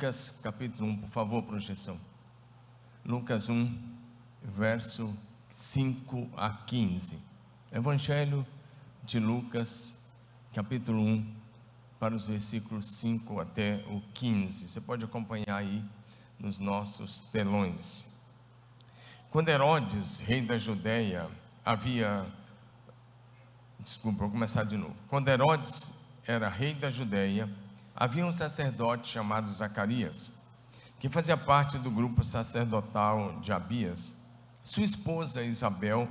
Lucas 0.00 0.30
capítulo 0.42 0.88
1, 0.92 0.96
por 0.96 1.08
favor, 1.10 1.42
projeção. 1.42 2.00
Lucas 3.04 3.50
1, 3.50 3.70
verso 4.56 5.14
5 5.50 6.26
a 6.38 6.54
15. 6.64 7.18
Evangelho 7.70 8.46
de 9.04 9.20
Lucas, 9.20 10.02
capítulo 10.54 11.02
1, 11.02 11.36
para 11.98 12.14
os 12.14 12.24
versículos 12.24 12.86
5 12.92 13.40
até 13.40 13.84
o 13.90 14.00
15. 14.14 14.70
Você 14.70 14.80
pode 14.80 15.04
acompanhar 15.04 15.54
aí 15.54 15.84
nos 16.38 16.58
nossos 16.58 17.20
telões. 17.30 18.06
Quando 19.30 19.50
Herodes, 19.50 20.18
rei 20.20 20.40
da 20.40 20.56
Judéia, 20.56 21.28
havia. 21.62 22.26
Desculpa, 23.78 24.20
vou 24.20 24.30
começar 24.30 24.64
de 24.64 24.78
novo. 24.78 24.96
Quando 25.08 25.28
Herodes 25.28 25.92
era 26.26 26.48
rei 26.48 26.72
da 26.72 26.88
Judéia, 26.88 27.46
havia 28.00 28.24
um 28.24 28.32
sacerdote 28.32 29.08
chamado 29.08 29.52
Zacarias, 29.52 30.32
que 30.98 31.10
fazia 31.10 31.36
parte 31.36 31.76
do 31.76 31.90
grupo 31.90 32.24
sacerdotal 32.24 33.38
de 33.40 33.52
Abias. 33.52 34.14
Sua 34.62 34.84
esposa 34.84 35.42
Isabel 35.42 36.08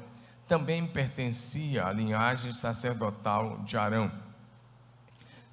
também 0.47 0.85
pertencia 0.85 1.87
à 1.87 1.91
linhagem 1.91 2.51
sacerdotal 2.51 3.63
de 3.63 3.75
Arão. 3.75 4.11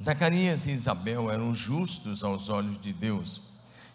Zacarias 0.03 0.67
e 0.67 0.73
Isabel 0.73 1.31
eram 1.31 1.55
justos 1.55 2.23
aos 2.23 2.51
olhos 2.51 2.79
de 2.79 2.93
Deus 2.93 3.41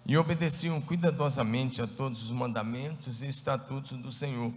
e 0.04 0.18
obedeciam 0.18 0.82
cuidadosamente 0.82 1.80
a 1.80 1.86
todos 1.86 2.24
os 2.24 2.32
mandamentos 2.32 3.22
e 3.22 3.28
estatutos 3.28 3.96
do 4.00 4.12
Senhor. 4.12 4.52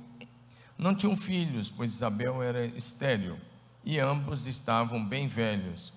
Não 0.78 0.94
tinham 0.94 1.14
filhos, 1.14 1.70
pois 1.70 1.92
Isabel 1.92 2.42
era 2.42 2.64
estéril 2.64 3.38
e 3.84 4.00
ambos 4.00 4.46
estavam 4.46 5.04
bem 5.04 5.28
velhos. 5.28 5.92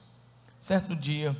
Certo 0.59 0.94
dia, 0.94 1.36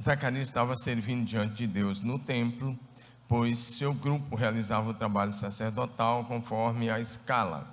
Zacarias 0.00 0.46
estava 0.46 0.76
servindo 0.76 1.26
diante 1.26 1.54
de 1.54 1.66
Deus 1.66 2.00
no 2.00 2.20
templo, 2.20 2.78
pois 3.26 3.58
seu 3.58 3.92
grupo 3.92 4.36
realizava 4.36 4.90
o 4.90 4.94
trabalho 4.94 5.32
sacerdotal 5.32 6.24
conforme 6.24 6.88
a 6.88 7.00
escala. 7.00 7.66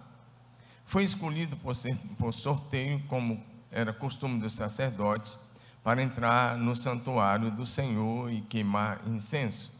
Foi 0.85 1.03
escolhido 1.03 1.55
por, 1.57 1.75
ser, 1.75 1.95
por 2.17 2.33
sorteio, 2.33 2.99
como 3.07 3.43
era 3.71 3.93
costume 3.93 4.39
dos 4.39 4.53
sacerdotes, 4.53 5.37
para 5.83 6.01
entrar 6.01 6.57
no 6.57 6.75
santuário 6.75 7.51
do 7.51 7.65
Senhor 7.65 8.31
e 8.31 8.41
queimar 8.41 9.07
incenso. 9.07 9.71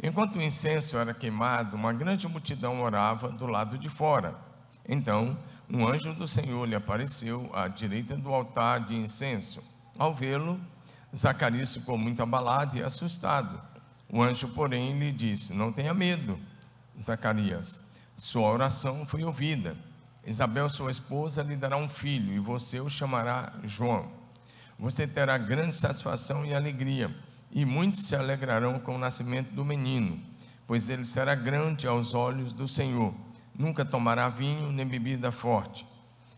Enquanto 0.00 0.36
o 0.36 0.42
incenso 0.42 0.96
era 0.96 1.12
queimado, 1.12 1.76
uma 1.76 1.92
grande 1.92 2.28
multidão 2.28 2.80
orava 2.82 3.28
do 3.28 3.46
lado 3.46 3.76
de 3.76 3.88
fora. 3.88 4.36
Então, 4.88 5.36
um 5.68 5.88
anjo 5.88 6.14
do 6.14 6.28
Senhor 6.28 6.66
lhe 6.66 6.74
apareceu 6.76 7.50
à 7.52 7.66
direita 7.66 8.16
do 8.16 8.32
altar 8.32 8.86
de 8.86 8.94
incenso. 8.94 9.62
Ao 9.98 10.14
vê-lo, 10.14 10.60
Zacarias 11.16 11.74
ficou 11.74 11.96
muito 11.96 12.22
abalado 12.22 12.76
e 12.76 12.82
assustado. 12.82 13.60
O 14.08 14.20
anjo, 14.20 14.48
porém, 14.48 14.98
lhe 14.98 15.12
disse: 15.12 15.54
Não 15.54 15.72
tenha 15.72 15.94
medo, 15.94 16.38
Zacarias. 17.00 17.78
Sua 18.16 18.50
oração 18.50 19.06
foi 19.06 19.22
ouvida. 19.22 19.76
Isabel, 20.26 20.68
sua 20.68 20.90
esposa, 20.90 21.42
lhe 21.42 21.56
dará 21.56 21.76
um 21.76 21.88
filho 21.88 22.32
e 22.32 22.38
você 22.38 22.80
o 22.80 22.88
chamará 22.88 23.52
João. 23.62 24.10
Você 24.78 25.06
terá 25.06 25.38
grande 25.38 25.74
satisfação 25.74 26.44
e 26.44 26.54
alegria, 26.54 27.14
e 27.50 27.64
muitos 27.64 28.06
se 28.06 28.16
alegrarão 28.16 28.80
com 28.80 28.96
o 28.96 28.98
nascimento 28.98 29.52
do 29.52 29.64
menino, 29.64 30.20
pois 30.66 30.88
ele 30.88 31.04
será 31.04 31.34
grande 31.34 31.86
aos 31.86 32.14
olhos 32.14 32.52
do 32.52 32.66
Senhor. 32.66 33.14
Nunca 33.56 33.84
tomará 33.84 34.28
vinho 34.28 34.72
nem 34.72 34.86
bebida 34.86 35.30
forte. 35.30 35.86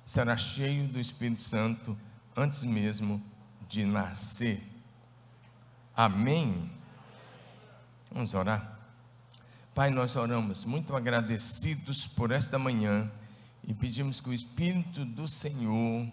Será 0.05 0.37
cheio 0.37 0.87
do 0.87 1.01
Espírito 1.01 1.41
Santo 1.41 1.97
antes 2.37 2.63
mesmo 2.65 3.23
de 3.69 3.85
nascer. 3.85 4.63
Amém? 5.95 6.71
Vamos 8.11 8.35
orar? 8.35 8.79
Pai, 9.75 9.91
nós 9.91 10.17
oramos 10.17 10.65
muito 10.65 10.97
agradecidos 10.97 12.07
por 12.07 12.31
esta 12.31 12.59
manhã 12.59 13.11
e 13.67 13.75
pedimos 13.75 14.21
que 14.21 14.31
o 14.31 14.33
Espírito 14.33 15.05
do 15.05 15.29
Senhor 15.29 16.07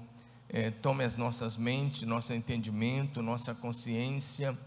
é, 0.50 0.70
tome 0.70 1.04
as 1.04 1.16
nossas 1.16 1.56
mentes, 1.56 2.04
nosso 2.04 2.34
entendimento, 2.34 3.22
nossa 3.22 3.56
consciência, 3.56 4.58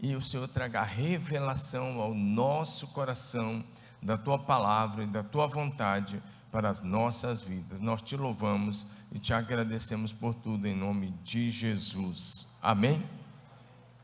e 0.00 0.16
o 0.16 0.22
Senhor 0.22 0.48
traga 0.48 0.82
revelação 0.82 2.00
ao 2.00 2.14
nosso 2.14 2.88
coração 2.88 3.64
da 4.02 4.18
tua 4.18 4.38
palavra 4.38 5.04
e 5.04 5.06
da 5.06 5.22
tua 5.22 5.46
vontade 5.46 6.20
para 6.52 6.68
as 6.68 6.82
nossas 6.82 7.40
vidas. 7.40 7.80
Nós 7.80 8.02
te 8.02 8.14
louvamos 8.14 8.86
e 9.10 9.18
te 9.18 9.32
agradecemos 9.32 10.12
por 10.12 10.34
tudo 10.34 10.68
em 10.68 10.76
nome 10.76 11.10
de 11.24 11.48
Jesus. 11.48 12.54
Amém? 12.60 13.02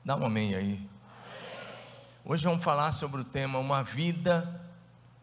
Dá 0.02 0.16
um 0.16 0.24
amém 0.24 0.54
aí. 0.54 0.88
Hoje 2.24 2.44
vamos 2.44 2.64
falar 2.64 2.90
sobre 2.92 3.20
o 3.20 3.24
tema 3.24 3.58
Uma 3.58 3.82
vida 3.82 4.66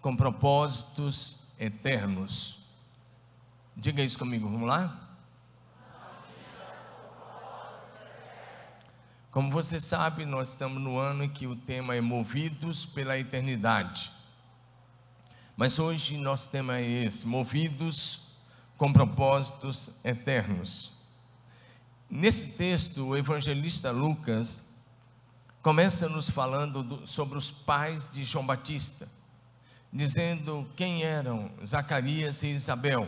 com 0.01 0.15
propósitos 0.15 1.39
eternos. 1.59 2.63
Diga 3.75 4.03
isso 4.03 4.19
comigo, 4.19 4.47
vamos 4.47 4.67
lá? 4.67 5.01
Como 9.31 9.49
você 9.51 9.79
sabe, 9.79 10.25
nós 10.25 10.49
estamos 10.49 10.81
no 10.81 10.97
ano 10.97 11.23
em 11.23 11.29
que 11.29 11.47
o 11.47 11.55
tema 11.55 11.95
é 11.95 11.99
Movidos 11.99 12.85
pela 12.85 13.17
Eternidade. 13.17 14.14
Mas 15.57 15.79
hoje 15.79 16.17
nosso 16.17 16.49
tema 16.49 16.77
é 16.77 17.05
esse: 17.05 17.25
Movidos 17.25 18.27
com 18.77 18.91
propósitos 18.91 19.89
eternos. 20.03 20.91
Nesse 22.09 22.47
texto, 22.47 23.07
o 23.07 23.17
evangelista 23.17 23.89
Lucas 23.89 24.61
começa 25.61 26.09
nos 26.09 26.29
falando 26.29 26.83
do, 26.83 27.07
sobre 27.07 27.37
os 27.37 27.51
pais 27.51 28.07
de 28.11 28.23
João 28.23 28.45
Batista, 28.45 29.07
dizendo 29.91 30.67
quem 30.75 31.03
eram 31.03 31.49
Zacarias 31.65 32.43
e 32.43 32.49
Isabel, 32.49 33.07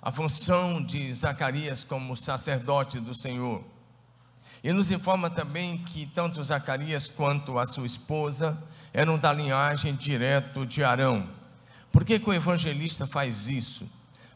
a 0.00 0.12
função 0.12 0.84
de 0.84 1.12
Zacarias 1.14 1.82
como 1.82 2.16
sacerdote 2.16 3.00
do 3.00 3.14
Senhor 3.14 3.64
e 4.62 4.72
nos 4.72 4.90
informa 4.90 5.28
também 5.28 5.78
que 5.78 6.06
tanto 6.06 6.42
Zacarias 6.42 7.08
quanto 7.08 7.58
a 7.58 7.66
sua 7.66 7.86
esposa 7.86 8.62
eram 8.92 9.18
da 9.18 9.32
linhagem 9.32 9.94
direto 9.94 10.64
de 10.64 10.84
Arão. 10.84 11.28
Por 11.90 12.04
que, 12.04 12.18
que 12.18 12.30
o 12.30 12.32
evangelista 12.32 13.06
faz 13.06 13.48
isso? 13.48 13.90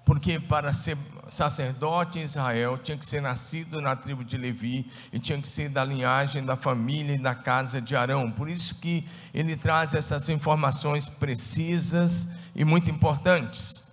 Porque 0.05 0.39
para 0.39 0.73
ser 0.73 0.97
sacerdote 1.29 2.19
em 2.19 2.23
Israel 2.23 2.79
tinha 2.79 2.97
que 2.97 3.05
ser 3.05 3.21
nascido 3.21 3.81
na 3.81 3.97
tribo 3.97 4.25
de 4.25 4.37
Levi 4.37 4.91
e 5.13 5.19
tinha 5.19 5.41
que 5.41 5.49
ser 5.49 5.69
da 5.69 5.85
linhagem 5.85 6.45
da 6.45 6.57
família 6.57 7.15
e 7.15 7.19
da 7.19 7.35
casa 7.35 7.81
de 7.81 7.97
Arão. 7.97 8.31
Por 8.31 8.49
isso 8.49 8.81
que 8.81 9.09
ele 9.35 9.57
traz 9.57 9.95
essas 9.95 10.29
informações 10.29 11.09
precisas 11.09 12.29
e 12.55 12.65
muito 12.65 12.91
importantes. 12.91 13.85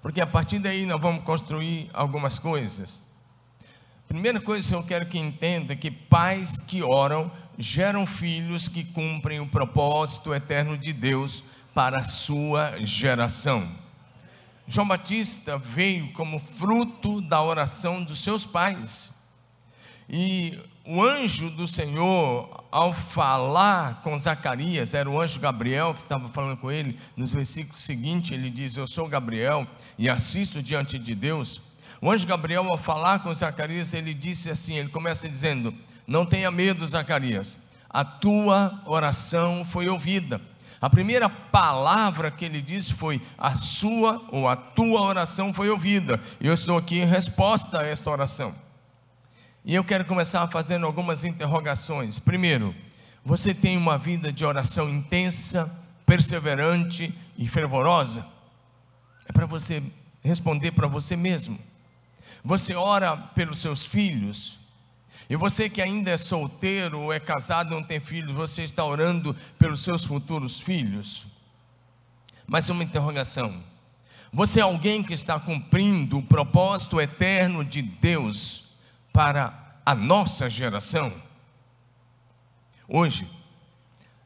Porque 0.00 0.20
a 0.20 0.26
partir 0.26 0.58
daí 0.58 0.86
nós 0.86 1.00
vamos 1.00 1.24
construir 1.24 1.90
algumas 1.92 2.38
coisas. 2.38 3.02
Primeira 4.08 4.40
coisa 4.40 4.68
que 4.68 4.74
eu 4.74 4.82
quero 4.82 5.06
que 5.06 5.18
entenda 5.18 5.72
é 5.72 5.76
que 5.76 5.90
pais 5.90 6.60
que 6.60 6.82
oram 6.82 7.30
geram 7.58 8.06
filhos 8.06 8.68
que 8.68 8.84
cumprem 8.84 9.40
o 9.40 9.46
propósito 9.46 10.34
eterno 10.34 10.76
de 10.76 10.92
Deus 10.92 11.44
para 11.74 11.98
a 11.98 12.04
sua 12.04 12.84
geração. 12.84 13.70
João 14.66 14.86
Batista 14.86 15.58
veio 15.58 16.12
como 16.12 16.38
fruto 16.38 17.20
da 17.20 17.42
oração 17.42 18.02
dos 18.02 18.22
seus 18.22 18.46
pais. 18.46 19.12
E 20.08 20.58
o 20.84 21.02
anjo 21.02 21.50
do 21.50 21.66
Senhor, 21.66 22.64
ao 22.70 22.92
falar 22.92 24.02
com 24.02 24.18
Zacarias, 24.18 24.94
era 24.94 25.08
o 25.08 25.20
anjo 25.20 25.40
Gabriel 25.40 25.94
que 25.94 26.00
estava 26.00 26.28
falando 26.28 26.58
com 26.58 26.70
ele, 26.70 26.98
nos 27.16 27.32
versículos 27.32 27.80
seguintes 27.80 28.32
ele 28.32 28.50
diz: 28.50 28.76
Eu 28.76 28.86
sou 28.86 29.08
Gabriel 29.08 29.66
e 29.98 30.08
assisto 30.08 30.62
diante 30.62 30.98
de 30.98 31.14
Deus 31.14 31.62
o 32.02 32.10
anjo 32.10 32.26
Gabriel, 32.26 32.68
ao 32.68 32.76
falar 32.76 33.20
com 33.20 33.32
Zacarias, 33.32 33.94
ele 33.94 34.12
disse 34.12 34.50
assim: 34.50 34.74
ele 34.74 34.88
começa 34.88 35.28
dizendo: 35.28 35.72
Não 36.04 36.26
tenha 36.26 36.50
medo, 36.50 36.84
Zacarias, 36.84 37.56
a 37.88 38.04
tua 38.04 38.82
oração 38.84 39.64
foi 39.64 39.88
ouvida. 39.88 40.40
A 40.80 40.90
primeira 40.90 41.30
palavra 41.30 42.28
que 42.28 42.44
ele 42.44 42.60
disse 42.60 42.92
foi: 42.92 43.22
A 43.38 43.54
sua 43.54 44.20
ou 44.32 44.48
a 44.48 44.56
tua 44.56 45.00
oração 45.00 45.54
foi 45.54 45.70
ouvida. 45.70 46.20
E 46.40 46.48
eu 46.48 46.54
estou 46.54 46.76
aqui 46.76 46.98
em 46.98 47.06
resposta 47.06 47.78
a 47.78 47.86
esta 47.86 48.10
oração. 48.10 48.52
E 49.64 49.72
eu 49.72 49.84
quero 49.84 50.04
começar 50.04 50.48
fazendo 50.48 50.84
algumas 50.84 51.24
interrogações. 51.24 52.18
Primeiro, 52.18 52.74
você 53.24 53.54
tem 53.54 53.76
uma 53.76 53.96
vida 53.96 54.32
de 54.32 54.44
oração 54.44 54.90
intensa, 54.90 55.70
perseverante 56.04 57.16
e 57.38 57.46
fervorosa? 57.46 58.26
É 59.24 59.32
para 59.32 59.46
você 59.46 59.80
responder 60.20 60.72
para 60.72 60.88
você 60.88 61.14
mesmo. 61.14 61.56
Você 62.44 62.74
ora 62.74 63.16
pelos 63.16 63.58
seus 63.58 63.86
filhos. 63.86 64.58
E 65.30 65.36
você 65.36 65.68
que 65.70 65.80
ainda 65.80 66.10
é 66.10 66.16
solteiro 66.16 67.00
ou 67.00 67.12
é 67.12 67.20
casado, 67.20 67.70
não 67.70 67.82
tem 67.82 68.00
filhos, 68.00 68.34
você 68.34 68.64
está 68.64 68.84
orando 68.84 69.34
pelos 69.58 69.80
seus 69.80 70.04
futuros 70.04 70.60
filhos. 70.60 71.26
Mas 72.46 72.68
uma 72.68 72.84
interrogação: 72.84 73.62
você 74.32 74.60
é 74.60 74.62
alguém 74.62 75.02
que 75.02 75.14
está 75.14 75.38
cumprindo 75.38 76.18
o 76.18 76.22
propósito 76.22 77.00
eterno 77.00 77.64
de 77.64 77.80
Deus 77.80 78.64
para 79.12 79.76
a 79.86 79.94
nossa 79.94 80.50
geração? 80.50 81.12
Hoje, 82.88 83.26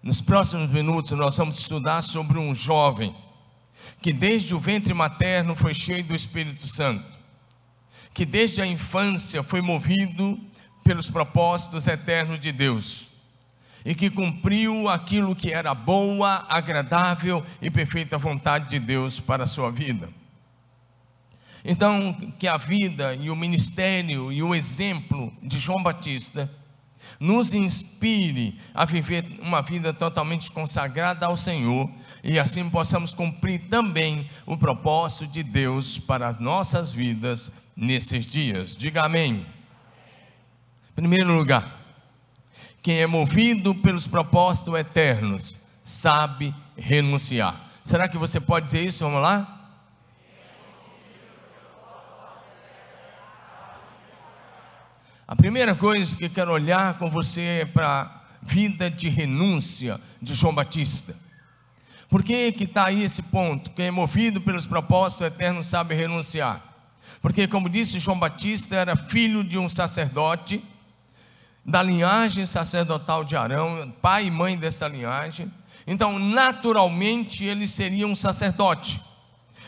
nos 0.03 0.21
próximos 0.21 0.71
minutos 0.71 1.12
nós 1.12 1.37
vamos 1.37 1.59
estudar 1.59 2.03
sobre 2.03 2.39
um 2.39 2.55
jovem 2.55 3.15
que 4.01 4.12
desde 4.12 4.55
o 4.55 4.61
ventre 4.61 4.95
materno 4.95 5.55
foi 5.55 5.75
cheio 5.75 6.05
do 6.05 6.15
Espírito 6.15 6.67
Santo, 6.67 7.16
que 8.13 8.25
desde 8.25 8.63
a 8.63 8.67
infância 8.67 9.43
foi 9.43 9.61
movido 9.61 10.39
pelos 10.83 11.11
propósitos 11.11 11.87
eternos 11.87 12.39
de 12.39 12.53
Deus 12.53 13.11
e 13.85 13.95
que 13.95 14.11
cumpriu 14.11 14.89
aquilo 14.89 15.37
que 15.37 15.53
era 15.53 15.73
boa, 15.73 16.45
agradável 16.49 17.45
e 17.63 17.71
perfeita 17.71 18.19
vontade 18.19 18.69
de 18.69 18.81
Deus 18.81 19.21
para 19.21 19.45
a 19.45 19.47
sua 19.47 19.71
vida. 19.71 20.09
Então, 21.65 22.33
que 22.39 22.49
a 22.49 22.57
vida 22.57 23.15
e 23.15 23.31
o 23.31 23.37
ministério 23.37 24.33
e 24.33 24.43
o 24.43 24.55
exemplo 24.55 25.33
de 25.41 25.59
João 25.59 25.83
Batista 25.83 26.51
nos 27.19 27.55
inspire 27.55 28.59
a 28.75 28.85
viver 28.85 29.39
uma 29.41 29.63
vida 29.63 29.93
totalmente 29.93 30.51
consagrada 30.51 31.27
ao 31.27 31.37
Senhor 31.37 31.91
e 32.23 32.39
assim 32.39 32.69
possamos 32.69 33.15
cumprir 33.15 33.69
também 33.69 34.29
o 34.45 34.57
propósito 34.57 35.27
de 35.27 35.43
Deus 35.43 35.99
para 35.99 36.29
as 36.29 36.39
nossas 36.39 36.93
vidas 36.93 37.53
nesses 37.77 38.27
dias. 38.27 38.77
Diga 38.77 39.05
amém. 39.05 39.47
Em 40.91 40.95
primeiro 40.95 41.33
lugar, 41.33 41.81
quem 42.83 42.99
é 42.99 43.07
movido 43.07 43.75
pelos 43.75 44.07
propósitos 44.07 44.75
eternos 44.75 45.59
sabe 45.83 46.55
renunciar. 46.77 47.71
Será 47.85 48.09
que 48.09 48.19
você 48.19 48.41
pode 48.41 48.67
dizer 48.67 48.85
isso? 48.85 49.05
Vamos 49.05 49.23
lá? 49.23 49.56
A 55.28 55.34
primeira 55.34 55.75
coisa 55.75 56.17
que 56.17 56.28
quero 56.28 56.52
olhar 56.52 56.99
com 56.99 57.11
você 57.11 57.62
é 57.62 57.64
para 57.64 58.02
a 58.02 58.20
vida 58.43 58.88
de 58.88 59.08
renúncia 59.08 60.00
de 60.23 60.32
João 60.34 60.55
Batista. 60.55 61.17
Por 62.08 62.23
que 62.23 62.52
que 62.52 62.62
está 62.62 62.87
aí 62.87 63.02
esse 63.02 63.20
ponto? 63.25 63.70
Quem 63.70 63.87
é 63.87 63.90
movido 63.90 64.40
pelos 64.40 64.67
propósitos 64.67 65.26
eternos 65.26 65.67
sabe 65.67 65.96
renunciar. 65.96 66.62
Porque, 67.20 67.49
como 67.49 67.69
disse 67.69 67.99
João 67.99 68.20
Batista, 68.20 68.76
era 68.76 68.94
filho 68.94 69.43
de 69.43 69.58
um 69.58 69.69
sacerdote 69.69 70.64
da 71.64 71.82
linhagem 71.82 72.46
sacerdotal 72.46 73.25
de 73.25 73.34
Arão, 73.34 73.93
pai 74.00 74.26
e 74.26 74.31
mãe 74.31 74.56
dessa 74.56 74.87
linhagem. 74.87 75.52
Então, 75.88 76.20
naturalmente, 76.20 77.44
ele 77.44 77.67
seria 77.67 78.06
um 78.06 78.14
sacerdote. 78.14 79.02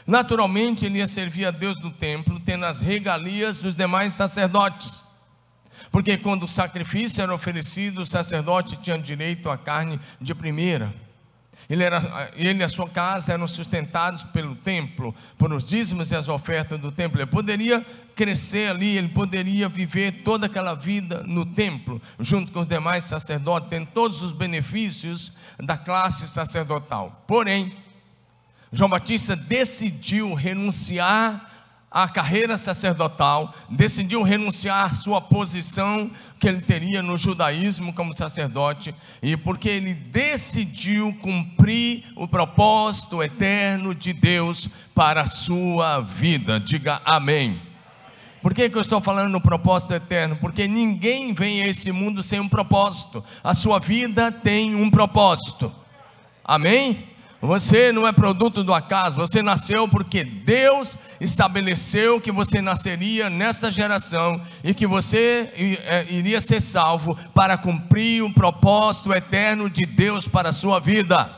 Naturalmente, 0.06 0.86
ele 0.86 0.98
ia 0.98 1.06
servir 1.08 1.46
a 1.46 1.50
Deus 1.50 1.80
no 1.80 1.90
templo, 1.90 2.38
tendo 2.38 2.64
as 2.64 2.80
regalias 2.80 3.58
dos 3.58 3.74
demais 3.74 4.14
sacerdotes. 4.14 5.07
Porque 5.90 6.16
quando 6.16 6.44
o 6.44 6.48
sacrifício 6.48 7.22
era 7.22 7.34
oferecido, 7.34 8.02
o 8.02 8.06
sacerdote 8.06 8.76
tinha 8.76 8.98
direito 8.98 9.48
à 9.48 9.56
carne 9.56 9.98
de 10.20 10.34
primeira. 10.34 10.92
Ele, 11.68 11.84
era, 11.84 12.30
ele 12.34 12.60
e 12.60 12.64
a 12.64 12.68
sua 12.68 12.88
casa 12.88 13.32
eram 13.32 13.46
sustentados 13.46 14.22
pelo 14.24 14.54
templo, 14.54 15.14
por 15.36 15.52
os 15.52 15.66
dízimos 15.66 16.10
e 16.10 16.16
as 16.16 16.28
ofertas 16.28 16.78
do 16.78 16.90
templo. 16.90 17.20
Ele 17.20 17.30
poderia 17.30 17.84
crescer 18.14 18.70
ali, 18.70 18.96
ele 18.96 19.08
poderia 19.08 19.68
viver 19.68 20.22
toda 20.22 20.46
aquela 20.46 20.74
vida 20.74 21.22
no 21.26 21.44
templo, 21.44 22.00
junto 22.18 22.52
com 22.52 22.60
os 22.60 22.68
demais 22.68 23.04
sacerdotes, 23.04 23.68
tendo 23.68 23.86
todos 23.88 24.22
os 24.22 24.32
benefícios 24.32 25.32
da 25.58 25.76
classe 25.76 26.26
sacerdotal. 26.26 27.24
Porém, 27.26 27.76
João 28.72 28.88
Batista 28.88 29.36
decidiu 29.36 30.32
renunciar 30.34 31.67
a 31.90 32.08
carreira 32.08 32.58
sacerdotal, 32.58 33.54
decidiu 33.70 34.22
renunciar 34.22 34.90
à 34.90 34.94
sua 34.94 35.20
posição 35.20 36.10
que 36.38 36.46
ele 36.46 36.60
teria 36.60 37.02
no 37.02 37.16
judaísmo 37.16 37.94
como 37.94 38.12
sacerdote, 38.12 38.94
e 39.22 39.36
porque 39.36 39.68
ele 39.68 39.94
decidiu 39.94 41.16
cumprir 41.22 42.04
o 42.14 42.28
propósito 42.28 43.22
eterno 43.22 43.94
de 43.94 44.12
Deus 44.12 44.68
para 44.94 45.22
a 45.22 45.26
sua 45.26 46.00
vida. 46.00 46.60
Diga 46.60 47.00
amém. 47.04 47.60
Por 48.40 48.54
que, 48.54 48.68
que 48.70 48.76
eu 48.76 48.80
estou 48.80 49.00
falando 49.00 49.32
no 49.32 49.40
propósito 49.40 49.94
eterno? 49.94 50.36
Porque 50.36 50.68
ninguém 50.68 51.34
vem 51.34 51.62
a 51.62 51.66
esse 51.66 51.90
mundo 51.90 52.22
sem 52.22 52.38
um 52.38 52.48
propósito. 52.48 53.24
A 53.42 53.52
sua 53.52 53.80
vida 53.80 54.30
tem 54.30 54.74
um 54.76 54.90
propósito. 54.90 55.72
Amém? 56.44 57.08
Você 57.40 57.92
não 57.92 58.04
é 58.04 58.10
produto 58.10 58.64
do 58.64 58.74
acaso, 58.74 59.14
você 59.14 59.40
nasceu 59.42 59.86
porque 59.88 60.24
Deus 60.24 60.98
estabeleceu 61.20 62.20
que 62.20 62.32
você 62.32 62.60
nasceria 62.60 63.30
nesta 63.30 63.70
geração 63.70 64.40
e 64.64 64.74
que 64.74 64.88
você 64.88 65.48
é, 65.54 66.04
iria 66.10 66.40
ser 66.40 66.60
salvo 66.60 67.16
para 67.32 67.56
cumprir 67.56 68.24
o 68.24 68.32
propósito 68.32 69.12
eterno 69.12 69.70
de 69.70 69.86
Deus 69.86 70.26
para 70.26 70.48
a 70.48 70.52
sua 70.52 70.80
vida. 70.80 71.30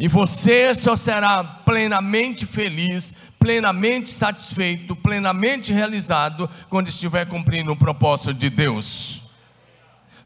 E 0.00 0.08
você 0.08 0.74
só 0.74 0.96
será 0.96 1.44
plenamente 1.44 2.46
feliz, 2.46 3.14
plenamente 3.38 4.08
satisfeito, 4.08 4.96
plenamente 4.96 5.74
realizado 5.74 6.48
quando 6.70 6.88
estiver 6.88 7.26
cumprindo 7.26 7.70
o 7.70 7.76
propósito 7.76 8.32
de 8.32 8.48
Deus. 8.48 9.22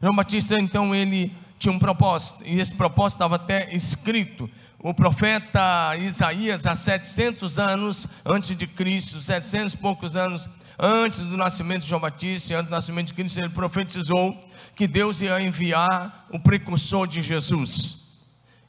João 0.01 0.15
Batista, 0.15 0.55
então, 0.57 0.95
ele 0.95 1.35
tinha 1.59 1.73
um 1.73 1.79
propósito, 1.79 2.43
e 2.45 2.59
esse 2.59 2.73
propósito 2.73 3.17
estava 3.17 3.35
até 3.35 3.73
escrito 3.75 4.49
o 4.79 4.93
profeta 4.93 5.95
Isaías, 5.97 6.65
há 6.65 6.75
700 6.75 7.57
anos 7.57 8.07
antes 8.25 8.55
de 8.55 8.67
Cristo, 8.67 9.19
700 9.19 9.73
e 9.73 9.77
poucos 9.77 10.15
anos 10.15 10.49
antes 10.77 11.19
do 11.19 11.35
nascimento 11.35 11.81
de 11.81 11.89
João 11.89 12.01
Batista, 12.01 12.55
antes 12.55 12.69
do 12.69 12.71
nascimento 12.71 13.07
de 13.07 13.13
Cristo, 13.15 13.39
ele 13.39 13.49
profetizou 13.49 14.39
que 14.75 14.87
Deus 14.87 15.21
ia 15.21 15.41
enviar 15.41 16.27
o 16.31 16.39
precursor 16.39 17.07
de 17.07 17.21
Jesus. 17.21 18.05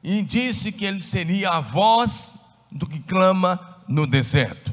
E 0.02 0.22
disse 0.22 0.72
que 0.72 0.86
ele 0.86 1.00
seria 1.00 1.50
a 1.50 1.60
voz 1.60 2.34
do 2.72 2.86
que 2.86 3.00
clama 3.00 3.76
no 3.86 4.06
deserto. 4.06 4.72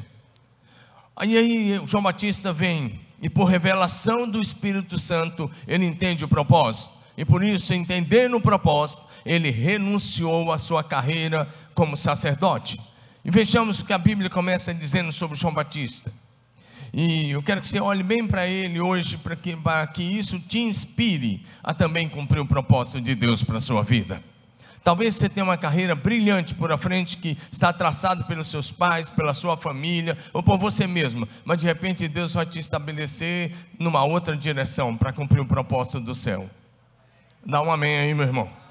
Aí, 1.16 1.38
aí 1.38 1.82
João 1.86 2.04
Batista 2.04 2.54
vem 2.54 3.02
e 3.22 3.30
por 3.30 3.46
revelação 3.46 4.30
do 4.30 4.42
Espírito 4.42 4.98
Santo, 4.98 5.50
ele 5.68 5.86
entende 5.86 6.24
o 6.24 6.28
propósito. 6.28 6.94
E 7.18 7.24
por 7.24 7.44
isso, 7.44 7.74
entendendo 7.74 8.36
o 8.38 8.42
propósito, 8.42 9.06
ele 9.26 9.50
renunciou 9.50 10.52
à 10.52 10.58
sua 10.58 10.84
carreira 10.84 11.50
como 11.74 11.98
sacerdote. 11.98 12.80
E 13.24 13.32
vejamos 13.32 13.80
o 13.80 13.86
que 13.86 13.94
a 13.94 13.98
Bíblia 13.98 14.30
começa 14.30 14.74
dizendo 14.74 15.12
sobre 15.12 15.36
João 15.36 15.54
Batista. 15.54 16.14
E 16.94 17.32
eu 17.32 17.42
quero 17.42 17.60
que 17.60 17.68
você 17.68 17.80
olhe 17.80 18.04
bem 18.04 18.26
para 18.26 18.48
ele 18.48 18.80
hoje, 18.80 19.18
para 19.18 19.36
que, 19.36 19.56
para 19.56 19.86
que 19.88 20.04
isso 20.04 20.40
te 20.40 20.60
inspire 20.60 21.46
a 21.64 21.74
também 21.74 22.08
cumprir 22.08 22.40
o 22.40 22.46
propósito 22.46 23.02
de 23.02 23.16
Deus 23.16 23.44
para 23.44 23.58
a 23.58 23.60
sua 23.60 23.84
vida. 23.84 24.24
Talvez 24.84 25.16
você 25.16 25.28
tenha 25.28 25.44
uma 25.44 25.58
carreira 25.58 25.96
brilhante 25.96 26.54
por 26.54 26.72
a 26.72 26.78
frente 26.78 27.18
que 27.18 27.36
está 27.52 27.74
traçada 27.74 28.24
pelos 28.26 28.48
seus 28.48 28.72
pais, 28.72 29.10
pela 29.10 29.34
sua 29.34 29.58
família 29.58 30.16
ou 30.32 30.44
por 30.44 30.60
você 30.60 30.86
mesmo, 30.86 31.28
mas 31.44 31.58
de 31.58 31.66
repente 31.66 32.08
Deus 32.08 32.36
vai 32.36 32.46
te 32.46 32.60
estabelecer 32.60 33.52
numa 33.80 34.04
outra 34.04 34.38
direção 34.38 34.96
para 34.96 35.12
cumprir 35.12 35.42
o 35.42 35.46
propósito 35.46 36.00
do 36.00 36.14
céu. 36.14 36.48
Dá 37.44 37.64
um 37.64 37.72
amém 37.72 37.98
aí, 37.98 38.14
meu 38.14 38.28
irmão. 38.28 38.65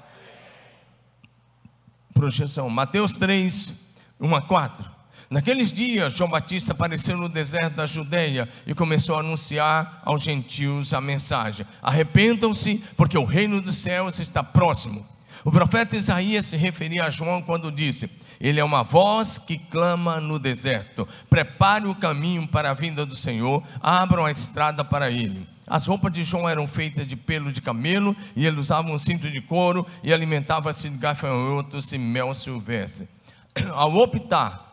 Projeção. 2.15 2.69
Mateus 2.69 3.17
3, 3.17 3.75
1 4.21 4.35
a 4.35 4.41
4. 4.41 4.89
Naqueles 5.29 5.73
dias, 5.73 6.13
João 6.13 6.29
Batista 6.29 6.71
apareceu 6.71 7.17
no 7.17 7.27
deserto 7.27 7.75
da 7.75 7.85
Judéia 7.85 8.47
e 8.65 8.73
começou 8.73 9.17
a 9.17 9.19
anunciar 9.19 10.01
aos 10.05 10.23
gentios 10.23 10.93
a 10.93 11.01
mensagem: 11.01 11.65
Arrependam-se, 11.81 12.81
porque 12.95 13.17
o 13.17 13.25
reino 13.25 13.61
dos 13.61 13.75
céus 13.75 14.19
está 14.19 14.41
próximo. 14.41 15.05
O 15.43 15.51
profeta 15.51 15.97
Isaías 15.97 16.45
se 16.45 16.55
referia 16.55 17.03
a 17.03 17.09
João 17.09 17.41
quando 17.41 17.69
disse: 17.69 18.09
Ele 18.39 18.61
é 18.61 18.63
uma 18.63 18.83
voz 18.83 19.37
que 19.37 19.57
clama 19.57 20.21
no 20.21 20.39
deserto: 20.39 21.05
Prepare 21.29 21.85
o 21.85 21.95
caminho 21.95 22.47
para 22.47 22.71
a 22.71 22.73
vinda 22.73 23.05
do 23.05 23.15
Senhor, 23.15 23.61
abram 23.81 24.25
a 24.25 24.31
estrada 24.31 24.85
para 24.85 25.11
ele. 25.11 25.45
As 25.67 25.87
roupas 25.87 26.11
de 26.11 26.23
João 26.23 26.47
eram 26.47 26.67
feitas 26.67 27.07
de 27.07 27.15
pelo 27.15 27.51
de 27.51 27.61
camelo, 27.61 28.15
e 28.35 28.45
ele 28.45 28.59
usava 28.59 28.89
um 28.89 28.97
cinto 28.97 29.29
de 29.29 29.41
couro 29.41 29.85
e 30.03 30.13
alimentava-se 30.13 30.89
de 30.89 30.97
gafanhotos 30.97 31.91
e 31.91 31.97
mel 31.97 32.33
silvestre. 32.33 33.07
Ao 33.73 33.95
optar 33.95 34.63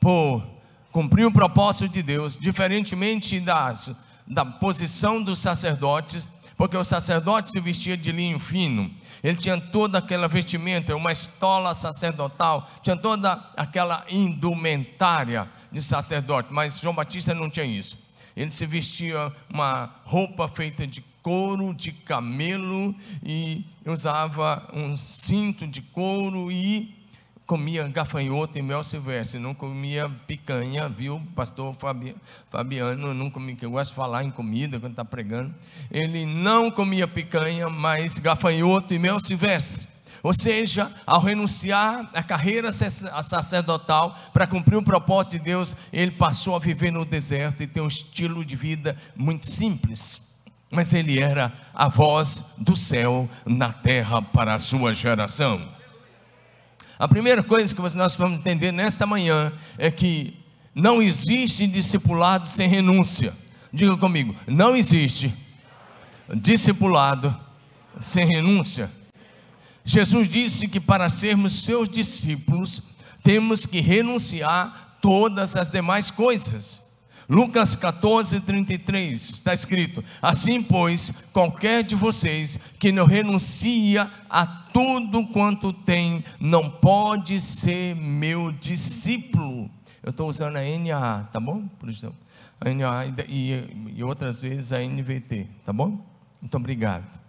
por 0.00 0.46
cumprir 0.92 1.26
o 1.26 1.32
propósito 1.32 1.88
de 1.88 2.02
Deus, 2.02 2.36
diferentemente 2.36 3.40
das, 3.40 3.90
da 4.26 4.44
posição 4.44 5.20
dos 5.20 5.40
sacerdotes, 5.40 6.28
porque 6.56 6.76
o 6.76 6.84
sacerdote 6.84 7.50
se 7.50 7.60
vestia 7.60 7.96
de 7.96 8.12
linho 8.12 8.38
fino, 8.38 8.90
ele 9.22 9.36
tinha 9.36 9.60
toda 9.60 9.98
aquela 9.98 10.28
vestimenta, 10.28 10.94
uma 10.94 11.12
estola 11.12 11.74
sacerdotal, 11.74 12.70
tinha 12.82 12.96
toda 12.96 13.32
aquela 13.56 14.04
indumentária 14.08 15.48
de 15.72 15.82
sacerdote, 15.82 16.52
mas 16.52 16.78
João 16.78 16.94
Batista 16.94 17.34
não 17.34 17.50
tinha 17.50 17.66
isso. 17.66 18.05
Ele 18.36 18.50
se 18.50 18.66
vestia 18.66 19.32
uma 19.48 19.90
roupa 20.04 20.46
feita 20.48 20.86
de 20.86 21.02
couro 21.22 21.74
de 21.74 21.90
camelo 21.90 22.94
e 23.24 23.64
usava 23.84 24.68
um 24.72 24.96
cinto 24.96 25.66
de 25.66 25.80
couro 25.80 26.52
e 26.52 26.94
comia 27.46 27.86
gafanhoto 27.88 28.58
e 28.58 28.62
mel 28.62 28.82
silvestre, 28.82 29.38
não 29.40 29.54
comia 29.54 30.10
picanha, 30.26 30.88
viu? 30.88 31.22
Pastor 31.34 31.74
Fabiano, 32.50 33.14
não 33.14 33.30
comia, 33.30 33.54
que 33.54 33.64
eu 33.64 33.70
gosto 33.70 33.90
de 33.90 33.96
falar 33.96 34.24
em 34.24 34.30
comida 34.30 34.80
quando 34.80 34.92
está 34.92 35.04
pregando. 35.04 35.54
Ele 35.90 36.26
não 36.26 36.70
comia 36.70 37.06
picanha, 37.06 37.70
mas 37.70 38.18
gafanhoto 38.18 38.92
e 38.92 38.98
mel 38.98 39.20
silvestre. 39.20 39.88
Ou 40.26 40.34
seja, 40.34 40.90
ao 41.06 41.20
renunciar 41.20 42.10
à 42.12 42.20
carreira 42.20 42.72
sacerdotal 42.72 44.18
para 44.32 44.44
cumprir 44.44 44.74
o 44.74 44.82
propósito 44.82 45.38
de 45.38 45.44
Deus, 45.44 45.76
ele 45.92 46.10
passou 46.10 46.56
a 46.56 46.58
viver 46.58 46.90
no 46.90 47.04
deserto 47.04 47.62
e 47.62 47.66
ter 47.68 47.80
um 47.80 47.86
estilo 47.86 48.44
de 48.44 48.56
vida 48.56 48.96
muito 49.14 49.48
simples. 49.48 50.28
Mas 50.68 50.92
ele 50.92 51.20
era 51.20 51.52
a 51.72 51.86
voz 51.86 52.44
do 52.58 52.74
céu 52.74 53.30
na 53.46 53.72
terra 53.72 54.20
para 54.20 54.54
a 54.54 54.58
sua 54.58 54.92
geração. 54.92 55.64
A 56.98 57.06
primeira 57.06 57.44
coisa 57.44 57.72
que 57.72 57.80
nós 57.80 58.16
vamos 58.16 58.40
entender 58.40 58.72
nesta 58.72 59.06
manhã 59.06 59.52
é 59.78 59.92
que 59.92 60.36
não 60.74 61.00
existe 61.00 61.68
discipulado 61.68 62.48
sem 62.48 62.68
renúncia. 62.68 63.32
Diga 63.72 63.96
comigo, 63.96 64.34
não 64.48 64.74
existe 64.74 65.32
discipulado 66.34 67.32
sem 68.00 68.26
renúncia. 68.26 68.90
Jesus 69.86 70.28
disse 70.28 70.66
que 70.66 70.80
para 70.80 71.08
sermos 71.08 71.62
seus 71.62 71.88
discípulos, 71.88 72.82
temos 73.22 73.64
que 73.66 73.80
renunciar 73.80 74.98
todas 75.00 75.56
as 75.56 75.70
demais 75.70 76.10
coisas. 76.10 76.84
Lucas 77.28 77.76
14, 77.76 78.40
33 78.40 79.20
está 79.30 79.54
escrito: 79.54 80.02
Assim, 80.20 80.60
pois, 80.60 81.12
qualquer 81.32 81.84
de 81.84 81.94
vocês 81.94 82.58
que 82.80 82.90
não 82.90 83.06
renuncia 83.06 84.10
a 84.28 84.44
tudo 84.44 85.24
quanto 85.28 85.72
tem, 85.72 86.24
não 86.40 86.68
pode 86.68 87.40
ser 87.40 87.94
meu 87.94 88.50
discípulo. 88.50 89.70
Eu 90.02 90.10
estou 90.10 90.28
usando 90.28 90.56
a 90.56 90.62
NAA, 90.62 91.24
tá 91.32 91.38
bom? 91.38 91.66
Por 91.78 91.88
exemplo, 91.88 92.16
a 92.60 92.70
NAA 92.70 93.06
e, 93.28 93.92
e 93.96 94.02
outras 94.02 94.42
vezes 94.42 94.72
a 94.72 94.80
NVT, 94.80 95.46
tá 95.64 95.72
bom? 95.72 96.04
Muito 96.40 96.56
obrigado. 96.56 97.25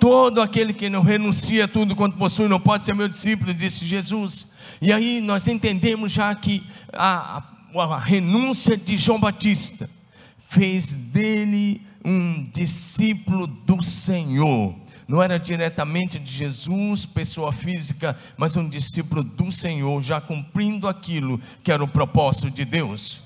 Todo 0.00 0.40
aquele 0.40 0.72
que 0.72 0.88
não 0.88 1.02
renuncia 1.02 1.64
a 1.64 1.68
tudo 1.68 1.96
quanto 1.96 2.16
possui 2.16 2.46
não 2.46 2.60
pode 2.60 2.84
ser 2.84 2.94
meu 2.94 3.08
discípulo, 3.08 3.52
disse 3.52 3.84
Jesus. 3.84 4.46
E 4.80 4.92
aí 4.92 5.20
nós 5.20 5.48
entendemos 5.48 6.12
já 6.12 6.32
que 6.34 6.64
a, 6.92 7.42
a, 7.74 7.82
a 7.82 7.98
renúncia 7.98 8.76
de 8.76 8.96
João 8.96 9.18
Batista 9.18 9.90
fez 10.48 10.94
dele 10.94 11.82
um 12.04 12.48
discípulo 12.54 13.48
do 13.48 13.82
Senhor. 13.82 14.72
Não 15.08 15.20
era 15.20 15.36
diretamente 15.36 16.18
de 16.18 16.32
Jesus, 16.32 17.04
pessoa 17.04 17.50
física, 17.50 18.16
mas 18.36 18.56
um 18.56 18.68
discípulo 18.68 19.24
do 19.24 19.50
Senhor, 19.50 20.00
já 20.00 20.20
cumprindo 20.20 20.86
aquilo 20.86 21.40
que 21.64 21.72
era 21.72 21.82
o 21.82 21.88
propósito 21.88 22.50
de 22.50 22.64
Deus. 22.64 23.22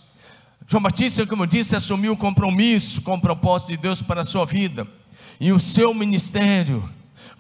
João 0.67 0.83
Batista, 0.83 1.27
como 1.27 1.43
eu 1.43 1.47
disse, 1.47 1.77
assumiu 1.77 2.15
o 2.15 2.17
compromisso 2.17 3.03
com 3.03 3.17
o 3.17 3.21
propósito 3.21 3.71
de 3.71 3.77
Deus 3.77 4.01
para 4.01 4.23
a 4.23 4.25
sua 4.25 4.47
vida 4.47 4.87
e 5.41 5.53
o 5.53 5.61
seu 5.61 5.93
ministério 5.95 6.89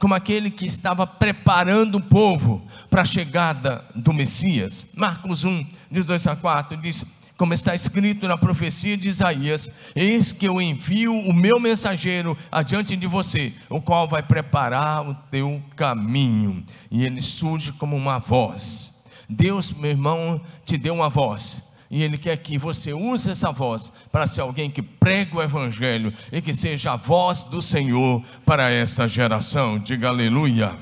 como 0.02 0.14
aquele 0.14 0.50
que 0.50 0.66
estava 0.66 1.06
preparando 1.06 1.98
o 1.98 2.00
povo 2.00 2.60
para 2.90 3.02
a 3.02 3.04
chegada 3.04 3.84
do 3.94 4.12
Messias. 4.12 4.84
Marcos 4.96 5.44
1, 5.44 5.64
diz 5.88 6.04
2 6.04 6.26
a 6.26 6.34
4, 6.34 6.76
diz: 6.76 7.06
como 7.36 7.54
está 7.54 7.72
escrito 7.72 8.26
na 8.26 8.36
profecia 8.36 8.96
de 8.96 9.08
Isaías: 9.08 9.70
Eis 9.94 10.32
que 10.32 10.46
eu 10.48 10.60
envio 10.60 11.12
o 11.14 11.32
meu 11.32 11.60
mensageiro 11.60 12.36
adiante 12.50 12.96
de 12.96 13.06
você, 13.06 13.52
o 13.70 13.80
qual 13.80 14.08
vai 14.08 14.24
preparar 14.24 15.08
o 15.08 15.14
teu 15.30 15.62
caminho. 15.76 16.64
E 16.90 17.04
ele 17.04 17.20
surge 17.20 17.72
como 17.72 17.96
uma 17.96 18.18
voz. 18.18 18.92
Deus, 19.28 19.72
meu 19.72 19.90
irmão, 19.90 20.40
te 20.64 20.76
deu 20.76 20.94
uma 20.94 21.08
voz 21.08 21.71
e 21.92 22.02
Ele 22.02 22.16
quer 22.16 22.38
que 22.38 22.56
você 22.56 22.94
use 22.94 23.30
essa 23.30 23.52
voz 23.52 23.92
para 24.10 24.26
ser 24.26 24.40
alguém 24.40 24.70
que 24.70 24.80
prega 24.80 25.36
o 25.36 25.42
Evangelho 25.42 26.10
e 26.32 26.40
que 26.40 26.54
seja 26.54 26.94
a 26.94 26.96
voz 26.96 27.44
do 27.44 27.60
Senhor 27.60 28.24
para 28.46 28.70
essa 28.70 29.06
geração. 29.06 29.78
Diga 29.78 30.08
aleluia. 30.08 30.74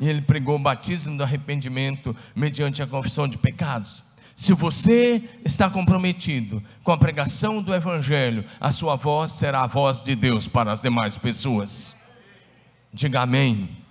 E 0.00 0.08
Ele 0.08 0.22
pregou 0.22 0.56
o 0.56 0.62
batismo 0.62 1.14
do 1.18 1.22
arrependimento 1.22 2.16
mediante 2.34 2.82
a 2.82 2.86
confissão 2.86 3.28
de 3.28 3.36
pecados. 3.36 4.02
Se 4.34 4.54
você 4.54 5.22
está 5.44 5.68
comprometido 5.68 6.62
com 6.82 6.90
a 6.90 6.96
pregação 6.96 7.62
do 7.62 7.74
Evangelho, 7.74 8.46
a 8.58 8.70
sua 8.70 8.96
voz 8.96 9.30
será 9.30 9.64
a 9.64 9.66
voz 9.66 10.00
de 10.00 10.16
Deus 10.16 10.48
para 10.48 10.72
as 10.72 10.80
demais 10.80 11.18
pessoas. 11.18 11.94
Diga 12.94 13.20
amém. 13.20 13.83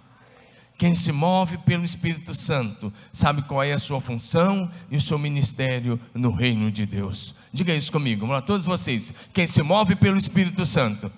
Quem 0.78 0.96
se 0.96 1.12
move 1.12 1.58
pelo 1.60 1.84
Espírito 1.84 2.34
Santo 2.34 2.92
sabe 3.12 3.44
qual 3.44 3.64
é 3.64 3.74
a 3.74 3.80
sua 3.80 4.02
função 4.02 4.70
e 4.90 4.98
o 4.98 5.02
seu 5.02 5.20
ministério 5.20 6.00
no 6.14 6.32
reino 6.32 6.72
de 6.72 6.86
Deus. 6.86 7.36
Diga 7.52 7.74
isso 7.76 7.92
comigo, 7.92 8.26
vamos 8.26 8.46
todos 8.46 8.66
vocês. 8.66 9.14
Quem 9.34 9.46
se 9.46 9.62
move 9.62 9.96
pelo 9.96 10.18
Espírito 10.18 10.66
Santo 10.66 11.12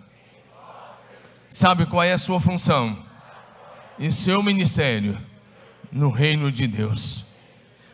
sabe 1.49 1.85
qual 1.85 2.03
é 2.03 2.11
a 2.11 2.17
sua 2.17 2.39
função 2.39 3.05
e 3.97 4.11
seu 4.11 4.43
ministério 4.43 5.17
no 5.91 6.09
reino 6.09 6.51
de 6.51 6.67
Deus. 6.67 7.25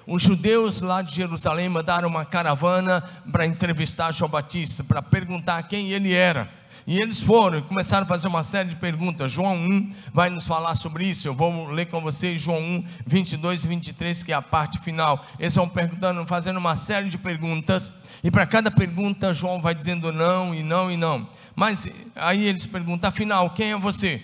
Os 0.07 0.23
judeus 0.23 0.81
lá 0.81 1.03
de 1.03 1.15
Jerusalém 1.15 1.69
mandaram 1.69 2.09
uma 2.09 2.25
caravana 2.25 3.01
para 3.31 3.45
entrevistar 3.45 4.11
João 4.11 4.31
Batista, 4.31 4.83
para 4.83 5.01
perguntar 5.01 5.61
quem 5.63 5.91
ele 5.91 6.11
era. 6.11 6.49
E 6.85 6.97
eles 6.97 7.21
foram 7.21 7.59
e 7.59 7.61
começaram 7.61 8.03
a 8.03 8.07
fazer 8.07 8.27
uma 8.27 8.43
série 8.43 8.69
de 8.69 8.75
perguntas. 8.75 9.31
João 9.31 9.55
1 9.55 9.93
vai 10.13 10.29
nos 10.29 10.47
falar 10.47 10.75
sobre 10.75 11.05
isso. 11.05 11.27
Eu 11.27 11.33
vou 11.33 11.67
ler 11.69 11.85
com 11.87 12.01
vocês 12.01 12.41
João 12.41 12.59
1, 12.59 12.85
22 13.05 13.63
e 13.63 13.67
23, 13.67 14.23
que 14.23 14.31
é 14.31 14.35
a 14.35 14.41
parte 14.41 14.79
final. 14.79 15.23
Eles 15.39 15.55
vão 15.55 15.69
perguntando, 15.69 16.25
fazendo 16.25 16.57
uma 16.57 16.75
série 16.75 17.09
de 17.09 17.17
perguntas. 17.17 17.93
E 18.23 18.31
para 18.31 18.45
cada 18.45 18.71
pergunta, 18.71 19.33
João 19.33 19.61
vai 19.61 19.75
dizendo 19.75 20.11
não 20.11 20.55
e 20.55 20.63
não 20.63 20.91
e 20.91 20.97
não. 20.97 21.27
Mas 21.55 21.87
aí 22.15 22.45
eles 22.47 22.65
perguntam, 22.65 23.09
afinal, 23.09 23.49
quem 23.51 23.71
é 23.71 23.77
você? 23.77 24.21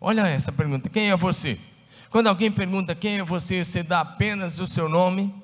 Olha 0.00 0.26
essa 0.26 0.52
pergunta: 0.52 0.88
quem 0.88 1.10
é 1.10 1.16
você? 1.16 1.58
Quando 2.10 2.28
alguém 2.28 2.50
pergunta 2.50 2.94
quem 2.94 3.18
é 3.18 3.24
você, 3.24 3.64
você 3.64 3.82
dá 3.82 4.00
apenas 4.00 4.60
o 4.60 4.66
seu 4.66 4.88
nome. 4.88 5.34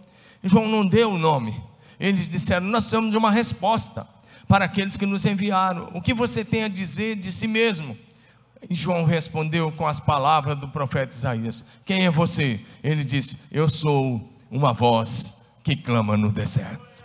João 0.44 0.68
não 0.68 0.86
deu 0.86 1.12
o 1.12 1.18
nome. 1.18 1.62
Eles 1.98 2.28
disseram: 2.28 2.66
Nós 2.66 2.84
precisamos 2.84 3.10
de 3.10 3.16
uma 3.16 3.30
resposta 3.30 4.06
para 4.52 4.66
aqueles 4.66 4.98
que 4.98 5.06
nos 5.06 5.24
enviaram. 5.24 5.88
O 5.94 6.02
que 6.02 6.12
você 6.12 6.44
tem 6.44 6.64
a 6.64 6.68
dizer 6.68 7.16
de 7.16 7.32
si 7.32 7.46
mesmo? 7.46 7.96
E 8.68 8.74
João 8.74 9.02
respondeu 9.02 9.72
com 9.72 9.86
as 9.86 9.98
palavras 9.98 10.58
do 10.58 10.68
profeta 10.68 11.16
Isaías: 11.16 11.64
Quem 11.86 12.04
é 12.04 12.10
você? 12.10 12.60
Ele 12.84 13.02
disse: 13.02 13.38
Eu 13.50 13.66
sou 13.66 14.30
uma 14.50 14.74
voz 14.74 15.34
que 15.64 15.74
clama 15.74 16.18
no 16.18 16.30
deserto. 16.30 17.02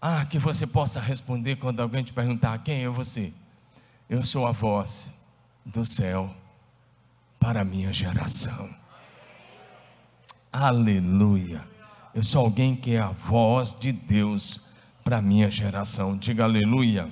Ah, 0.00 0.24
que 0.24 0.38
você 0.38 0.66
possa 0.66 0.98
responder 1.00 1.56
quando 1.56 1.80
alguém 1.80 2.02
te 2.02 2.14
perguntar: 2.14 2.56
Quem 2.60 2.84
é 2.84 2.88
você? 2.88 3.30
Eu 4.08 4.22
sou 4.24 4.46
a 4.46 4.52
voz 4.52 5.12
do 5.66 5.84
céu 5.84 6.34
para 7.38 7.60
a 7.60 7.64
minha 7.64 7.92
geração. 7.92 8.74
Aleluia. 10.50 11.77
Eu 12.18 12.24
sou 12.24 12.46
alguém 12.46 12.74
que 12.74 12.96
é 12.96 12.98
a 12.98 13.10
voz 13.10 13.76
de 13.78 13.92
Deus 13.92 14.60
para 15.04 15.18
a 15.18 15.22
minha 15.22 15.48
geração. 15.48 16.16
Diga 16.16 16.42
aleluia. 16.42 17.08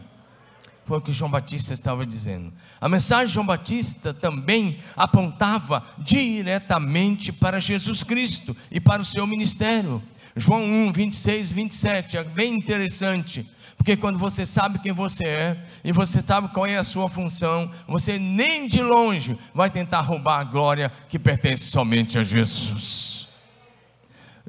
Foi 0.85 0.99
o 0.99 1.01
que 1.01 1.13
João 1.13 1.31
Batista 1.31 1.73
estava 1.73 2.05
dizendo. 2.05 2.53
A 2.81 2.89
mensagem 2.89 3.29
de 3.29 3.35
João 3.35 3.47
Batista 3.47 4.13
também 4.13 4.79
apontava 4.97 5.85
diretamente 5.97 7.33
para 7.33 7.61
Jesus 7.61 8.03
Cristo 8.03 8.57
e 8.69 8.81
para 8.81 9.01
o 9.01 9.05
seu 9.05 9.25
ministério. 9.29 10.03
João 10.35 10.65
1, 10.65 10.91
26, 10.91 11.53
27, 11.53 12.17
é 12.17 12.25
bem 12.25 12.57
interessante, 12.57 13.49
porque 13.77 13.97
quando 13.97 14.19
você 14.19 14.45
sabe 14.45 14.81
quem 14.81 14.91
você 14.91 15.25
é 15.25 15.65
e 15.85 15.93
você 15.93 16.21
sabe 16.21 16.49
qual 16.49 16.67
é 16.67 16.79
a 16.79 16.83
sua 16.83 17.09
função, 17.09 17.71
você 17.87 18.19
nem 18.19 18.67
de 18.67 18.83
longe 18.83 19.39
vai 19.55 19.71
tentar 19.71 20.01
roubar 20.01 20.41
a 20.41 20.45
glória 20.45 20.91
que 21.09 21.17
pertence 21.17 21.67
somente 21.67 22.19
a 22.19 22.25
Jesus. 22.25 23.16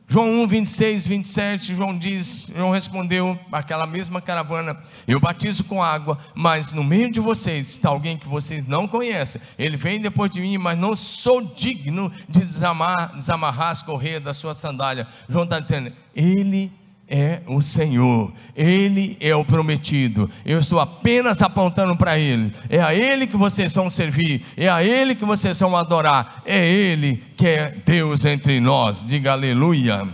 João 0.10 0.44
1, 0.44 0.48
26, 0.48 1.06
27, 1.06 1.76
João 1.76 1.98
diz, 1.98 2.50
João 2.56 2.72
respondeu 2.72 3.38
aquela 3.52 3.86
mesma 3.86 4.22
caravana: 4.22 4.82
Eu 5.06 5.20
batizo 5.20 5.66
com 5.66 5.84
água, 5.84 6.18
mas 6.34 6.72
no 6.72 6.82
meio 6.82 7.12
de 7.12 7.20
vocês 7.20 7.72
está 7.72 7.90
alguém 7.90 8.18
que 8.18 8.28
vocês 8.28 8.66
não 8.66 8.88
conhecem. 8.88 9.42
Ele 9.60 9.76
vem 9.76 10.00
depois 10.00 10.32
de 10.32 10.40
mim, 10.40 10.58
mas 10.58 10.80
não 10.80 10.96
sou 10.96 11.42
digno 11.42 12.10
de 12.30 12.40
desamar, 12.40 13.18
desamarrar 13.18 13.72
as 13.72 13.84
correias 13.84 14.24
da 14.24 14.34
sua 14.34 14.54
sandália. 14.54 15.06
João 15.28 15.44
está 15.44 15.60
dizendo: 15.60 15.92
Ele 16.16 16.72
é 17.08 17.42
o 17.48 17.62
Senhor, 17.62 18.34
Ele 18.56 19.16
é 19.20 19.34
o 19.36 19.46
prometido. 19.46 20.30
Eu 20.46 20.60
estou 20.60 20.80
apenas 20.80 21.42
apontando 21.42 21.96
para 21.96 22.20
Ele. 22.20 22.54
É 22.70 22.82
a 22.82 22.94
Ele 22.94 23.26
que 23.26 23.38
vocês 23.38 23.74
vão 23.74 23.90
servir, 23.90 24.46
é 24.58 24.68
a 24.68 24.84
Ele 24.84 25.16
que 25.16 25.24
vocês 25.24 25.60
vão 25.60 25.76
adorar. 25.76 26.42
É 26.46 26.68
Ele 26.68 27.24
que 27.38 27.48
é 27.48 27.82
Deus 27.86 28.26
entre 28.26 28.60
nós. 28.60 29.06
Diga 29.06 29.32
aleluia. 29.32 30.08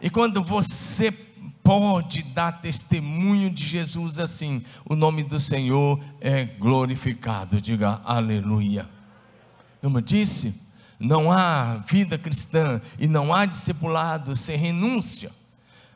E 0.00 0.08
quando 0.08 0.42
você 0.42 1.12
pode 1.62 2.22
dar 2.22 2.60
testemunho 2.60 3.50
de 3.50 3.64
Jesus 3.64 4.18
assim, 4.18 4.64
o 4.84 4.94
nome 4.94 5.22
do 5.22 5.40
Senhor 5.40 6.00
é 6.20 6.44
glorificado. 6.44 7.60
Diga 7.60 8.00
aleluia. 8.04 8.88
Como 9.80 9.98
eu 9.98 10.02
disse, 10.02 10.54
não 10.98 11.32
há 11.32 11.84
vida 11.88 12.16
cristã 12.16 12.80
e 12.98 13.08
não 13.08 13.34
há 13.34 13.44
discipulado 13.46 14.36
sem 14.36 14.56
renúncia. 14.56 15.30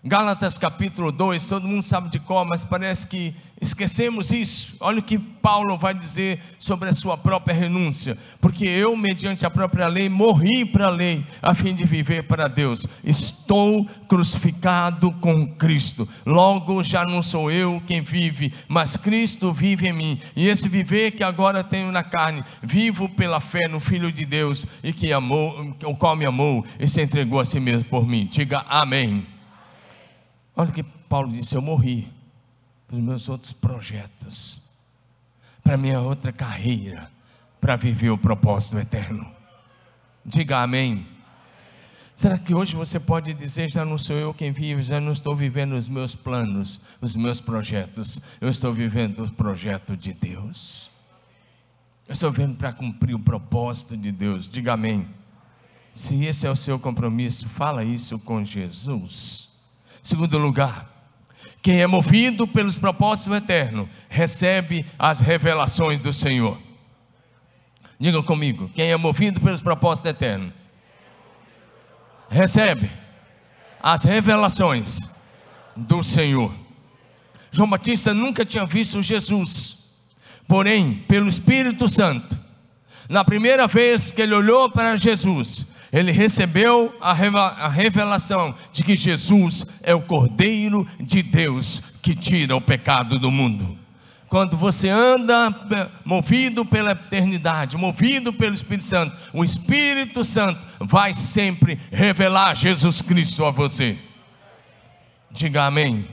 Gálatas 0.07 0.57
capítulo 0.57 1.11
2, 1.11 1.49
todo 1.49 1.67
mundo 1.67 1.83
sabe 1.83 2.09
de 2.09 2.21
qual, 2.21 2.45
mas 2.45 2.63
parece 2.63 3.05
que 3.09 3.35
esquecemos 3.61 4.31
isso. 4.31 4.77
Olha 4.79 5.01
o 5.01 5.03
que 5.03 5.19
Paulo 5.19 5.77
vai 5.77 5.95
dizer 5.95 6.41
sobre 6.61 6.89
a 6.89 6.93
sua 6.93 7.19
própria 7.19 7.53
renúncia. 7.53 8.17
Porque 8.41 8.65
eu, 8.65 8.97
mediante 8.97 9.45
a 9.45 9.51
própria 9.51 9.89
lei, 9.89 10.09
morri 10.09 10.65
para 10.65 10.87
a 10.87 10.91
lei, 10.91 11.27
a 11.43 11.55
fim 11.55 11.75
de 11.75 11.85
viver 11.85 12.23
para 12.23 12.47
Deus. 12.47 12.87
Estou 13.03 13.85
crucificado 14.07 15.11
com 15.15 15.45
Cristo. 15.57 16.09
Logo 16.25 16.85
já 16.85 17.05
não 17.05 17.21
sou 17.21 17.51
eu 17.51 17.83
quem 17.85 18.01
vive, 18.01 18.55
mas 18.69 18.97
Cristo 18.97 19.53
vive 19.53 19.89
em 19.89 19.93
mim. 19.93 20.21
E 20.37 20.47
esse 20.47 20.69
viver 20.69 21.11
que 21.11 21.25
agora 21.25 21.65
tenho 21.65 21.91
na 21.91 22.05
carne, 22.05 22.45
vivo 22.63 23.09
pela 23.09 23.41
fé 23.41 23.67
no 23.67 23.81
Filho 23.81 24.13
de 24.13 24.25
Deus 24.25 24.67
e 24.85 24.93
que 24.93 25.13
amou, 25.13 25.75
o 25.83 25.97
qual 25.97 26.15
me 26.15 26.25
amou 26.25 26.65
e 26.79 26.87
se 26.87 27.03
entregou 27.03 27.41
a 27.41 27.45
si 27.45 27.59
mesmo 27.59 27.87
por 27.87 28.07
mim. 28.07 28.29
Diga 28.31 28.65
amém. 28.69 29.36
Olha 30.57 30.71
o 30.71 30.73
que 30.73 30.83
Paulo 30.83 31.31
disse: 31.31 31.55
Eu 31.55 31.61
morri 31.61 32.11
para 32.89 32.97
os 32.97 33.03
meus 33.03 33.29
outros 33.29 33.53
projetos, 33.53 34.59
para 35.63 35.75
a 35.75 35.79
minha 35.79 36.01
outra 36.01 36.33
carreira, 36.33 37.11
para 37.61 37.77
viver 37.77 38.11
o 38.11 38.19
propósito 38.19 38.79
eterno. 38.79 39.31
Diga 40.25 40.63
amém. 40.63 41.07
Será 42.17 42.39
que 42.39 42.55
hoje 42.55 42.75
você 42.75 42.99
pode 42.99 43.35
dizer: 43.35 43.71
já 43.71 43.85
não 43.85 43.99
sou 43.99 44.17
eu 44.17 44.33
quem 44.33 44.51
vive, 44.51 44.81
já 44.81 44.99
não 44.99 45.13
estou 45.13 45.37
vivendo 45.37 45.75
os 45.75 45.89
meus 45.89 46.15
planos, 46.15 46.81
os 47.03 47.15
meus 47.15 47.41
projetos, 47.43 48.21
eu 48.41 48.49
estou 48.49 48.73
vivendo 48.73 49.23
o 49.23 49.33
projeto 49.33 49.95
de 49.95 50.15
Deus. 50.15 50.91
Eu 52.09 52.15
estou 52.15 52.31
vivendo 52.31 52.57
para 52.57 52.73
cumprir 52.73 53.15
o 53.15 53.19
propósito 53.19 53.97
de 53.97 54.11
Deus. 54.11 54.49
Diga 54.49 54.73
amém. 54.73 55.07
Se 55.93 56.25
esse 56.25 56.47
é 56.47 56.51
o 56.51 56.57
seu 56.57 56.79
compromisso, 56.79 57.49
fala 57.49 57.85
isso 57.85 58.19
com 58.21 58.45
Jesus. 58.45 59.46
Segundo 60.07 60.39
lugar, 60.39 60.89
quem 61.61 61.83
é 61.83 61.87
movido 61.89 62.47
pelos 62.47 62.79
propósitos 62.79 63.37
eternos 63.37 63.89
recebe 64.09 64.87
as 64.97 65.21
revelações 65.21 65.99
do 65.99 66.13
Senhor. 66.13 66.57
Digam 67.99 68.23
comigo, 68.23 68.71
quem 68.73 68.93
é 68.93 68.97
movido 68.97 69.41
pelos 69.41 69.61
propósitos 69.61 70.09
eternos 70.09 70.53
recebe 72.31 72.89
as 73.83 74.05
revelações 74.05 75.09
do 75.75 76.05
Senhor. 76.05 76.55
João 77.51 77.69
Batista 77.69 78.15
nunca 78.15 78.47
tinha 78.47 78.65
visto 78.65 79.03
Jesus, 79.03 79.91
porém, 80.47 80.99
pelo 81.09 81.29
Espírito 81.29 81.89
Santo, 81.89 82.39
na 83.09 83.25
primeira 83.25 83.67
vez 83.67 84.13
que 84.13 84.23
ele 84.23 84.37
olhou 84.37 84.71
para 84.71 84.97
Jesus, 84.97 85.67
ele 85.93 86.13
recebeu 86.13 86.95
a 87.01 87.13
revelação 87.69 88.55
de 88.73 88.83
que 88.83 88.97
Jesus 88.97 89.67
é 89.83 89.95
o 89.95 90.03
Cordeiro 90.03 90.87
de 91.01 91.23
Deus 91.23 91.83
que 92.03 92.15
tira 92.15 92.57
o 92.57 92.61
pecado 92.61 93.19
do 93.19 93.31
mundo. 93.31 93.79
Quando 94.29 94.57
você 94.57 94.89
anda 94.89 95.55
movido 96.05 96.65
pela 96.65 96.91
eternidade, 96.91 97.77
movido 97.77 98.33
pelo 98.33 98.55
Espírito 98.55 98.85
Santo, 98.85 99.17
o 99.33 99.45
Espírito 99.45 100.25
Santo 100.25 100.61
vai 100.81 101.15
sempre 101.15 101.79
revelar 101.93 102.55
Jesus 102.55 103.01
Cristo 103.01 103.45
a 103.45 103.51
você. 103.51 103.97
Diga 105.31 105.65
amém. 105.65 106.09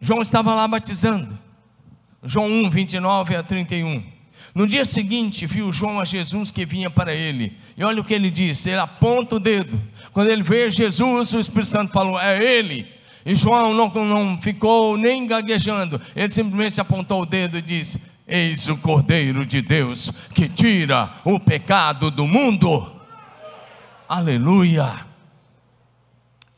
João 0.00 0.22
estava 0.22 0.54
lá 0.54 0.66
batizando. 0.68 1.38
João 2.22 2.46
1, 2.46 2.70
29 2.70 3.36
a 3.36 3.42
31. 3.42 4.11
No 4.54 4.66
dia 4.66 4.84
seguinte, 4.84 5.46
viu 5.46 5.72
João 5.72 5.98
a 5.98 6.04
Jesus 6.04 6.50
que 6.50 6.66
vinha 6.66 6.90
para 6.90 7.14
ele. 7.14 7.56
E 7.76 7.82
olha 7.82 8.00
o 8.00 8.04
que 8.04 8.12
ele 8.12 8.30
disse: 8.30 8.70
ele 8.70 8.80
aponta 8.80 9.36
o 9.36 9.40
dedo. 9.40 9.80
Quando 10.12 10.28
ele 10.28 10.42
vê 10.42 10.70
Jesus, 10.70 11.32
o 11.32 11.40
Espírito 11.40 11.68
Santo 11.68 11.92
falou: 11.92 12.20
É 12.20 12.42
ele. 12.42 12.86
E 13.24 13.34
João 13.34 13.72
não, 13.72 13.88
não 13.88 14.42
ficou 14.42 14.96
nem 14.96 15.26
gaguejando, 15.26 16.00
ele 16.14 16.30
simplesmente 16.30 16.80
apontou 16.80 17.22
o 17.22 17.26
dedo 17.26 17.56
e 17.56 17.62
disse: 17.62 18.00
Eis 18.26 18.68
o 18.68 18.76
Cordeiro 18.76 19.46
de 19.46 19.62
Deus 19.62 20.12
que 20.34 20.48
tira 20.48 21.14
o 21.24 21.40
pecado 21.40 22.10
do 22.10 22.26
mundo. 22.26 22.92
Aleluia. 24.08 25.06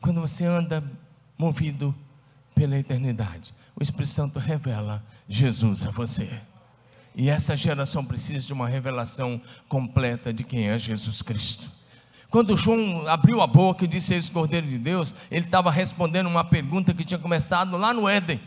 Quando 0.01 0.19
você 0.19 0.45
anda 0.45 0.83
movido 1.37 1.95
pela 2.53 2.77
eternidade, 2.77 3.53
o 3.75 3.81
Espírito 3.81 4.09
Santo 4.09 4.39
revela 4.39 5.03
Jesus 5.29 5.85
a 5.87 5.91
você. 5.91 6.29
E 7.15 7.29
essa 7.29 7.55
geração 7.55 8.03
precisa 8.03 8.45
de 8.45 8.53
uma 8.53 8.67
revelação 8.67 9.41
completa 9.69 10.33
de 10.33 10.43
quem 10.43 10.67
é 10.67 10.77
Jesus 10.77 11.21
Cristo. 11.21 11.69
Quando 12.29 12.57
João 12.57 13.07
abriu 13.07 13.39
a 13.39 13.47
boca 13.47 13.85
e 13.85 13.87
disse: 13.87 14.13
Esse 14.13 14.29
Cordeiro 14.29 14.67
de 14.67 14.77
Deus, 14.77 15.15
ele 15.31 15.45
estava 15.45 15.71
respondendo 15.71 16.27
uma 16.27 16.43
pergunta 16.43 16.93
que 16.93 17.05
tinha 17.05 17.19
começado 17.19 17.77
lá 17.77 17.93
no 17.93 18.09
Éden. 18.09 18.39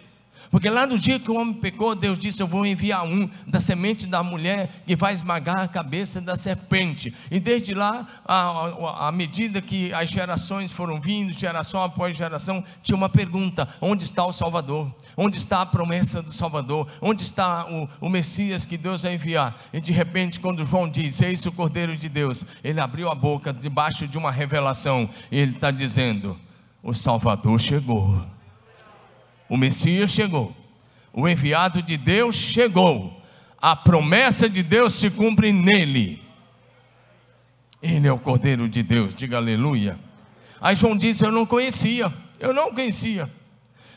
Porque 0.50 0.70
lá 0.70 0.86
no 0.86 0.98
dia 0.98 1.18
que 1.18 1.30
o 1.30 1.36
homem 1.36 1.54
pecou, 1.54 1.94
Deus 1.94 2.18
disse: 2.18 2.42
Eu 2.42 2.46
vou 2.46 2.64
enviar 2.64 3.04
um 3.04 3.28
da 3.46 3.60
semente 3.60 4.06
da 4.06 4.22
mulher 4.22 4.82
que 4.86 4.96
vai 4.96 5.12
esmagar 5.12 5.60
a 5.60 5.68
cabeça 5.68 6.20
da 6.20 6.36
serpente. 6.36 7.14
E 7.30 7.38
desde 7.38 7.74
lá, 7.74 8.06
à 8.26 9.12
medida 9.12 9.60
que 9.60 9.92
as 9.92 10.10
gerações 10.10 10.72
foram 10.72 11.00
vindo, 11.00 11.32
geração 11.38 11.82
após 11.82 12.16
geração, 12.16 12.64
tinha 12.82 12.96
uma 12.96 13.08
pergunta: 13.08 13.68
onde 13.80 14.04
está 14.04 14.24
o 14.24 14.32
Salvador? 14.32 14.92
Onde 15.16 15.36
está 15.36 15.62
a 15.62 15.66
promessa 15.66 16.22
do 16.22 16.32
Salvador? 16.32 16.88
Onde 17.00 17.22
está 17.22 17.66
o, 17.70 17.88
o 18.00 18.08
Messias 18.08 18.64
que 18.64 18.76
Deus 18.76 19.02
vai 19.02 19.14
enviar? 19.14 19.56
E 19.72 19.80
de 19.80 19.92
repente, 19.92 20.40
quando 20.40 20.64
João 20.64 20.88
diz: 20.88 21.20
Eis 21.20 21.44
o 21.46 21.52
Cordeiro 21.52 21.96
de 21.96 22.08
Deus, 22.08 22.44
ele 22.64 22.80
abriu 22.80 23.10
a 23.10 23.14
boca 23.14 23.52
debaixo 23.52 24.08
de 24.08 24.16
uma 24.16 24.30
revelação, 24.30 25.08
e 25.30 25.38
ele 25.38 25.52
está 25.52 25.70
dizendo: 25.70 26.38
O 26.82 26.94
Salvador 26.94 27.60
chegou. 27.60 28.37
O 29.48 29.56
Messias 29.56 30.10
chegou. 30.10 30.54
O 31.12 31.26
enviado 31.26 31.82
de 31.82 31.96
Deus 31.96 32.36
chegou. 32.36 33.20
A 33.60 33.74
promessa 33.74 34.48
de 34.48 34.62
Deus 34.62 34.92
se 34.92 35.10
cumpre 35.10 35.52
nele. 35.52 36.22
Ele 37.82 38.06
é 38.06 38.12
o 38.12 38.18
Cordeiro 38.18 38.68
de 38.68 38.82
Deus, 38.82 39.14
diga 39.14 39.36
aleluia. 39.36 39.98
Aí 40.60 40.76
João 40.76 40.96
disse: 40.96 41.24
Eu 41.24 41.32
não 41.32 41.46
conhecia, 41.46 42.12
eu 42.38 42.52
não 42.52 42.72
conhecia, 42.72 43.30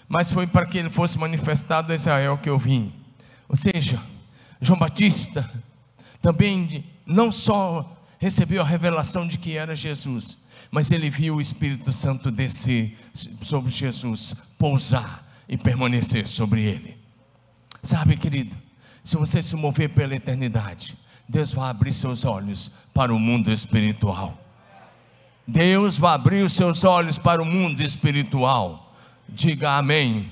mas 0.07 0.31
foi 0.31 0.47
para 0.47 0.65
que 0.65 0.77
ele 0.77 0.89
fosse 0.89 1.17
manifestado 1.17 1.91
a 1.91 1.95
Israel 1.95 2.37
que 2.37 2.49
eu 2.49 2.57
vim. 2.57 2.93
Ou 3.49 3.55
seja, 3.55 4.01
João 4.59 4.79
Batista 4.79 5.49
também 6.21 6.85
não 7.05 7.31
só 7.31 7.97
recebeu 8.19 8.61
a 8.61 8.65
revelação 8.65 9.27
de 9.27 9.37
que 9.37 9.57
era 9.57 9.75
Jesus, 9.75 10.37
mas 10.71 10.91
ele 10.91 11.09
viu 11.09 11.35
o 11.35 11.41
Espírito 11.41 11.91
Santo 11.91 12.31
descer 12.31 12.97
sobre 13.41 13.71
Jesus, 13.71 14.35
pousar 14.57 15.30
e 15.51 15.57
permanecer 15.57 16.25
sobre 16.25 16.63
ele. 16.63 16.97
Sabe, 17.83 18.15
querido, 18.15 18.55
se 19.03 19.17
você 19.17 19.43
se 19.43 19.53
mover 19.57 19.89
pela 19.89 20.15
eternidade, 20.15 20.97
Deus 21.27 21.53
vai 21.53 21.69
abrir 21.69 21.91
seus 21.91 22.23
olhos 22.23 22.71
para 22.93 23.13
o 23.13 23.19
mundo 23.19 23.51
espiritual. 23.51 24.39
Deus 25.45 25.97
vai 25.97 26.15
abrir 26.15 26.43
os 26.43 26.53
seus 26.53 26.85
olhos 26.85 27.17
para 27.17 27.41
o 27.41 27.45
mundo 27.45 27.81
espiritual. 27.81 28.95
Diga 29.27 29.77
amém. 29.77 30.31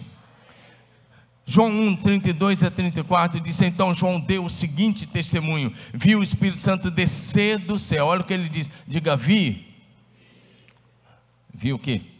João 1.45 1.69
1, 1.69 1.95
32 1.97 2.63
a 2.63 2.71
34 2.71 3.41
diz: 3.41 3.61
Então 3.61 3.93
João 3.93 4.21
deu 4.21 4.45
o 4.45 4.49
seguinte 4.49 5.05
testemunho: 5.05 5.73
viu 5.93 6.19
o 6.19 6.23
Espírito 6.23 6.59
Santo 6.59 6.89
descer 6.89 7.57
do 7.57 7.77
céu. 7.77 8.05
Olha 8.05 8.21
o 8.21 8.23
que 8.23 8.33
ele 8.33 8.47
diz: 8.47 8.71
Diga, 8.87 9.17
vi. 9.17 9.67
Viu 11.53 11.75
o 11.75 11.79
que? 11.79 12.18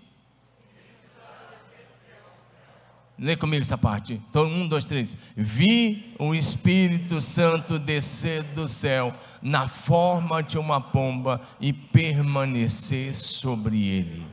Lê 3.20 3.36
comigo 3.36 3.62
essa 3.62 3.78
parte. 3.78 4.22
Então, 4.30 4.46
um, 4.46 4.68
dois, 4.68 4.86
três. 4.86 5.18
Vi 5.36 6.16
o 6.18 6.34
Espírito 6.34 7.20
Santo 7.20 7.78
descer 7.78 8.44
do 8.44 8.68
céu 8.68 9.14
na 9.42 9.68
forma 9.68 10.42
de 10.42 10.58
uma 10.58 10.80
pomba 10.80 11.42
e 11.60 11.74
permanecer 11.74 13.14
sobre 13.14 13.86
ele. 13.88 14.26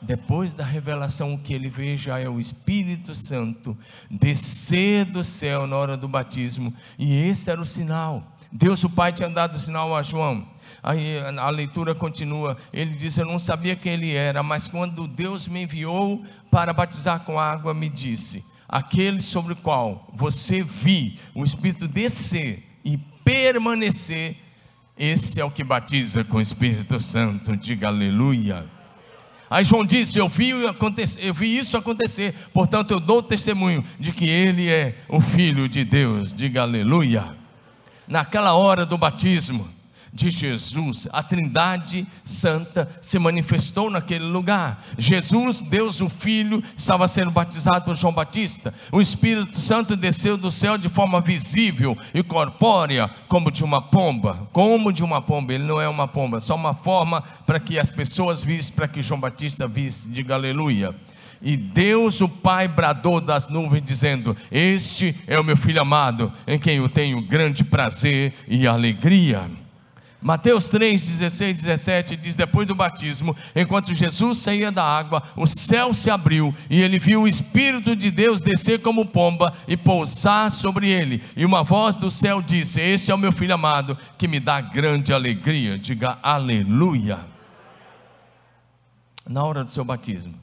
Depois 0.00 0.52
da 0.52 0.64
revelação, 0.64 1.34
o 1.34 1.38
que 1.38 1.54
ele 1.54 1.68
vê 1.68 1.96
já 1.96 2.18
é 2.18 2.28
o 2.28 2.40
Espírito 2.40 3.14
Santo 3.14 3.76
descer 4.10 5.04
do 5.04 5.22
céu 5.22 5.64
na 5.64 5.76
hora 5.76 5.96
do 5.96 6.08
batismo, 6.08 6.74
e 6.98 7.14
esse 7.14 7.48
era 7.48 7.60
o 7.60 7.66
sinal. 7.66 8.31
Deus, 8.52 8.84
o 8.84 8.90
Pai, 8.90 9.12
tinha 9.12 9.30
dado 9.30 9.58
sinal 9.58 9.96
a 9.96 10.02
João. 10.02 10.46
Aí 10.82 11.18
a 11.18 11.48
leitura 11.48 11.94
continua. 11.94 12.56
Ele 12.72 12.94
diz: 12.94 13.16
Eu 13.16 13.24
não 13.24 13.38
sabia 13.38 13.74
quem 13.74 13.94
ele 13.94 14.12
era, 14.14 14.42
mas 14.42 14.68
quando 14.68 15.08
Deus 15.08 15.48
me 15.48 15.62
enviou 15.62 16.22
para 16.50 16.72
batizar 16.72 17.20
com 17.20 17.40
água, 17.40 17.72
me 17.72 17.88
disse: 17.88 18.44
Aquele 18.68 19.20
sobre 19.20 19.54
o 19.54 19.56
qual 19.56 20.08
você 20.12 20.62
vi 20.62 21.18
o 21.34 21.44
Espírito 21.44 21.88
descer 21.88 22.62
e 22.84 22.98
permanecer, 22.98 24.36
esse 24.98 25.40
é 25.40 25.44
o 25.44 25.50
que 25.50 25.64
batiza 25.64 26.22
com 26.24 26.36
o 26.36 26.40
Espírito 26.40 27.00
Santo. 27.00 27.56
Diga 27.56 27.88
aleluia. 27.88 28.66
Aí 29.48 29.64
João 29.64 29.84
disse: 29.84 30.18
eu 30.18 30.28
vi, 30.28 30.50
eu 30.50 31.34
vi 31.34 31.56
isso 31.56 31.76
acontecer, 31.76 32.34
portanto 32.52 32.90
eu 32.90 33.00
dou 33.00 33.22
testemunho 33.22 33.84
de 34.00 34.10
que 34.10 34.28
ele 34.28 34.68
é 34.68 34.96
o 35.08 35.20
Filho 35.20 35.68
de 35.68 35.84
Deus. 35.84 36.34
Diga 36.34 36.62
aleluia. 36.62 37.41
Naquela 38.08 38.54
hora 38.54 38.84
do 38.84 38.98
batismo, 38.98 39.68
de 40.12 40.30
Jesus. 40.30 41.08
A 41.12 41.22
Trindade 41.22 42.06
Santa 42.22 42.88
se 43.00 43.18
manifestou 43.18 43.90
naquele 43.90 44.24
lugar. 44.24 44.84
Jesus, 44.98 45.60
Deus 45.60 46.00
o 46.00 46.08
Filho, 46.08 46.62
estava 46.76 47.08
sendo 47.08 47.30
batizado 47.30 47.86
por 47.86 47.96
João 47.96 48.12
Batista. 48.12 48.74
O 48.92 49.00
Espírito 49.00 49.56
Santo 49.56 49.96
desceu 49.96 50.36
do 50.36 50.50
céu 50.50 50.76
de 50.76 50.88
forma 50.88 51.20
visível 51.20 51.96
e 52.12 52.22
corpórea, 52.22 53.10
como 53.28 53.50
de 53.50 53.64
uma 53.64 53.80
pomba. 53.80 54.48
Como 54.52 54.92
de 54.92 55.02
uma 55.02 55.22
pomba, 55.22 55.54
ele 55.54 55.64
não 55.64 55.80
é 55.80 55.88
uma 55.88 56.06
pomba, 56.06 56.40
só 56.40 56.54
uma 56.54 56.74
forma 56.74 57.22
para 57.46 57.58
que 57.58 57.78
as 57.78 57.88
pessoas 57.88 58.44
vissem, 58.44 58.74
para 58.74 58.88
que 58.88 59.02
João 59.02 59.20
Batista 59.20 59.66
visse. 59.66 60.10
Diga 60.10 60.34
aleluia. 60.34 60.94
E 61.42 61.56
Deus, 61.56 62.20
o 62.20 62.28
Pai, 62.28 62.68
bradou 62.68 63.20
das 63.20 63.48
nuvens, 63.48 63.82
dizendo: 63.82 64.36
Este 64.50 65.16
é 65.26 65.38
o 65.38 65.44
meu 65.44 65.56
filho 65.56 65.82
amado, 65.82 66.32
em 66.46 66.58
quem 66.58 66.76
eu 66.76 66.88
tenho 66.88 67.20
grande 67.20 67.64
prazer 67.64 68.32
e 68.46 68.66
alegria. 68.66 69.50
Mateus 70.22 70.68
3, 70.68 71.04
16, 71.04 71.62
17 71.62 72.16
diz: 72.16 72.36
Depois 72.36 72.64
do 72.64 72.76
batismo, 72.76 73.36
enquanto 73.56 73.92
Jesus 73.92 74.38
saía 74.38 74.70
da 74.70 74.84
água, 74.84 75.20
o 75.36 75.48
céu 75.48 75.92
se 75.92 76.10
abriu 76.10 76.54
e 76.70 76.80
ele 76.80 77.00
viu 77.00 77.22
o 77.22 77.28
Espírito 77.28 77.96
de 77.96 78.08
Deus 78.08 78.40
descer 78.40 78.80
como 78.80 79.04
pomba 79.04 79.52
e 79.66 79.76
pousar 79.76 80.48
sobre 80.48 80.88
ele. 80.88 81.20
E 81.36 81.44
uma 81.44 81.64
voz 81.64 81.96
do 81.96 82.08
céu 82.08 82.40
disse: 82.40 82.80
Este 82.80 83.10
é 83.10 83.14
o 83.14 83.18
meu 83.18 83.32
filho 83.32 83.54
amado, 83.54 83.98
que 84.16 84.28
me 84.28 84.38
dá 84.38 84.60
grande 84.60 85.12
alegria. 85.12 85.76
Diga 85.76 86.16
aleluia. 86.22 87.18
Na 89.28 89.42
hora 89.44 89.64
do 89.64 89.70
seu 89.70 89.84
batismo, 89.84 90.34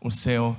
o 0.00 0.10
céu 0.10 0.56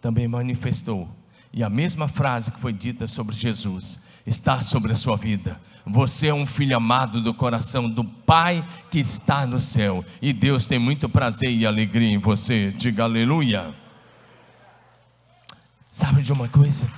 também 0.00 0.28
manifestou. 0.28 1.08
E 1.52 1.62
a 1.62 1.70
mesma 1.70 2.08
frase 2.08 2.52
que 2.52 2.60
foi 2.60 2.72
dita 2.72 3.06
sobre 3.06 3.34
Jesus 3.34 4.00
está 4.26 4.60
sobre 4.62 4.92
a 4.92 4.96
sua 4.96 5.16
vida. 5.16 5.60
Você 5.86 6.28
é 6.28 6.34
um 6.34 6.46
filho 6.46 6.76
amado 6.76 7.22
do 7.22 7.34
coração 7.34 7.88
do 7.88 8.04
Pai 8.04 8.66
que 8.90 8.98
está 8.98 9.46
no 9.46 9.60
céu. 9.60 10.04
E 10.20 10.32
Deus 10.32 10.66
tem 10.66 10.78
muito 10.78 11.08
prazer 11.08 11.50
e 11.50 11.66
alegria 11.66 12.08
em 12.08 12.18
você. 12.18 12.72
Diga 12.72 13.04
aleluia. 13.04 13.74
Sabe 15.92 16.22
de 16.22 16.32
uma 16.32 16.48
coisa? 16.48 16.90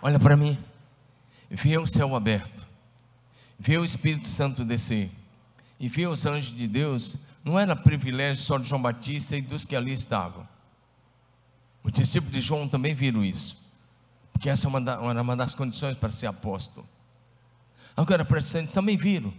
Olha 0.00 0.18
para 0.18 0.36
mim. 0.36 0.56
Vê 1.50 1.76
o 1.76 1.86
céu 1.86 2.14
aberto. 2.14 2.66
Vê 3.58 3.76
o 3.76 3.84
Espírito 3.84 4.28
Santo 4.28 4.64
descer 4.64 5.10
e 5.78 5.88
ver 5.88 6.08
os 6.08 6.26
anjos 6.26 6.56
de 6.56 6.66
Deus 6.66 7.16
não 7.44 7.58
era 7.58 7.76
privilégio 7.76 8.42
só 8.42 8.58
de 8.58 8.68
João 8.68 8.82
Batista 8.82 9.36
e 9.36 9.42
dos 9.42 9.64
que 9.64 9.76
ali 9.76 9.92
estavam. 9.92 10.46
Os 11.82 11.92
discípulos 11.92 12.34
de 12.34 12.40
João 12.40 12.68
também 12.68 12.94
viram 12.94 13.24
isso, 13.24 13.56
porque 14.32 14.50
essa 14.50 14.68
era 14.68 15.22
uma 15.22 15.36
das 15.36 15.54
condições 15.54 15.96
para 15.96 16.10
ser 16.10 16.26
apóstolo. 16.26 16.86
Agora, 17.96 18.24
presentes 18.24 18.74
também 18.74 18.96
viram, 18.96 19.32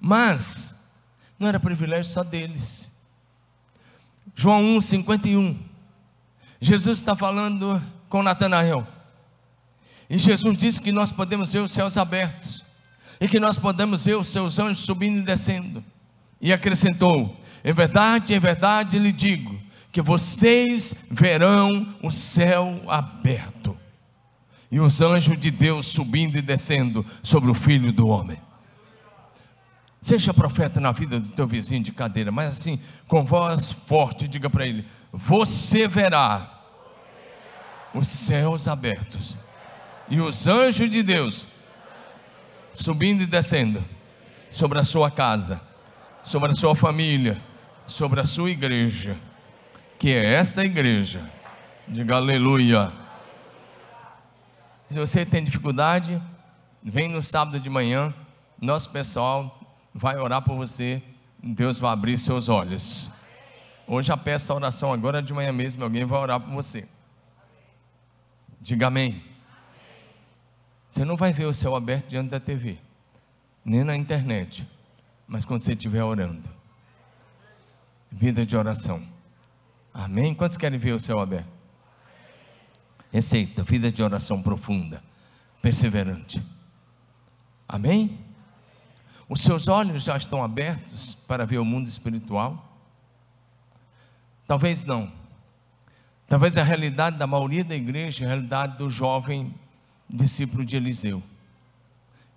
mas 0.00 0.74
não 1.38 1.48
era 1.48 1.60
privilégio 1.60 2.12
só 2.12 2.22
deles. 2.22 2.92
João 4.34 4.76
1, 4.76 4.80
51. 4.80 5.62
Jesus 6.60 6.98
está 6.98 7.14
falando 7.14 7.80
com 8.08 8.22
Natanael. 8.22 8.86
E 10.08 10.18
Jesus 10.18 10.56
disse 10.56 10.80
que 10.80 10.92
nós 10.92 11.12
podemos 11.12 11.52
ver 11.52 11.60
os 11.60 11.70
céus 11.70 11.96
abertos 11.96 12.63
e 13.20 13.28
que 13.28 13.40
nós 13.40 13.58
podemos 13.58 14.04
ver 14.04 14.16
os 14.16 14.28
seus 14.28 14.58
anjos 14.58 14.84
subindo 14.84 15.18
e 15.18 15.22
descendo. 15.22 15.84
E 16.40 16.52
acrescentou: 16.52 17.36
Em 17.64 17.72
verdade, 17.72 18.34
em 18.34 18.38
verdade 18.38 18.98
lhe 18.98 19.12
digo, 19.12 19.58
que 19.92 20.02
vocês 20.02 20.94
verão 21.10 21.94
o 22.02 22.10
céu 22.10 22.82
aberto 22.88 23.76
e 24.70 24.80
os 24.80 25.00
anjos 25.00 25.38
de 25.38 25.52
Deus 25.52 25.86
subindo 25.86 26.36
e 26.36 26.42
descendo 26.42 27.06
sobre 27.22 27.50
o 27.50 27.54
filho 27.54 27.92
do 27.92 28.08
homem. 28.08 28.40
Seja 30.00 30.34
profeta 30.34 30.80
na 30.80 30.90
vida 30.90 31.20
do 31.20 31.30
teu 31.30 31.46
vizinho 31.46 31.82
de 31.82 31.92
cadeira, 31.92 32.32
mas 32.32 32.58
assim, 32.58 32.80
com 33.06 33.24
voz 33.24 33.70
forte, 33.70 34.26
diga 34.26 34.50
para 34.50 34.66
ele: 34.66 34.84
Você 35.12 35.86
verá 35.86 36.60
os 37.94 38.08
céus 38.08 38.66
abertos 38.66 39.38
e 40.08 40.20
os 40.20 40.46
anjos 40.46 40.90
de 40.90 41.02
Deus 41.02 41.46
subindo 42.74 43.22
e 43.22 43.26
descendo 43.26 43.82
sobre 44.50 44.78
a 44.78 44.84
sua 44.84 45.10
casa, 45.10 45.60
sobre 46.22 46.50
a 46.50 46.54
sua 46.54 46.74
família, 46.74 47.40
sobre 47.86 48.20
a 48.20 48.24
sua 48.24 48.50
igreja, 48.50 49.16
que 49.98 50.12
é 50.12 50.34
esta 50.34 50.64
igreja. 50.64 51.30
Diga 51.86 52.16
aleluia. 52.16 52.92
Se 54.88 54.98
você 54.98 55.24
tem 55.24 55.44
dificuldade, 55.44 56.20
vem 56.82 57.08
no 57.08 57.22
sábado 57.22 57.58
de 57.58 57.70
manhã, 57.70 58.12
nosso 58.60 58.90
pessoal 58.90 59.60
vai 59.94 60.16
orar 60.16 60.42
por 60.42 60.56
você, 60.56 61.02
Deus 61.42 61.78
vai 61.78 61.92
abrir 61.92 62.18
seus 62.18 62.48
olhos. 62.48 63.10
Hoje 63.86 64.10
a 64.12 64.16
peça 64.16 64.52
a 64.52 64.56
oração 64.56 64.92
agora 64.92 65.22
de 65.22 65.32
manhã 65.32 65.52
mesmo, 65.52 65.84
alguém 65.84 66.04
vai 66.04 66.18
orar 66.18 66.40
por 66.40 66.50
você. 66.50 66.88
Diga 68.60 68.86
amém. 68.86 69.33
Você 70.94 71.04
não 71.04 71.16
vai 71.16 71.32
ver 71.32 71.46
o 71.46 71.52
céu 71.52 71.74
aberto 71.74 72.06
diante 72.06 72.30
da 72.30 72.38
TV, 72.38 72.78
nem 73.64 73.82
na 73.82 73.96
internet, 73.96 74.64
mas 75.26 75.44
quando 75.44 75.58
você 75.58 75.72
estiver 75.72 76.04
orando. 76.04 76.48
Vida 78.12 78.46
de 78.46 78.56
oração. 78.56 79.04
Amém? 79.92 80.36
Quantos 80.36 80.56
querem 80.56 80.78
ver 80.78 80.92
o 80.92 81.00
céu 81.00 81.18
aberto? 81.18 81.48
Receita, 83.10 83.64
vida 83.64 83.90
de 83.90 84.04
oração 84.04 84.40
profunda, 84.40 85.02
perseverante. 85.60 86.40
Amém? 87.68 88.16
Os 89.28 89.40
seus 89.40 89.66
olhos 89.66 90.04
já 90.04 90.16
estão 90.16 90.44
abertos 90.44 91.16
para 91.26 91.44
ver 91.44 91.58
o 91.58 91.64
mundo 91.64 91.88
espiritual? 91.88 92.72
Talvez 94.46 94.86
não. 94.86 95.10
Talvez 96.28 96.56
a 96.56 96.62
realidade 96.62 97.18
da 97.18 97.26
maioria 97.26 97.64
da 97.64 97.74
igreja, 97.74 98.24
a 98.24 98.28
realidade 98.28 98.78
do 98.78 98.88
jovem 98.88 99.52
discípulo 100.14 100.64
de 100.64 100.76
Eliseu, 100.76 101.22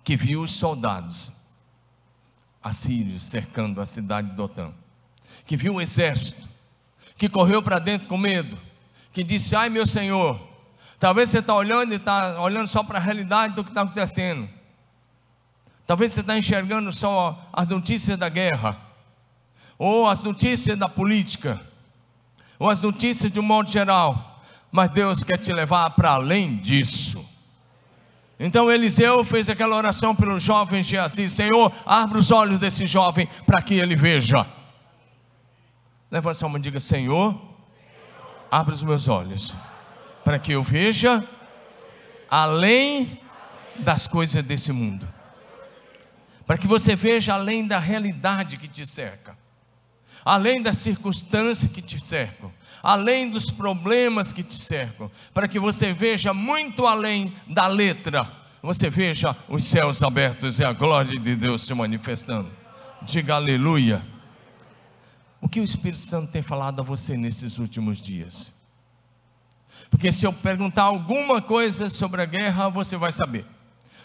que 0.02 0.16
viu 0.16 0.42
os 0.42 0.52
soldados 0.52 1.30
assírios 2.62 3.22
cercando 3.22 3.80
a 3.80 3.86
cidade 3.86 4.30
de 4.30 4.36
Dotã, 4.36 4.72
que 5.46 5.56
viu 5.56 5.74
o 5.74 5.80
exército, 5.80 6.46
que 7.16 7.28
correu 7.28 7.62
para 7.62 7.78
dentro 7.78 8.08
com 8.08 8.18
medo, 8.18 8.58
que 9.12 9.22
disse: 9.22 9.54
Ai 9.54 9.68
meu 9.68 9.86
Senhor, 9.86 10.40
talvez 10.98 11.30
você 11.30 11.38
está 11.38 11.54
olhando 11.54 11.92
e 11.92 11.96
está 11.96 12.40
olhando 12.40 12.66
só 12.66 12.82
para 12.82 12.98
a 12.98 13.02
realidade 13.02 13.54
do 13.54 13.62
que 13.62 13.70
está 13.70 13.82
acontecendo. 13.82 14.48
Talvez 15.86 16.12
você 16.12 16.20
está 16.20 16.36
enxergando 16.36 16.92
só 16.92 17.48
as 17.52 17.68
notícias 17.68 18.18
da 18.18 18.28
guerra, 18.28 18.76
ou 19.78 20.06
as 20.06 20.22
notícias 20.22 20.76
da 20.76 20.88
política, 20.88 21.60
ou 22.58 22.68
as 22.68 22.80
notícias 22.80 23.30
de 23.30 23.38
um 23.38 23.44
modo 23.44 23.70
geral, 23.70 24.42
mas 24.70 24.90
Deus 24.90 25.22
quer 25.22 25.38
te 25.38 25.52
levar 25.52 25.90
para 25.90 26.10
além 26.10 26.56
disso. 26.56 27.27
Então 28.38 28.70
Eliseu 28.70 29.24
fez 29.24 29.48
aquela 29.48 29.76
oração 29.76 30.14
pelo 30.14 30.38
jovem 30.38 30.82
Geazi: 30.82 31.28
Senhor, 31.28 31.72
abre 31.84 32.18
os 32.18 32.30
olhos 32.30 32.58
desse 32.58 32.86
jovem 32.86 33.28
para 33.46 33.60
que 33.60 33.74
ele 33.74 33.96
veja. 33.96 34.46
Levanta 36.10 36.34
sua 36.34 36.48
mão 36.48 36.58
e 36.58 36.62
diga: 36.62 36.78
Senhor, 36.78 37.40
abre 38.50 38.74
os 38.74 38.82
meus 38.82 39.08
olhos 39.08 39.54
para 40.24 40.38
que 40.38 40.52
eu 40.52 40.62
veja 40.62 41.26
além 42.30 43.18
das 43.78 44.06
coisas 44.06 44.42
desse 44.42 44.72
mundo. 44.72 45.08
Para 46.46 46.58
que 46.58 46.66
você 46.66 46.94
veja 46.94 47.34
além 47.34 47.66
da 47.66 47.78
realidade 47.78 48.56
que 48.56 48.68
te 48.68 48.86
cerca, 48.86 49.36
além 50.24 50.62
das 50.62 50.78
circunstâncias 50.78 51.70
que 51.70 51.82
te 51.82 52.04
cercam 52.06 52.52
além 52.82 53.30
dos 53.30 53.50
problemas 53.50 54.32
que 54.32 54.42
te 54.42 54.54
cercam, 54.54 55.10
para 55.32 55.48
que 55.48 55.58
você 55.58 55.92
veja 55.92 56.32
muito 56.32 56.86
além 56.86 57.34
da 57.46 57.66
letra, 57.66 58.30
você 58.62 58.90
veja 58.90 59.36
os 59.48 59.64
céus 59.64 60.02
abertos 60.02 60.58
e 60.58 60.64
a 60.64 60.72
glória 60.72 61.18
de 61.18 61.36
Deus 61.36 61.62
se 61.62 61.74
manifestando. 61.74 62.50
Diga 63.02 63.34
aleluia. 63.34 64.04
O 65.40 65.48
que 65.48 65.60
o 65.60 65.64
Espírito 65.64 66.00
Santo 66.00 66.32
tem 66.32 66.42
falado 66.42 66.80
a 66.80 66.84
você 66.84 67.16
nesses 67.16 67.58
últimos 67.58 68.00
dias? 68.00 68.52
Porque 69.88 70.12
se 70.12 70.26
eu 70.26 70.32
perguntar 70.32 70.82
alguma 70.82 71.40
coisa 71.40 71.88
sobre 71.88 72.20
a 72.20 72.26
guerra, 72.26 72.68
você 72.68 72.96
vai 72.96 73.12
saber. 73.12 73.46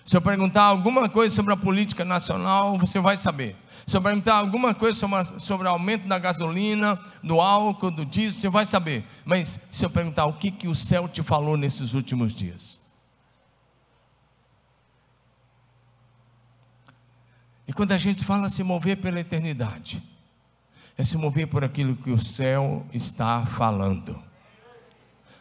Se 0.06 0.18
eu 0.18 0.22
perguntar 0.22 0.64
alguma 0.64 1.08
coisa 1.08 1.34
sobre 1.34 1.54
a 1.54 1.58
política 1.58 2.04
nacional, 2.04 2.78
você 2.78 3.00
vai 3.00 3.16
saber. 3.16 3.56
Se 3.88 3.96
eu 3.96 4.02
perguntar 4.02 4.36
alguma 4.36 4.74
coisa 4.74 4.98
sobre, 4.98 5.24
sobre 5.40 5.68
o 5.68 5.72
aumento 5.72 6.08
da 6.08 6.20
gasolina, 6.20 7.00
do 7.22 7.40
álcool, 7.40 7.92
do 7.92 8.06
diesel, 8.06 8.42
você 8.42 8.50
vai 8.50 8.66
saber. 8.66 9.06
Mas 9.26 9.60
se 9.72 9.86
eu 9.86 9.90
perguntar 9.90 10.26
o 10.26 10.34
que, 10.34 10.52
que 10.52 10.68
o 10.68 10.76
céu 10.76 11.08
te 11.08 11.24
falou 11.24 11.58
nesses 11.58 11.94
últimos 11.94 12.34
dias? 12.34 12.82
E 17.66 17.72
quando 17.72 17.94
a 17.94 17.98
gente 17.98 18.26
fala 18.26 18.50
se 18.50 18.62
mover 18.62 18.98
pela 18.98 19.20
eternidade, 19.20 20.04
é 20.98 21.04
se 21.04 21.18
mover 21.18 21.48
por 21.48 21.64
aquilo 21.64 21.96
que 21.96 22.12
o 22.12 22.20
céu 22.20 22.86
está 22.92 23.46
falando. 23.46 24.22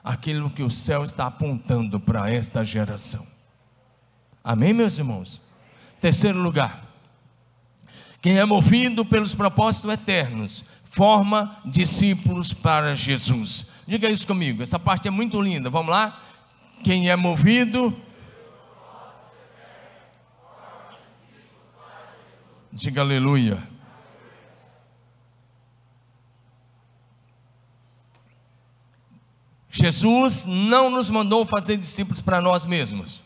aquilo 0.05 0.51
que 0.51 0.62
o 0.62 0.70
céu 0.70 1.05
está 1.05 1.27
apontando 1.27 2.01
para 2.01 2.29
esta 2.29 2.64
geração. 2.64 3.32
Amém, 4.43 4.73
meus 4.73 4.99
irmãos? 4.99 5.41
Terceiro 6.01 6.41
lugar, 6.41 6.85
quem 8.21 8.39
é 8.39 8.45
movido 8.45 9.05
pelos 9.05 9.35
propósitos 9.35 9.91
eternos, 9.91 10.65
forma 10.85 11.59
discípulos 11.65 12.53
para 12.53 12.95
Jesus. 12.95 13.67
Diga 13.87 14.11
isso 14.11 14.27
comigo, 14.27 14.63
essa 14.63 14.79
parte 14.79 15.09
é 15.09 15.11
muito 15.11 15.41
linda. 15.41 15.71
Vamos 15.71 15.91
lá? 15.91 16.21
Quem 16.83 17.09
é 17.09 17.17
movido. 17.17 17.97
Diga 22.73 23.01
aleluia. 23.01 23.63
Jesus 29.71 30.45
não 30.45 30.91
nos 30.91 31.09
mandou 31.09 31.47
fazer 31.47 31.79
discípulos 31.79 32.21
para 32.21 32.41
nós 32.41 32.67
mesmos, 32.67 33.23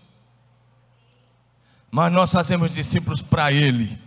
mas 1.97 2.13
nós 2.13 2.31
fazemos 2.31 2.75
discípulos 2.75 3.23
para 3.23 3.51
Ele. 3.51 3.99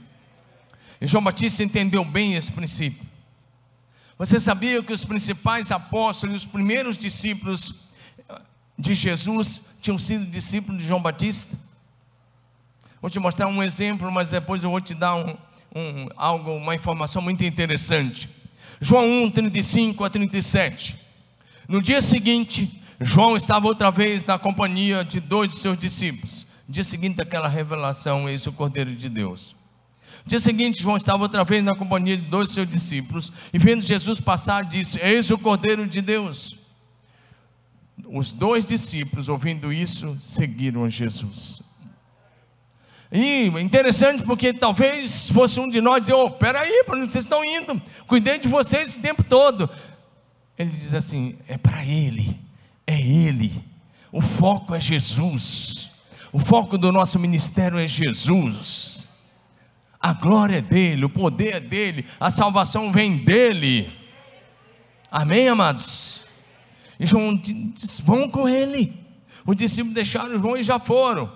E 1.01 1.07
João 1.07 1.23
Batista 1.23 1.63
entendeu 1.63 2.05
bem 2.05 2.35
esse 2.35 2.51
princípio. 2.51 3.03
Você 4.15 4.39
sabia 4.39 4.83
que 4.83 4.93
os 4.93 5.03
principais 5.03 5.71
apóstolos 5.71 6.43
os 6.43 6.45
primeiros 6.45 6.95
discípulos 6.95 7.73
de 8.77 8.93
Jesus 8.93 9.63
tinham 9.81 9.97
sido 9.97 10.23
discípulos 10.27 10.79
de 10.79 10.87
João 10.87 11.01
Batista? 11.01 11.57
Vou 13.01 13.09
te 13.09 13.17
mostrar 13.17 13.47
um 13.47 13.63
exemplo, 13.63 14.11
mas 14.11 14.29
depois 14.29 14.63
eu 14.63 14.69
vou 14.69 14.81
te 14.81 14.93
dar 14.93 15.15
um, 15.15 15.35
um, 15.75 16.09
algo, 16.15 16.51
uma 16.51 16.75
informação 16.75 17.23
muito 17.23 17.43
interessante. 17.43 18.29
João 18.79 19.23
1, 19.23 19.31
35 19.31 20.03
a 20.03 20.11
37. 20.11 20.95
No 21.67 21.81
dia 21.81 22.03
seguinte, 22.03 22.83
João 23.01 23.35
estava 23.35 23.65
outra 23.65 23.89
vez 23.89 24.23
na 24.25 24.37
companhia 24.37 25.03
de 25.03 25.19
dois 25.19 25.49
de 25.49 25.55
seus 25.55 25.75
discípulos. 25.75 26.47
Dia 26.69 26.83
seguinte 26.83 27.15
daquela 27.15 27.47
revelação, 27.47 28.29
eis 28.29 28.45
o 28.45 28.53
Cordeiro 28.53 28.95
de 28.95 29.09
Deus. 29.09 29.55
Dia 30.23 30.39
seguinte, 30.39 30.79
João 30.79 30.97
estava 30.97 31.23
outra 31.23 31.43
vez 31.43 31.63
na 31.63 31.73
companhia 31.73 32.15
de 32.15 32.25
dois 32.27 32.51
seus 32.51 32.69
discípulos, 32.69 33.33
e 33.51 33.57
vendo 33.57 33.81
Jesus 33.81 34.21
passar, 34.21 34.65
disse: 34.65 34.99
Eis 35.01 35.31
o 35.31 35.37
Cordeiro 35.39 35.87
de 35.87 35.99
Deus. 35.99 36.59
Os 38.07 38.31
dois 38.31 38.65
discípulos, 38.65 39.29
ouvindo 39.29 39.73
isso, 39.73 40.15
seguiram 40.21 40.87
Jesus. 40.87 41.59
E 43.11 43.47
interessante 43.47 44.21
porque 44.21 44.53
talvez 44.53 45.27
fosse 45.31 45.59
um 45.59 45.67
de 45.67 45.81
nós 45.81 46.01
dizer: 46.01 46.13
oh, 46.13 46.29
peraí, 46.29 46.83
para 46.83 46.99
onde 46.99 47.11
vocês 47.11 47.25
estão 47.25 47.43
indo? 47.43 47.81
Cuidei 48.05 48.37
de 48.37 48.47
vocês 48.47 48.89
esse 48.89 48.99
tempo 48.99 49.23
todo. 49.23 49.67
Ele 50.55 50.69
diz 50.69 50.93
assim: 50.93 51.35
é 51.47 51.57
para 51.57 51.83
Ele, 51.83 52.39
é 52.85 53.01
Ele. 53.01 53.65
O 54.11 54.21
foco 54.21 54.75
é 54.75 54.79
Jesus. 54.79 55.89
O 56.31 56.39
foco 56.39 56.77
do 56.77 56.91
nosso 56.91 57.17
ministério 57.17 57.79
é 57.79 57.87
Jesus. 57.87 59.07
A 59.99 60.13
glória 60.13 60.57
é 60.57 60.61
dele, 60.61 61.05
o 61.05 61.09
poder 61.09 61.55
é 61.55 61.59
dele, 61.59 62.05
a 62.19 62.29
salvação 62.29 62.91
vem 62.91 63.17
dele. 63.17 63.91
Amém, 65.11 65.49
amados? 65.49 66.25
E 66.99 67.05
João 67.05 67.35
diz: 67.35 67.99
vão 67.99 68.29
com 68.29 68.47
ele. 68.47 68.97
Os 69.45 69.55
discípulos 69.55 69.95
deixaram 69.95 70.39
João 70.39 70.55
e 70.55 70.63
já 70.63 70.79
foram. 70.79 71.31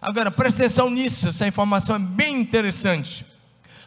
Agora, 0.00 0.30
presta 0.30 0.62
atenção 0.62 0.88
nisso, 0.88 1.28
essa 1.28 1.46
informação 1.46 1.96
é 1.96 1.98
bem 1.98 2.40
interessante. 2.40 3.26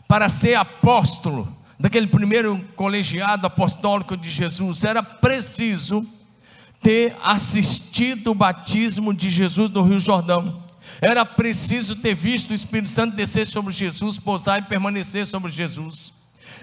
Para 0.08 0.30
ser 0.30 0.54
apóstolo, 0.54 1.58
daquele 1.80 2.06
primeiro 2.06 2.64
colegiado 2.76 3.48
apostólico 3.48 4.16
de 4.16 4.30
Jesus, 4.30 4.84
era 4.84 5.02
preciso 5.02 6.08
ter 6.84 7.16
assistido 7.24 8.32
o 8.32 8.36
batismo 8.36 9.14
de 9.14 9.30
Jesus 9.30 9.70
no 9.70 9.84
Rio 9.84 10.00
Jordão. 10.00 10.62
Era 11.02 11.26
preciso 11.26 11.96
ter 11.96 12.14
visto 12.14 12.52
o 12.52 12.54
Espírito 12.54 12.90
Santo 12.90 13.16
descer 13.16 13.48
sobre 13.48 13.74
Jesus, 13.74 14.18
pousar 14.18 14.60
e 14.60 14.66
permanecer 14.66 15.26
sobre 15.26 15.52
Jesus. 15.52 16.14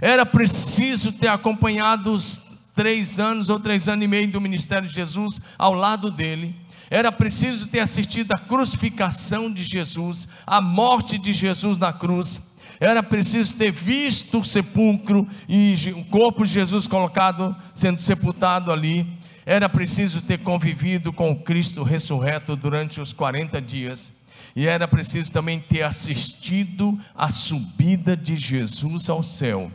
Era 0.01 0.25
preciso 0.25 1.13
ter 1.13 1.29
acompanhado 1.29 2.13
os 2.13 2.41
três 2.75 3.19
anos 3.19 3.51
ou 3.51 3.59
três 3.59 3.89
anos 3.89 4.05
e 4.05 4.09
meio 4.09 4.31
do 4.31 4.41
ministério 4.41 4.87
de 4.87 4.95
Jesus 4.95 5.41
ao 5.59 5.75
lado 5.75 6.11
dele 6.11 6.55
era 6.91 7.13
preciso 7.13 7.69
ter 7.69 7.79
assistido 7.79 8.33
à 8.33 8.39
crucificação 8.39 9.51
de 9.51 9.63
Jesus, 9.63 10.27
à 10.45 10.61
morte 10.61 11.17
de 11.17 11.33
Jesus 11.33 11.79
na 11.79 11.93
cruz. 11.93 12.43
Era 12.81 13.01
preciso 13.01 13.55
ter 13.55 13.71
visto 13.71 14.41
o 14.41 14.45
sepulcro 14.45 15.29
e 15.49 15.75
o 15.95 16.05
corpo 16.07 16.45
de 16.45 16.53
Jesus 16.53 16.89
colocado, 16.89 17.55
sendo 17.73 18.01
sepultado 18.01 18.73
ali. 18.73 19.07
Era 19.51 19.69
preciso 19.69 20.23
ter 20.23 20.39
convivido 20.39 21.13
com 21.13 21.35
Cristo 21.35 21.83
ressurreto 21.83 22.55
durante 22.55 23.01
os 23.01 23.13
40 23.13 23.61
dias. 23.61 24.13
E 24.55 24.69
era 24.69 24.87
preciso 24.87 25.33
também 25.33 25.59
ter 25.59 25.83
assistido 25.83 26.97
à 27.17 27.33
subida 27.33 28.17
de 28.17 28.37
Jesus 28.37 29.11
ao 29.11 29.25
céu 29.25 29.69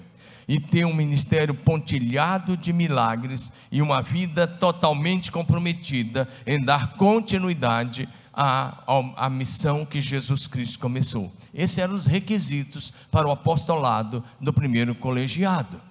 e 0.47 0.61
ter 0.61 0.85
um 0.85 0.95
ministério 0.95 1.53
pontilhado 1.53 2.55
de 2.55 2.71
milagres 2.71 3.51
e 3.69 3.81
uma 3.81 4.01
vida 4.01 4.47
totalmente 4.47 5.29
comprometida 5.29 6.25
em 6.47 6.57
dar 6.63 6.93
continuidade 6.93 8.07
à, 8.33 8.81
à, 8.87 9.25
à, 9.25 9.29
missão 9.29 9.85
que 9.85 9.99
Jesus 9.99 10.47
Cristo 10.47 10.79
começou. 10.79 11.33
Esses 11.53 11.77
eram 11.79 11.95
os 11.95 12.05
requisitos 12.05 12.93
para 13.11 13.27
o 13.27 13.31
apostolado 13.31 14.23
do 14.39 14.53
primeiro 14.53 14.95
colegiado. 14.95 15.81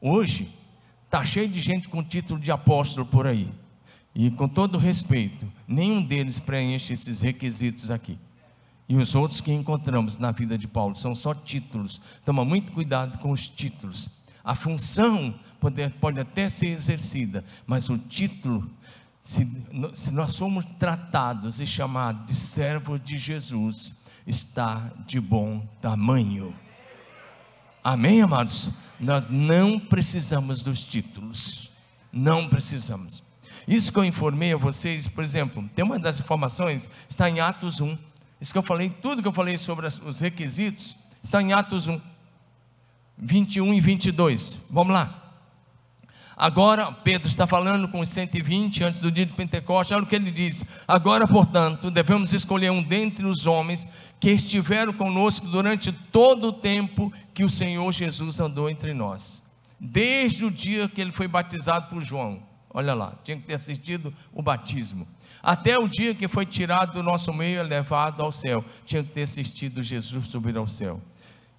Hoje, 0.00 0.52
está 1.14 1.24
cheio 1.24 1.48
de 1.48 1.60
gente 1.60 1.88
com 1.88 2.02
título 2.02 2.40
de 2.40 2.50
apóstolo 2.50 3.06
por 3.06 3.24
aí. 3.24 3.48
E 4.12 4.32
com 4.32 4.48
todo 4.48 4.78
respeito, 4.78 5.46
nenhum 5.66 6.04
deles 6.04 6.40
preenche 6.40 6.92
esses 6.92 7.20
requisitos 7.20 7.88
aqui. 7.88 8.18
E 8.88 8.96
os 8.96 9.14
outros 9.14 9.40
que 9.40 9.52
encontramos 9.52 10.18
na 10.18 10.32
vida 10.32 10.58
de 10.58 10.66
Paulo 10.66 10.96
são 10.96 11.14
só 11.14 11.32
títulos. 11.32 12.02
Toma 12.24 12.44
muito 12.44 12.72
cuidado 12.72 13.16
com 13.18 13.30
os 13.30 13.48
títulos. 13.48 14.10
A 14.42 14.56
função 14.56 15.32
pode, 15.60 15.88
pode 16.00 16.18
até 16.18 16.48
ser 16.48 16.70
exercida, 16.70 17.44
mas 17.64 17.88
o 17.88 17.96
título, 17.96 18.68
se, 19.22 19.48
se 19.94 20.12
nós 20.12 20.32
somos 20.32 20.64
tratados 20.80 21.60
e 21.60 21.66
chamados 21.66 22.26
de 22.26 22.34
servos 22.34 23.00
de 23.00 23.16
Jesus, 23.16 23.94
está 24.26 24.90
de 25.06 25.20
bom 25.20 25.64
tamanho. 25.80 26.52
Amém, 27.84 28.22
amados? 28.22 28.70
Nós 28.98 29.26
não 29.28 29.78
precisamos 29.78 30.62
dos 30.62 30.82
títulos. 30.82 31.70
Não 32.10 32.48
precisamos. 32.48 33.22
Isso 33.68 33.92
que 33.92 33.98
eu 33.98 34.04
informei 34.06 34.54
a 34.54 34.56
vocês, 34.56 35.06
por 35.06 35.22
exemplo, 35.22 35.68
tem 35.76 35.84
uma 35.84 35.98
das 35.98 36.18
informações, 36.18 36.90
está 37.10 37.28
em 37.28 37.40
Atos 37.40 37.82
1. 37.82 37.98
Isso 38.40 38.52
que 38.52 38.58
eu 38.58 38.62
falei, 38.62 38.88
tudo 38.88 39.20
que 39.20 39.28
eu 39.28 39.32
falei 39.34 39.58
sobre 39.58 39.86
os 39.86 40.18
requisitos, 40.18 40.96
está 41.22 41.42
em 41.42 41.52
Atos 41.52 41.86
1, 41.86 42.00
21 43.18 43.74
e 43.74 43.80
22. 43.82 44.58
Vamos 44.70 44.94
lá. 44.94 45.23
Agora, 46.36 46.90
Pedro 46.92 47.28
está 47.28 47.46
falando 47.46 47.88
com 47.88 48.00
os 48.00 48.08
120 48.08 48.84
antes 48.84 49.00
do 49.00 49.10
dia 49.10 49.24
de 49.24 49.32
Pentecostes, 49.32 49.94
olha 49.94 50.04
o 50.04 50.06
que 50.06 50.16
ele 50.16 50.30
diz. 50.30 50.64
Agora, 50.86 51.26
portanto, 51.26 51.90
devemos 51.90 52.32
escolher 52.32 52.70
um 52.70 52.82
dentre 52.82 53.24
os 53.24 53.46
homens 53.46 53.88
que 54.18 54.30
estiveram 54.30 54.92
conosco 54.92 55.46
durante 55.46 55.92
todo 55.92 56.48
o 56.48 56.52
tempo 56.52 57.12
que 57.32 57.44
o 57.44 57.48
Senhor 57.48 57.90
Jesus 57.92 58.40
andou 58.40 58.68
entre 58.68 58.92
nós, 58.92 59.42
desde 59.78 60.44
o 60.44 60.50
dia 60.50 60.88
que 60.88 61.00
ele 61.00 61.12
foi 61.12 61.28
batizado 61.28 61.88
por 61.88 62.02
João. 62.02 62.42
Olha 62.70 62.94
lá, 62.94 63.14
tinha 63.22 63.36
que 63.36 63.44
ter 63.44 63.54
assistido 63.54 64.12
o 64.32 64.42
batismo 64.42 65.06
até 65.44 65.78
o 65.78 65.86
dia 65.86 66.14
que 66.14 66.26
foi 66.26 66.46
tirado 66.46 66.94
do 66.94 67.02
nosso 67.02 67.30
meio 67.30 67.60
e 67.60 67.62
levado 67.62 68.22
ao 68.22 68.32
céu. 68.32 68.64
Tinha 68.86 69.04
que 69.04 69.10
ter 69.10 69.22
assistido 69.22 69.82
Jesus 69.82 70.26
subir 70.26 70.56
ao 70.56 70.66
céu. 70.66 71.00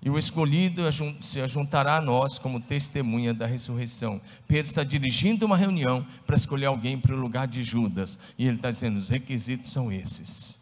E 0.05 0.09
o 0.11 0.19
escolhido 0.19 0.83
se 1.19 1.47
juntará 1.47 1.97
a 1.97 2.01
nós 2.01 2.37
como 2.37 2.59
testemunha 2.59 3.33
da 3.33 3.47
ressurreição. 3.47 4.21
Pedro 4.47 4.67
está 4.67 4.83
dirigindo 4.83 5.47
uma 5.47 5.57
reunião 5.57 6.05
para 6.27 6.35
escolher 6.35 6.67
alguém 6.67 6.95
para 6.95 7.15
o 7.15 7.19
lugar 7.19 7.47
de 7.47 7.63
Judas. 7.63 8.19
E 8.37 8.45
ele 8.45 8.57
está 8.57 8.69
dizendo: 8.69 8.99
os 8.99 9.09
requisitos 9.09 9.71
são 9.71 9.91
esses. 9.91 10.59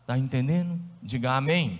Está 0.00 0.16
entendendo? 0.16 0.80
Diga 1.02 1.36
amém. 1.36 1.78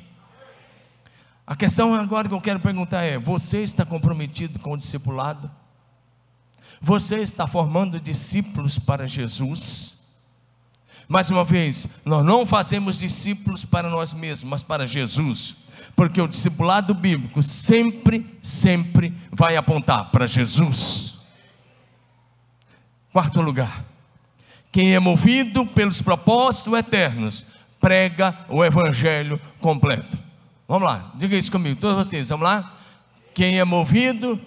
A 1.47 1.57
questão 1.57 1.95
agora 1.95 2.29
que 2.29 2.35
eu 2.35 2.41
quero 2.41 2.61
perguntar 2.61 3.03
é: 3.03 3.17
você 3.19 3.63
está 3.63 3.87
comprometido 3.87 4.59
com 4.59 4.73
o 4.73 4.77
discipulado? 4.77 5.51
Você 6.83 7.17
está 7.21 7.47
formando 7.47 7.99
discípulos 7.99 8.79
para 8.79 9.09
Jesus? 9.09 10.02
Mais 11.09 11.31
uma 11.31 11.45
vez, 11.45 11.89
nós 12.05 12.25
não 12.25 12.47
fazemos 12.47 12.99
discípulos 12.99 13.65
para 13.65 13.91
nós 13.91 14.13
mesmos, 14.13 14.49
mas 14.49 14.63
para 14.63 14.87
Jesus, 14.87 15.57
porque 15.95 16.21
o 16.21 16.29
discipulado 16.29 16.95
bíblico 16.95 17.43
sempre, 17.43 18.27
sempre 18.43 19.15
vai 19.31 19.57
apontar 19.57 20.11
para 20.11 20.27
Jesus. 20.27 21.15
Quarto 23.13 23.43
lugar, 23.43 23.85
quem 24.71 24.95
é 24.95 24.99
movido 24.99 25.67
pelos 25.67 26.01
propósitos 26.01 26.73
eternos, 26.73 27.47
prega 27.79 28.47
o 28.49 28.65
evangelho 28.65 29.39
completo. 29.61 30.19
Vamos 30.67 30.85
lá, 30.85 31.11
diga 31.17 31.37
isso 31.37 31.53
comigo, 31.53 31.79
todos 31.79 32.07
vocês, 32.07 32.31
vamos 32.31 32.45
lá? 32.45 32.75
Quem 33.35 33.59
é 33.59 33.65
movido 33.65 34.41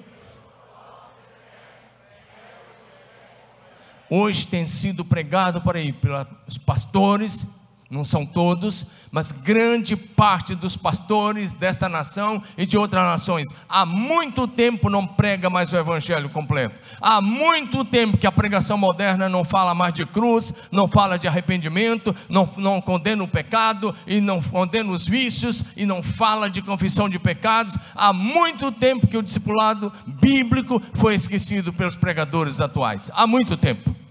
hoje 4.10 4.48
tem 4.48 4.68
sido 4.68 5.04
pregado 5.04 5.62
por 5.62 5.76
aí 5.76 5.92
pelos 5.92 6.58
pastores, 6.66 7.46
não 7.90 8.04
são 8.04 8.26
todos, 8.26 8.86
mas 9.12 9.32
grande 9.32 9.96
parte 9.96 10.56
dos 10.56 10.76
pastores 10.76 11.54
desta 11.54 11.88
nação 11.88 12.42
e 12.58 12.66
de 12.66 12.78
outras 12.78 13.04
nações, 13.04 13.48
há 13.70 13.86
muito 13.86 14.48
tempo 14.48 14.90
não 14.90 15.06
prega 15.06 15.50
mais 15.50 15.72
o 15.72 15.78
evangelho 15.78 16.30
completo. 16.30 16.76
Há 17.00 17.22
muito 17.22 17.86
tempo 17.86 18.18
que 18.18 18.28
a 18.28 18.32
pregação 18.32 18.78
moderna 18.78 19.30
não 19.30 19.44
fala 19.44 19.76
mais 19.76 19.94
de 19.94 20.06
cruz, 20.06 20.54
não 20.72 20.88
fala 20.88 21.18
de 21.18 21.28
arrependimento, 21.28 22.16
não, 22.28 22.50
não 22.58 22.82
condena 22.82 23.24
o 23.24 23.28
pecado 23.28 23.96
e 24.08 24.20
não 24.20 24.42
condena 24.42 24.92
os 24.92 25.08
vícios 25.08 25.64
e 25.78 25.86
não 25.86 26.02
fala 26.02 26.50
de 26.50 26.62
confissão 26.62 27.08
de 27.08 27.20
pecados. 27.20 27.78
Há 27.94 28.12
muito 28.12 28.72
tempo 28.72 29.08
que 29.08 29.18
o 29.18 29.24
discipulado 29.24 29.94
bíblico 30.06 30.82
foi 30.96 31.16
esquecido 31.16 31.72
pelos 31.72 31.96
pregadores 31.96 32.60
atuais. 32.60 33.12
Há 33.14 33.28
muito 33.28 33.56
tempo. 33.56 34.05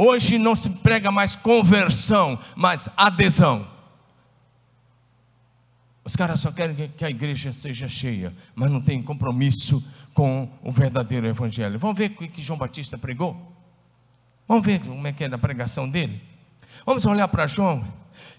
Hoje 0.00 0.38
não 0.38 0.54
se 0.54 0.70
prega 0.70 1.10
mais 1.10 1.34
conversão, 1.34 2.38
mas 2.54 2.88
adesão. 2.96 3.66
Os 6.04 6.14
caras 6.14 6.38
só 6.38 6.52
querem 6.52 6.88
que 6.96 7.04
a 7.04 7.10
igreja 7.10 7.52
seja 7.52 7.88
cheia, 7.88 8.32
mas 8.54 8.70
não 8.70 8.80
tem 8.80 9.02
compromisso 9.02 9.84
com 10.14 10.48
o 10.62 10.70
verdadeiro 10.70 11.26
evangelho. 11.26 11.80
Vamos 11.80 11.98
ver 11.98 12.12
o 12.12 12.28
que 12.28 12.40
João 12.40 12.56
Batista 12.56 12.96
pregou? 12.96 13.36
Vamos 14.46 14.64
ver 14.64 14.78
como 14.86 15.04
é 15.04 15.12
que 15.12 15.24
é 15.24 15.26
a 15.26 15.36
pregação 15.36 15.90
dele? 15.90 16.22
Vamos 16.86 17.04
olhar 17.04 17.26
para 17.26 17.48
João. 17.48 17.84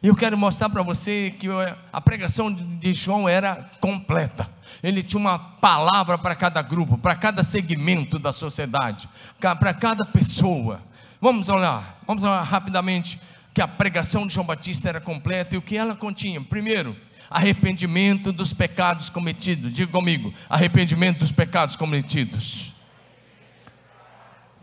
E 0.02 0.08
eu 0.08 0.15
quero 0.15 0.38
mostrar 0.38 0.69
para 0.69 0.82
você 0.82 1.36
que 1.38 1.48
a 1.91 2.00
pregação 2.00 2.54
de 2.54 2.93
João 2.93 3.28
era 3.28 3.69
completa. 3.82 4.50
Ele 4.82 5.04
tinha 5.04 5.19
uma 5.19 5.38
palavra 5.38 6.17
para 6.17 6.36
cada 6.36 6.62
grupo, 6.62 6.98
para 6.98 7.17
cada 7.17 7.43
segmento 7.43 8.17
da 8.17 8.32
sociedade, 8.32 9.10
para 9.41 9.74
cada 9.74 10.06
pessoa. 10.06 10.88
Vamos 11.21 11.49
olhar, 11.49 11.99
vamos 12.08 12.23
olhar 12.23 12.41
rapidamente 12.43 13.19
que 13.53 13.62
a 13.62 13.67
pregação 13.67 14.25
de 14.25 14.34
João 14.34 14.45
Batista 14.45 14.88
era 14.88 15.01
completa 15.01 15.53
e 15.53 15.58
o 15.58 15.62
que 15.62 15.75
ela 15.75 15.95
continha. 15.95 16.39
Primeiro, 16.41 16.95
arrependimento 17.29 18.32
dos 18.32 18.53
pecados 18.53 19.10
cometidos. 19.10 19.73
Diga 19.73 19.91
comigo, 19.91 20.34
arrependimento 20.49 21.19
dos 21.19 21.32
pecados 21.32 21.75
cometidos. 21.75 22.73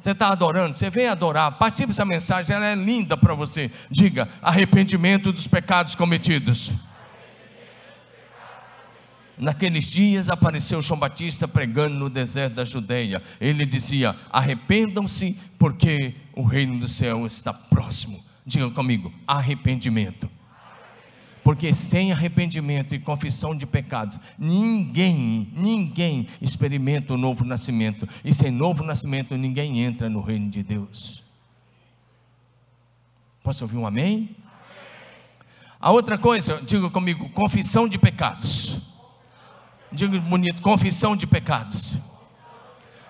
Você 0.02 0.12
está 0.12 0.28
adorando, 0.28 0.74
você 0.74 0.88
veio 0.88 1.10
adorar, 1.10 1.50
participe 1.58 1.88
dessa 1.88 2.04
mensagem, 2.04 2.54
ela 2.54 2.66
é 2.66 2.74
linda 2.74 3.16
para 3.16 3.34
você. 3.34 3.70
Diga, 3.90 4.28
arrependimento 4.40 5.32
dos 5.32 5.46
pecados 5.46 5.94
cometidos. 5.94 6.72
Naqueles 9.38 9.90
dias 9.90 10.30
apareceu 10.30 10.80
João 10.82 10.98
Batista 10.98 11.46
pregando 11.46 11.94
no 11.94 12.08
deserto 12.08 12.54
da 12.54 12.64
Judeia. 12.64 13.22
Ele 13.40 13.66
dizia: 13.66 14.16
Arrependam-se, 14.30 15.38
porque 15.58 16.14
o 16.32 16.42
reino 16.42 16.78
do 16.78 16.88
céu 16.88 17.26
está 17.26 17.52
próximo. 17.52 18.24
Diga 18.46 18.70
comigo: 18.70 19.12
arrependimento. 19.26 20.30
Porque 21.44 21.72
sem 21.72 22.10
arrependimento 22.10 22.94
e 22.94 22.98
confissão 22.98 23.54
de 23.54 23.66
pecados, 23.66 24.18
ninguém, 24.36 25.48
ninguém 25.52 26.26
experimenta 26.42 27.14
o 27.14 27.16
novo 27.16 27.44
nascimento. 27.44 28.08
E 28.24 28.34
sem 28.34 28.50
novo 28.50 28.82
nascimento, 28.82 29.36
ninguém 29.36 29.80
entra 29.80 30.08
no 30.08 30.20
reino 30.20 30.50
de 30.50 30.62
Deus. 30.62 31.22
Posso 33.44 33.64
ouvir 33.64 33.76
um 33.76 33.86
amém? 33.86 34.34
A 35.78 35.92
outra 35.92 36.16
coisa, 36.16 36.60
diga 36.62 36.90
comigo: 36.90 37.28
confissão 37.30 37.86
de 37.86 37.98
pecados. 37.98 38.95
Diga 39.92 40.18
bonito, 40.20 40.60
confissão 40.62 41.16
de 41.16 41.26
pecados. 41.26 41.98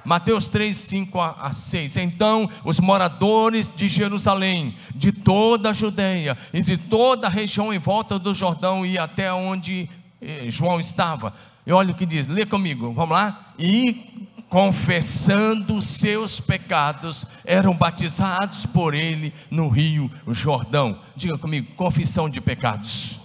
Mateus 0.04 0.48
3, 0.48 0.76
5 0.76 1.20
a 1.20 1.52
6. 1.52 1.96
Então 1.96 2.48
os 2.64 2.78
moradores 2.78 3.72
de 3.74 3.88
Jerusalém, 3.88 4.76
de 4.94 5.10
toda 5.10 5.70
a 5.70 5.72
Judeia 5.72 6.38
e 6.52 6.60
de 6.60 6.76
toda 6.76 7.26
a 7.26 7.30
região 7.30 7.74
em 7.74 7.78
volta 7.78 8.18
do 8.18 8.32
Jordão 8.32 8.86
e 8.86 8.96
até 8.96 9.32
onde 9.32 9.90
eh, 10.22 10.46
João 10.48 10.78
estava. 10.78 11.34
E 11.66 11.72
olha 11.72 11.90
o 11.92 11.96
que 11.96 12.06
diz, 12.06 12.28
lê 12.28 12.46
comigo, 12.46 12.92
vamos 12.92 13.10
lá? 13.10 13.52
E 13.58 14.26
confessando 14.48 15.82
seus 15.82 16.38
pecados, 16.38 17.26
eram 17.44 17.74
batizados 17.74 18.64
por 18.64 18.94
ele 18.94 19.34
no 19.50 19.68
rio 19.68 20.08
Jordão. 20.28 21.00
Diga 21.16 21.36
comigo, 21.36 21.74
confissão 21.74 22.28
de 22.28 22.40
pecados. 22.40 23.20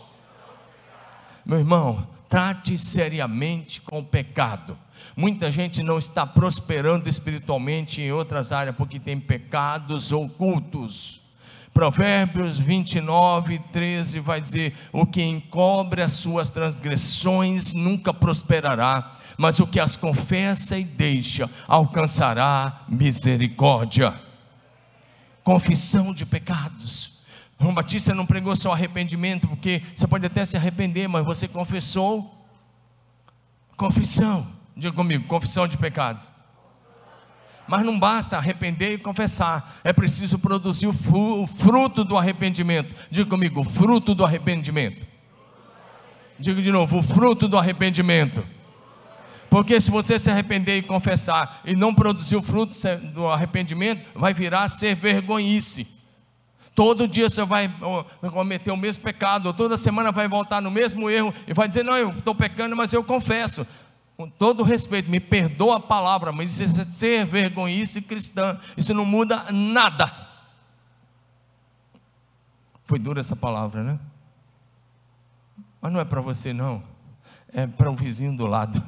Meu 1.45 1.59
irmão, 1.59 2.07
Trate 2.31 2.77
seriamente 2.77 3.81
com 3.81 3.99
o 3.99 4.05
pecado. 4.05 4.77
Muita 5.17 5.51
gente 5.51 5.83
não 5.83 5.97
está 5.97 6.25
prosperando 6.25 7.09
espiritualmente 7.09 8.01
em 8.01 8.13
outras 8.13 8.53
áreas 8.53 8.73
porque 8.73 9.01
tem 9.01 9.19
pecados 9.19 10.13
ocultos. 10.13 11.19
Provérbios 11.73 12.57
29, 12.57 13.59
13 13.73 14.21
vai 14.21 14.39
dizer: 14.39 14.73
O 14.93 15.05
que 15.05 15.21
encobre 15.21 16.01
as 16.01 16.13
suas 16.13 16.49
transgressões 16.49 17.73
nunca 17.73 18.13
prosperará, 18.13 19.17
mas 19.37 19.59
o 19.59 19.67
que 19.67 19.77
as 19.77 19.97
confessa 19.97 20.77
e 20.77 20.85
deixa 20.85 21.49
alcançará 21.67 22.85
misericórdia. 22.87 24.13
Confissão 25.43 26.13
de 26.13 26.25
pecados. 26.25 27.11
João 27.61 27.75
Batista 27.75 28.15
não 28.15 28.25
pregou 28.25 28.55
só 28.55 28.73
arrependimento, 28.73 29.47
porque 29.47 29.83
você 29.95 30.07
pode 30.07 30.25
até 30.25 30.43
se 30.43 30.57
arrepender, 30.57 31.07
mas 31.07 31.23
você 31.23 31.47
confessou. 31.47 32.49
Confissão, 33.77 34.47
diga 34.75 34.95
comigo, 34.95 35.27
confissão 35.27 35.67
de 35.67 35.77
pecados. 35.77 36.27
Mas 37.67 37.83
não 37.83 37.99
basta 37.99 38.35
arrepender 38.35 38.93
e 38.93 38.97
confessar, 38.97 39.79
é 39.83 39.93
preciso 39.93 40.39
produzir 40.39 40.87
o 40.87 41.47
fruto 41.47 42.03
do 42.03 42.17
arrependimento. 42.17 42.95
Diga 43.11 43.29
comigo, 43.29 43.61
o 43.61 43.63
fruto 43.63 44.15
do 44.15 44.25
arrependimento. 44.25 45.05
Diga 46.39 46.63
de 46.63 46.71
novo, 46.71 46.97
o 46.97 47.03
fruto 47.03 47.47
do 47.47 47.59
arrependimento. 47.59 48.43
Porque 49.51 49.79
se 49.79 49.91
você 49.91 50.17
se 50.17 50.31
arrepender 50.31 50.77
e 50.77 50.81
confessar 50.81 51.61
e 51.63 51.75
não 51.75 51.93
produzir 51.93 52.37
o 52.37 52.41
fruto 52.41 52.75
do 53.13 53.27
arrependimento, 53.27 54.09
vai 54.15 54.33
virar 54.33 54.67
ser 54.67 54.95
vergonhice. 54.95 56.00
Todo 56.73 57.07
dia 57.07 57.29
você 57.29 57.43
vai 57.43 57.69
cometer 58.31 58.71
o 58.71 58.77
mesmo 58.77 59.03
pecado, 59.03 59.53
toda 59.53 59.77
semana 59.77 60.11
vai 60.11 60.27
voltar 60.27 60.61
no 60.61 60.71
mesmo 60.71 61.09
erro 61.09 61.33
e 61.45 61.53
vai 61.53 61.67
dizer: 61.67 61.83
Não, 61.83 61.97
eu 61.97 62.09
estou 62.11 62.33
pecando, 62.33 62.75
mas 62.75 62.93
eu 62.93 63.03
confesso. 63.03 63.67
Com 64.15 64.29
todo 64.29 64.63
respeito, 64.63 65.09
me 65.09 65.19
perdoa 65.19 65.77
a 65.77 65.79
palavra, 65.79 66.31
mas 66.31 66.59
isso 66.59 66.79
é 66.79 66.83
ser 66.85 67.25
vergonhice 67.25 68.01
cristã, 68.01 68.57
isso 68.77 68.93
não 68.93 69.03
muda 69.03 69.51
nada. 69.51 70.29
Foi 72.85 72.99
dura 72.99 73.19
essa 73.19 73.35
palavra, 73.35 73.83
né? 73.83 73.99
Mas 75.81 75.91
não 75.91 75.99
é 75.99 76.05
para 76.05 76.21
você, 76.21 76.53
não, 76.53 76.83
é 77.51 77.65
para 77.65 77.89
o 77.89 77.95
vizinho 77.95 78.35
do 78.35 78.45
lado. 78.45 78.81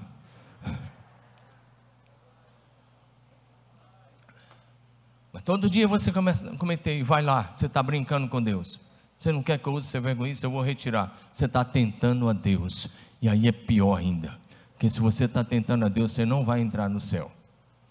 Mas 5.34 5.42
todo 5.42 5.68
dia 5.68 5.88
você 5.88 6.12
começa 6.12 6.48
a 6.48 6.56
cometer 6.56 7.02
vai 7.04 7.24
lá, 7.24 7.52
você 7.56 7.66
está 7.66 7.82
brincando 7.82 8.30
com 8.30 8.40
Deus. 8.40 8.80
Você 9.18 9.32
não 9.32 9.42
quer 9.42 9.58
que 9.58 9.68
eu 9.68 9.74
use 9.74 9.88
essa 9.88 10.00
vergonha, 10.00 10.32
eu 10.44 10.52
vou 10.52 10.62
retirar. 10.62 11.18
Você 11.34 11.46
está 11.46 11.66
tentando 11.66 12.30
a 12.30 12.34
Deus. 12.34 12.88
E 13.20 13.28
aí 13.28 13.48
é 13.48 13.52
pior 13.52 13.96
ainda. 13.96 14.38
Porque 14.74 14.90
se 14.90 15.00
você 15.00 15.26
está 15.26 15.44
tentando 15.44 15.86
a 15.86 15.90
Deus, 15.90 16.12
você 16.12 16.26
não 16.26 16.46
vai 16.46 16.62
entrar 16.62 16.88
no 16.88 17.02
céu. 17.02 17.32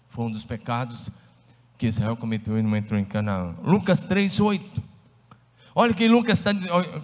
Foi 0.09 0.25
um 0.25 0.31
dos 0.31 0.45
pecados 0.45 1.09
que 1.77 1.87
Israel 1.87 2.15
cometeu 2.15 2.57
e 2.57 2.61
não 2.61 2.77
entrou 2.77 2.99
em 2.99 3.03
Canaã. 3.03 3.55
Lucas 3.63 4.03
3, 4.03 4.39
8. 4.39 4.83
Olha 5.75 5.93
que 5.93 6.07
Lucas 6.07 6.37
está, 6.37 6.53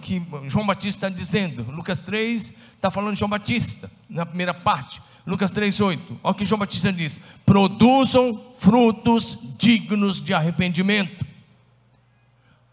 que 0.00 0.22
João 0.46 0.64
Batista 0.64 1.06
está 1.06 1.08
dizendo. 1.08 1.64
Lucas 1.70 2.02
3 2.02 2.54
está 2.72 2.90
falando 2.90 3.14
de 3.14 3.18
João 3.18 3.28
Batista, 3.28 3.90
na 4.08 4.24
primeira 4.24 4.54
parte. 4.54 5.02
Lucas 5.30 5.52
3,8. 5.52 6.00
Olha 6.22 6.32
o 6.32 6.34
que 6.34 6.44
João 6.44 6.58
Batista 6.58 6.92
diz: 6.92 7.20
produzam 7.46 8.42
frutos 8.58 9.38
dignos 9.56 10.20
de 10.20 10.34
arrependimento. 10.34 11.24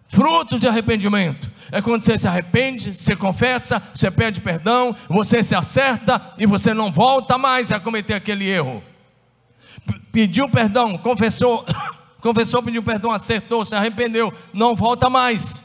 Frutos 0.09 0.59
de 0.59 0.67
arrependimento 0.67 1.51
é 1.71 1.81
quando 1.81 2.01
você 2.01 2.17
se 2.17 2.27
arrepende, 2.27 2.95
você 2.95 3.15
confessa, 3.15 3.81
você 3.93 4.09
pede 4.09 4.41
perdão, 4.41 4.95
você 5.07 5.43
se 5.43 5.53
acerta 5.53 6.33
e 6.37 6.45
você 6.45 6.73
não 6.73 6.91
volta 6.91 7.37
mais 7.37 7.71
a 7.71 7.79
cometer 7.79 8.13
aquele 8.13 8.47
erro. 8.47 8.81
Pediu 10.11 10.49
perdão, 10.49 10.97
confessou, 10.97 11.65
confessou, 12.21 12.63
pediu 12.63 12.81
perdão, 12.81 13.11
acertou, 13.11 13.63
se 13.65 13.75
arrependeu, 13.75 14.33
não 14.53 14.75
volta 14.75 15.09
mais. 15.09 15.63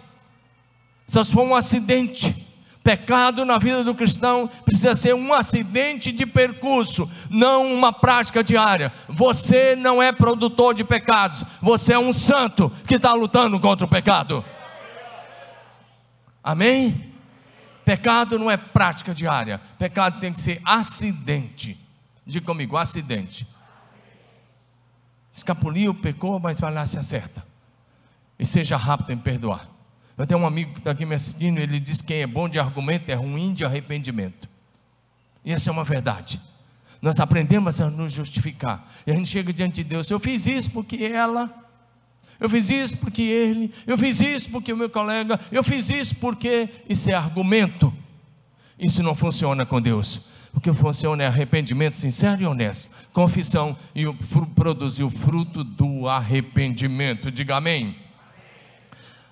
Só 1.06 1.24
se 1.24 1.32
for 1.32 1.44
um 1.44 1.54
acidente. 1.54 2.41
Pecado 2.82 3.44
na 3.44 3.58
vida 3.58 3.84
do 3.84 3.94
cristão 3.94 4.48
precisa 4.64 4.96
ser 4.96 5.14
um 5.14 5.32
acidente 5.32 6.10
de 6.10 6.26
percurso, 6.26 7.08
não 7.30 7.72
uma 7.72 7.92
prática 7.92 8.42
diária. 8.42 8.92
Você 9.08 9.76
não 9.76 10.02
é 10.02 10.12
produtor 10.12 10.74
de 10.74 10.82
pecados, 10.82 11.44
você 11.60 11.92
é 11.92 11.98
um 11.98 12.12
santo 12.12 12.70
que 12.86 12.96
está 12.96 13.12
lutando 13.12 13.60
contra 13.60 13.86
o 13.86 13.88
pecado. 13.88 14.44
Amém? 16.42 17.12
Pecado 17.84 18.38
não 18.38 18.50
é 18.50 18.56
prática 18.56 19.14
diária, 19.14 19.60
pecado 19.78 20.18
tem 20.18 20.32
que 20.32 20.40
ser 20.40 20.60
acidente. 20.64 21.78
Diga 22.26 22.46
comigo, 22.46 22.76
acidente. 22.76 23.46
Escapuliu, 25.32 25.94
pecou, 25.94 26.38
mas 26.40 26.60
vai 26.60 26.72
lá 26.72 26.84
se 26.84 26.98
acerta. 26.98 27.44
e 28.38 28.44
seja 28.44 28.76
rápido 28.76 29.12
em 29.12 29.18
perdoar. 29.18 29.71
Eu 30.16 30.26
tenho 30.26 30.40
um 30.40 30.46
amigo 30.46 30.74
que 30.74 30.78
está 30.78 30.90
aqui 30.90 31.06
me 31.06 31.14
assistindo, 31.14 31.58
ele 31.58 31.80
diz 31.80 32.00
que 32.00 32.08
quem 32.08 32.22
é 32.22 32.26
bom 32.26 32.48
de 32.48 32.58
argumento 32.58 33.10
é 33.10 33.14
ruim 33.14 33.52
de 33.52 33.64
arrependimento. 33.64 34.48
E 35.44 35.52
essa 35.52 35.70
é 35.70 35.72
uma 35.72 35.84
verdade. 35.84 36.40
Nós 37.00 37.18
aprendemos 37.18 37.80
a 37.80 37.90
nos 37.90 38.12
justificar. 38.12 38.92
E 39.06 39.10
a 39.10 39.14
gente 39.14 39.28
chega 39.28 39.52
diante 39.52 39.76
de 39.76 39.84
Deus, 39.84 40.10
eu 40.10 40.20
fiz 40.20 40.46
isso 40.46 40.70
porque 40.70 40.96
ela, 41.02 41.52
eu 42.38 42.48
fiz 42.48 42.70
isso 42.70 42.96
porque 42.98 43.22
ele, 43.22 43.72
eu 43.86 43.98
fiz 43.98 44.20
isso 44.20 44.50
porque 44.50 44.72
o 44.72 44.76
meu 44.76 44.90
colega, 44.90 45.40
eu 45.50 45.64
fiz 45.64 45.90
isso 45.90 46.14
porque 46.16 46.68
isso 46.88 47.10
é 47.10 47.14
argumento. 47.14 47.92
Isso 48.78 49.02
não 49.02 49.14
funciona 49.14 49.64
com 49.64 49.80
Deus. 49.80 50.20
O 50.54 50.60
que 50.60 50.72
funciona 50.72 51.24
é 51.24 51.26
arrependimento 51.26 51.94
sincero 51.94 52.42
e 52.42 52.46
honesto, 52.46 52.90
confissão 53.12 53.76
e 53.94 54.04
produzir 54.54 55.02
o 55.02 55.10
fruto 55.10 55.64
do 55.64 56.06
arrependimento. 56.06 57.30
Diga 57.30 57.56
amém. 57.56 57.96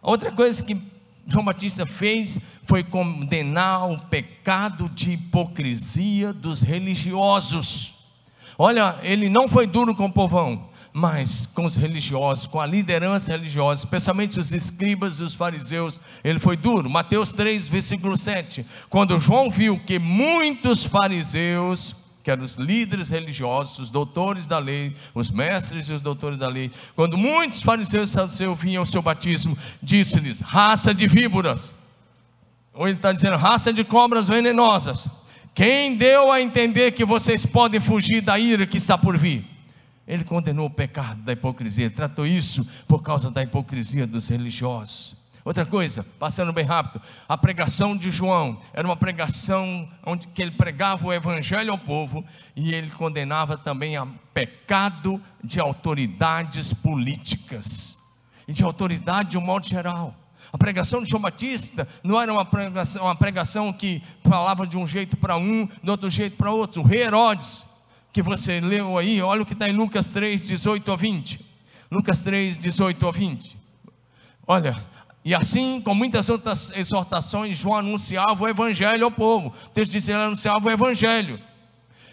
Outra 0.03 0.33
coisa 0.33 0.65
que 0.65 0.81
João 1.27 1.45
Batista 1.45 1.87
fez 1.87 2.41
foi 2.65 2.83
condenar 2.83 3.91
o 3.91 3.99
pecado 3.99 4.89
de 4.89 5.13
hipocrisia 5.13 6.33
dos 6.33 6.63
religiosos. 6.63 7.95
Olha, 8.59 8.99
ele 9.03 9.29
não 9.29 9.49
foi 9.49 9.67
duro 9.67 9.95
com 9.95 10.07
o 10.07 10.13
povão, 10.13 10.69
mas 10.93 11.47
com 11.47 11.65
os 11.65 11.77
religiosos, 11.77 12.47
com 12.47 12.61
a 12.61 12.67
liderança 12.67 13.33
religiosa, 13.33 13.85
especialmente 13.85 14.41
os 14.41 14.53
escribas 14.53 15.21
e 15.21 15.23
os 15.23 15.35
fariseus, 15.35 16.01
ele 16.25 16.39
foi 16.39 16.57
duro. 16.57 16.91
Mateus 16.91 17.33
3, 17.33 17.69
versículo 17.69 18.17
7. 18.17 18.67
Quando 18.89 19.19
João 19.21 19.51
viu 19.51 19.79
que 19.79 19.99
muitos 19.99 20.85
fariseus, 20.85 21.95
que 22.23 22.31
eram 22.31 22.45
os 22.45 22.57
líderes 22.57 23.11
religiosos, 23.11 23.79
os 23.79 23.91
doutores 23.91 24.47
da 24.47 24.59
lei, 24.59 24.95
os 25.15 25.31
mestres 25.31 25.89
e 25.89 25.93
os 25.93 26.01
doutores 26.01 26.39
da 26.39 26.49
lei, 26.49 26.71
quando 26.95 27.17
muitos 27.17 27.63
fariseus 27.63 28.11
e 28.11 28.13
saduceus 28.13 28.59
vinham 28.59 28.83
ao 28.83 28.87
seu 28.87 29.01
batismo, 29.01 29.57
disse-lhes: 29.83 30.41
raça 30.41 30.93
de 30.93 31.07
víboras, 31.07 31.73
ou 32.75 32.87
ele 32.87 32.97
está 32.97 33.13
dizendo 33.13 33.37
raça 33.37 33.73
de 33.73 33.85
cobras 33.85 34.29
venenosas. 34.29 35.09
Quem 35.55 35.97
deu 35.97 36.31
a 36.31 36.41
entender 36.41 36.93
que 36.93 37.05
vocês 37.05 37.45
podem 37.45 37.81
fugir 37.81 38.21
da 38.21 38.39
ira 38.39 38.67
que 38.67 38.77
está 38.77 38.97
por 38.97 39.19
vir? 39.19 39.45
Ele 40.07 40.25
condenou 40.25 40.67
o 40.67 40.71
pecado 40.71 41.23
da 41.23 41.33
hipocrisia, 41.33 41.91
tratou 41.91 42.27
isso 42.27 42.67
por 42.87 43.03
causa 43.03 43.31
da 43.31 43.43
hipocrisia 43.43 44.07
dos 44.07 44.29
religiosos. 44.29 45.17
Outra 45.51 45.67
coisa, 45.67 46.07
passando 46.17 46.53
bem 46.53 46.65
rápido, 46.65 47.03
a 47.29 47.37
pregação 47.37 47.97
de 47.97 48.09
João 48.09 48.61
era 48.73 48.87
uma 48.87 48.95
pregação 48.95 49.89
onde 50.07 50.29
que 50.29 50.41
ele 50.41 50.53
pregava 50.53 51.05
o 51.05 51.13
evangelho 51.13 51.73
ao 51.73 51.79
povo 51.79 52.25
e 52.55 52.73
ele 52.73 52.89
condenava 52.91 53.59
também 53.59 53.97
a 53.97 54.07
pecado 54.33 55.21
de 55.43 55.59
autoridades 55.59 56.73
políticas 56.73 57.99
e 58.47 58.53
de 58.53 58.63
autoridade 58.63 59.31
de 59.31 59.39
um 59.39 59.41
modo 59.41 59.67
geral. 59.67 60.15
A 60.53 60.57
pregação 60.57 61.03
de 61.03 61.11
João 61.11 61.23
Batista 61.23 61.89
não 62.05 62.21
era 62.21 62.33
uma 62.33 62.45
pregação, 62.45 63.03
uma 63.03 63.17
pregação 63.17 63.73
que 63.73 64.01
falava 64.23 64.65
de 64.65 64.79
um 64.79 64.87
jeito 64.87 65.17
para 65.17 65.37
um, 65.37 65.69
de 65.83 65.91
outro 65.91 66.09
jeito 66.09 66.37
para 66.37 66.53
outro. 66.53 66.83
O 66.83 66.85
rei 66.87 67.03
Herodes 67.03 67.67
que 68.13 68.23
você 68.23 68.61
leu 68.61 68.97
aí, 68.97 69.21
olha 69.21 69.43
o 69.43 69.47
que 69.47 69.55
está 69.55 69.69
em 69.69 69.73
Lucas 69.73 70.09
3, 70.09 70.47
18 70.47 70.93
a 70.93 70.95
20. 70.95 71.45
Lucas 71.91 72.23
3, 72.23 72.57
18 72.57 73.09
a 73.09 73.11
20. 73.11 73.59
Olha, 74.47 74.77
e 75.31 75.35
assim, 75.35 75.81
com 75.81 75.95
muitas 75.95 76.29
outras 76.29 76.73
exortações, 76.73 77.57
João 77.57 77.77
anunciava 77.77 78.43
o 78.43 78.49
evangelho 78.49 79.05
ao 79.05 79.13
povo. 79.13 79.55
O 79.67 79.69
texto 79.69 79.93
diz 79.93 80.05
que 80.05 80.11
ele 80.11 80.25
anunciava 80.25 80.67
o 80.67 80.73
evangelho. 80.73 81.39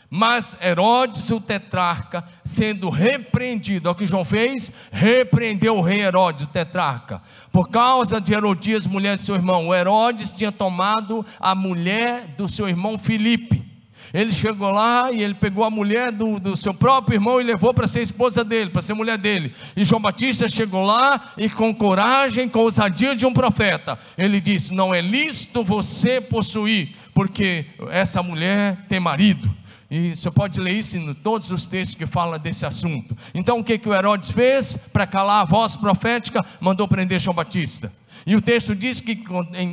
Mas 0.08 0.56
Herodes, 0.62 1.32
o 1.32 1.42
tetrarca, 1.42 2.24
sendo 2.44 2.92
repreendido, 2.92 3.90
é 3.90 3.92
o 3.92 3.96
que 3.96 4.06
João 4.06 4.24
fez, 4.24 4.72
repreendeu 4.92 5.78
o 5.78 5.82
rei 5.82 6.02
Herodes, 6.02 6.46
o 6.46 6.50
tetrarca, 6.50 7.20
por 7.52 7.70
causa 7.70 8.22
de 8.22 8.36
Herodias, 8.36 8.86
mulher 8.86 9.16
de 9.16 9.24
seu 9.24 9.34
irmão. 9.34 9.68
O 9.68 9.74
Herodes 9.74 10.32
tinha 10.32 10.52
tomado 10.52 11.26
a 11.40 11.56
mulher 11.56 12.36
do 12.38 12.48
seu 12.48 12.70
irmão 12.70 13.00
Filipe. 13.00 13.67
Ele 14.14 14.32
chegou 14.32 14.70
lá 14.70 15.12
e 15.12 15.22
ele 15.22 15.34
pegou 15.34 15.64
a 15.64 15.70
mulher 15.70 16.12
do, 16.12 16.40
do 16.40 16.56
seu 16.56 16.74
próprio 16.74 17.16
irmão 17.16 17.42
e 17.42 17.44
levou 17.44 17.74
para 17.74 17.88
ser 17.88 18.02
esposa 18.02 18.44
dele, 18.44 18.70
para 18.70 18.82
ser 18.82 18.94
mulher 18.94 19.18
dele. 19.18 19.54
E 19.76 19.84
João 19.84 20.02
Batista 20.02 20.48
chegou 20.48 20.86
lá 20.86 21.34
e 21.38 21.50
com 21.50 21.74
coragem, 21.74 22.48
com 22.48 22.60
ousadia 22.60 23.16
de 23.16 23.26
um 23.26 23.34
profeta, 23.34 23.98
ele 24.18 24.40
disse: 24.40 24.74
Não 24.74 24.94
é 24.94 25.02
lícito 25.02 25.64
você 25.64 26.22
possuir, 26.22 26.96
porque 27.14 27.66
essa 27.90 28.22
mulher 28.24 28.86
tem 28.88 29.00
marido. 29.00 29.54
E 29.90 30.16
você 30.16 30.30
pode 30.30 30.60
ler 30.60 30.74
isso 30.74 30.98
em 30.98 31.14
todos 31.14 31.50
os 31.50 31.66
textos 31.66 31.96
que 31.96 32.06
falam 32.06 32.38
desse 32.38 32.66
assunto. 32.66 33.18
Então 33.34 33.60
o 33.60 33.64
que, 33.64 33.78
que 33.78 33.88
o 33.88 33.94
Herodes 33.94 34.32
fez? 34.32 34.76
Para 34.92 35.08
calar 35.08 35.42
a 35.42 35.46
voz 35.46 35.78
profética, 35.78 36.46
mandou 36.60 36.88
prender 36.88 37.20
João 37.20 37.34
Batista. 37.34 37.92
E 38.26 38.36
o 38.36 38.42
texto 38.42 38.76
diz 38.76 39.00
que, 39.00 39.24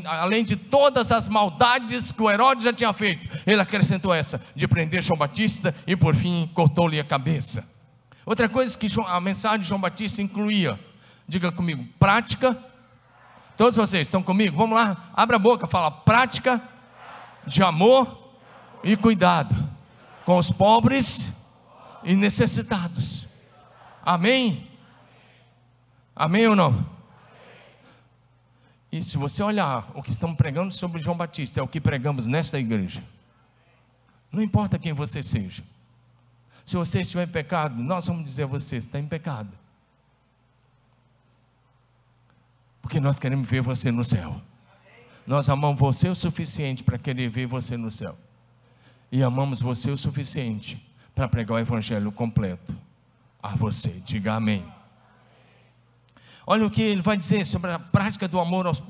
além 0.07 0.45
de 0.45 0.55
todas 0.55 1.11
as 1.11 1.27
maldades 1.27 2.13
que 2.13 2.23
o 2.23 2.31
Herodes 2.31 2.63
já 2.63 2.73
tinha 2.73 2.93
feito, 2.93 3.29
ele 3.45 3.61
acrescentou 3.61 4.15
essa, 4.15 4.41
de 4.55 4.69
prender 4.69 5.03
João 5.03 5.19
Batista 5.19 5.75
e 5.85 5.97
por 5.97 6.15
fim 6.15 6.49
cortou-lhe 6.55 7.01
a 7.01 7.05
cabeça. 7.05 7.69
Outra 8.25 8.49
coisa 8.49 8.79
que 8.79 8.87
a 9.09 9.21
mensagem 9.21 9.61
de 9.61 9.67
João 9.67 9.81
Batista 9.81 10.23
incluía, 10.23 10.79
diga 11.27 11.51
comigo, 11.51 11.85
prática. 11.99 12.57
Todos 13.57 13.75
vocês 13.75 14.07
estão 14.07 14.23
comigo? 14.23 14.57
Vamos 14.57 14.77
lá, 14.77 15.11
abra 15.13 15.35
a 15.35 15.41
boca, 15.41 15.67
fala 15.67 15.91
prática 15.91 16.63
de 17.47 17.63
amor 17.63 18.37
e 18.85 18.97
cuidado 18.97 19.74
com 20.25 20.39
os 20.39 20.51
pobres 20.51 21.33
e 22.03 22.15
necessitados. 22.15 23.27
Amém? 24.03 24.71
Amém 26.15 26.47
ou 26.47 26.57
não? 26.57 26.95
E 28.93 29.03
se 29.03 29.19
você 29.19 29.43
olhar 29.43 29.91
o 29.95 30.03
que 30.03 30.11
estamos 30.11 30.37
pregando 30.37 30.73
sobre 30.73 31.03
João 31.03 31.17
Batista, 31.17 31.59
é 31.59 31.63
o 31.63 31.69
que 31.69 31.81
pregamos 31.81 32.27
nesta 32.27 32.59
igreja. 32.59 33.03
Não 34.31 34.43
importa 34.43 34.79
quem 34.79 34.93
você 34.93 35.23
seja. 35.23 35.65
Se 36.65 36.77
você 36.77 37.01
estiver 37.01 37.27
em 37.27 37.31
pecado, 37.31 37.83
nós 37.83 38.07
vamos 38.07 38.25
dizer 38.25 38.45
a 38.45 38.47
você: 38.47 38.77
está 38.77 38.99
em 38.99 39.07
pecado. 39.07 39.51
Porque 42.81 43.01
nós 43.01 43.19
queremos 43.19 43.49
ver 43.49 43.63
você 43.63 43.91
no 43.91 44.05
céu. 44.05 44.41
Nós 45.27 45.49
amamos 45.49 45.81
você 45.81 46.09
o 46.09 46.15
suficiente 46.15 46.85
para 46.85 46.99
querer 46.99 47.29
ver 47.29 47.47
você 47.47 47.77
no 47.77 47.91
céu. 47.91 48.17
E 49.15 49.23
amamos 49.23 49.61
você 49.61 49.93
o 49.93 49.97
suficiente 49.97 50.85
para 51.15 51.29
pregar 51.29 51.55
o 51.55 51.61
evangelho 51.61 52.11
completo 52.11 52.75
a 53.41 53.55
você. 53.55 53.91
Diga 54.05 54.35
amém. 54.35 54.65
Olha 56.45 56.67
o 56.67 56.71
que 56.71 56.83
ele 56.83 57.01
vai 57.01 57.17
dizer 57.17 57.47
sobre 57.47 57.71
a 57.71 57.79
prática 57.79 58.27
do 58.27 58.41
amor 58.41 58.67
aos, 58.67 58.83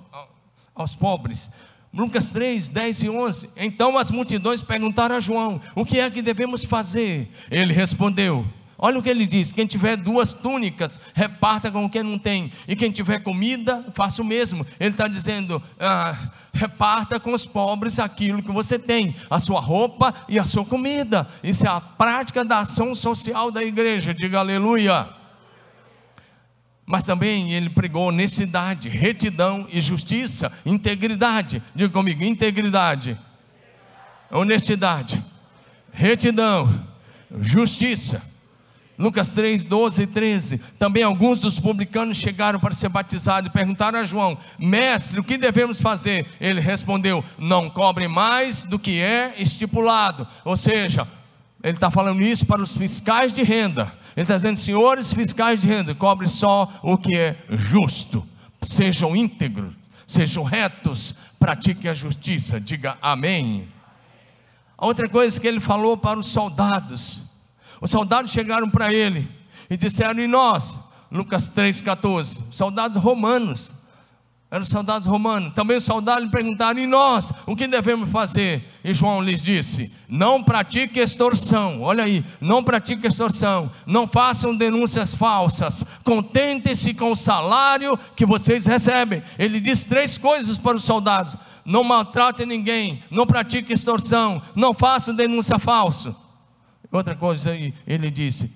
aos 0.74 0.96
pobres. 0.96 1.50
Lucas 1.92 2.30
3, 2.30 2.70
10 2.70 3.02
e 3.02 3.10
11. 3.10 3.50
Então 3.54 3.98
as 3.98 4.10
multidões 4.10 4.62
perguntaram 4.62 5.14
a 5.14 5.20
João: 5.20 5.60
O 5.74 5.84
que 5.84 6.00
é 6.00 6.10
que 6.10 6.22
devemos 6.22 6.64
fazer? 6.64 7.30
Ele 7.50 7.74
respondeu: 7.74 8.46
Olha 8.84 8.98
o 8.98 9.02
que 9.02 9.08
ele 9.08 9.24
diz: 9.24 9.50
quem 9.50 9.64
tiver 9.64 9.96
duas 9.96 10.34
túnicas, 10.34 11.00
reparta 11.14 11.70
com 11.70 11.88
quem 11.88 12.02
não 12.02 12.18
tem, 12.18 12.52
e 12.68 12.76
quem 12.76 12.90
tiver 12.90 13.20
comida, 13.20 13.82
faça 13.94 14.20
o 14.20 14.24
mesmo. 14.26 14.66
Ele 14.78 14.90
está 14.90 15.08
dizendo: 15.08 15.62
ah, 15.80 16.14
reparta 16.52 17.18
com 17.18 17.32
os 17.32 17.46
pobres 17.46 17.98
aquilo 17.98 18.42
que 18.42 18.52
você 18.52 18.78
tem, 18.78 19.16
a 19.30 19.40
sua 19.40 19.58
roupa 19.58 20.12
e 20.28 20.38
a 20.38 20.44
sua 20.44 20.66
comida. 20.66 21.26
Isso 21.42 21.66
é 21.66 21.70
a 21.70 21.80
prática 21.80 22.44
da 22.44 22.58
ação 22.58 22.94
social 22.94 23.50
da 23.50 23.64
igreja. 23.64 24.12
Diga 24.12 24.40
aleluia. 24.40 25.08
Mas 26.84 27.06
também 27.06 27.54
ele 27.54 27.70
pregou 27.70 28.08
honestidade, 28.08 28.90
retidão 28.90 29.66
e 29.72 29.80
justiça, 29.80 30.52
integridade. 30.66 31.62
Diga 31.74 31.90
comigo: 31.90 32.22
integridade, 32.22 33.18
honestidade, 34.30 35.24
retidão, 35.90 36.86
justiça. 37.40 38.33
Lucas 38.98 39.32
3, 39.32 39.64
12 39.64 40.02
e 40.02 40.06
13. 40.06 40.58
Também 40.78 41.02
alguns 41.02 41.40
dos 41.40 41.58
publicanos 41.58 42.16
chegaram 42.16 42.60
para 42.60 42.74
ser 42.74 42.88
batizados 42.88 43.50
e 43.50 43.52
perguntaram 43.52 43.98
a 43.98 44.04
João: 44.04 44.38
Mestre, 44.58 45.18
o 45.18 45.24
que 45.24 45.36
devemos 45.36 45.80
fazer? 45.80 46.26
Ele 46.40 46.60
respondeu: 46.60 47.24
Não 47.38 47.68
cobre 47.68 48.06
mais 48.06 48.62
do 48.62 48.78
que 48.78 49.00
é 49.00 49.34
estipulado. 49.38 50.26
Ou 50.44 50.56
seja, 50.56 51.06
ele 51.62 51.74
está 51.74 51.90
falando 51.90 52.22
isso 52.22 52.46
para 52.46 52.62
os 52.62 52.76
fiscais 52.76 53.34
de 53.34 53.42
renda. 53.42 53.92
Ele 54.14 54.22
está 54.22 54.36
dizendo, 54.36 54.58
senhores 54.58 55.12
fiscais 55.12 55.60
de 55.60 55.66
renda, 55.66 55.94
cobre 55.94 56.28
só 56.28 56.70
o 56.82 56.96
que 56.96 57.16
é 57.16 57.36
justo. 57.50 58.24
Sejam 58.62 59.16
íntegros, 59.16 59.72
sejam 60.06 60.44
retos, 60.44 61.14
pratiquem 61.38 61.90
a 61.90 61.94
justiça. 61.94 62.60
Diga 62.60 62.96
amém. 63.02 63.66
A 64.78 64.86
outra 64.86 65.08
coisa 65.08 65.40
que 65.40 65.48
ele 65.48 65.58
falou 65.58 65.96
para 65.96 66.18
os 66.18 66.26
soldados. 66.26 67.23
Os 67.84 67.90
soldados 67.90 68.32
chegaram 68.32 68.70
para 68.70 68.90
ele 68.90 69.28
e 69.68 69.76
disseram, 69.76 70.18
e 70.18 70.26
nós? 70.26 70.78
Lucas 71.12 71.50
3,14. 71.50 72.42
Soldados 72.50 73.02
romanos. 73.02 73.74
eram 74.50 74.64
soldados 74.64 75.06
romanos. 75.06 75.52
Também 75.52 75.76
os 75.76 75.84
soldados 75.84 76.24
lhe 76.24 76.30
perguntaram: 76.30 76.80
e 76.80 76.86
nós, 76.86 77.30
o 77.46 77.54
que 77.54 77.68
devemos 77.68 78.08
fazer? 78.08 78.64
E 78.82 78.94
João 78.94 79.20
lhes 79.20 79.42
disse: 79.42 79.92
não 80.08 80.42
pratique 80.42 80.98
extorsão. 80.98 81.82
Olha 81.82 82.04
aí, 82.04 82.24
não 82.40 82.64
pratique 82.64 83.06
extorsão. 83.06 83.70
Não 83.86 84.08
façam 84.08 84.56
denúncias 84.56 85.14
falsas. 85.14 85.84
Contentem-se 86.02 86.94
com 86.94 87.12
o 87.12 87.16
salário 87.16 87.98
que 88.16 88.24
vocês 88.24 88.64
recebem. 88.64 89.22
Ele 89.38 89.60
disse 89.60 89.86
três 89.86 90.16
coisas 90.16 90.56
para 90.56 90.78
os 90.78 90.84
soldados: 90.84 91.36
não 91.66 91.84
maltrate 91.84 92.46
ninguém, 92.46 93.02
não 93.10 93.26
pratique 93.26 93.74
extorsão, 93.74 94.40
não 94.56 94.72
façam 94.72 95.14
denúncia 95.14 95.58
falsa. 95.58 96.23
Outra 96.94 97.16
coisa, 97.16 97.52
ele 97.86 98.10
disse: 98.10 98.50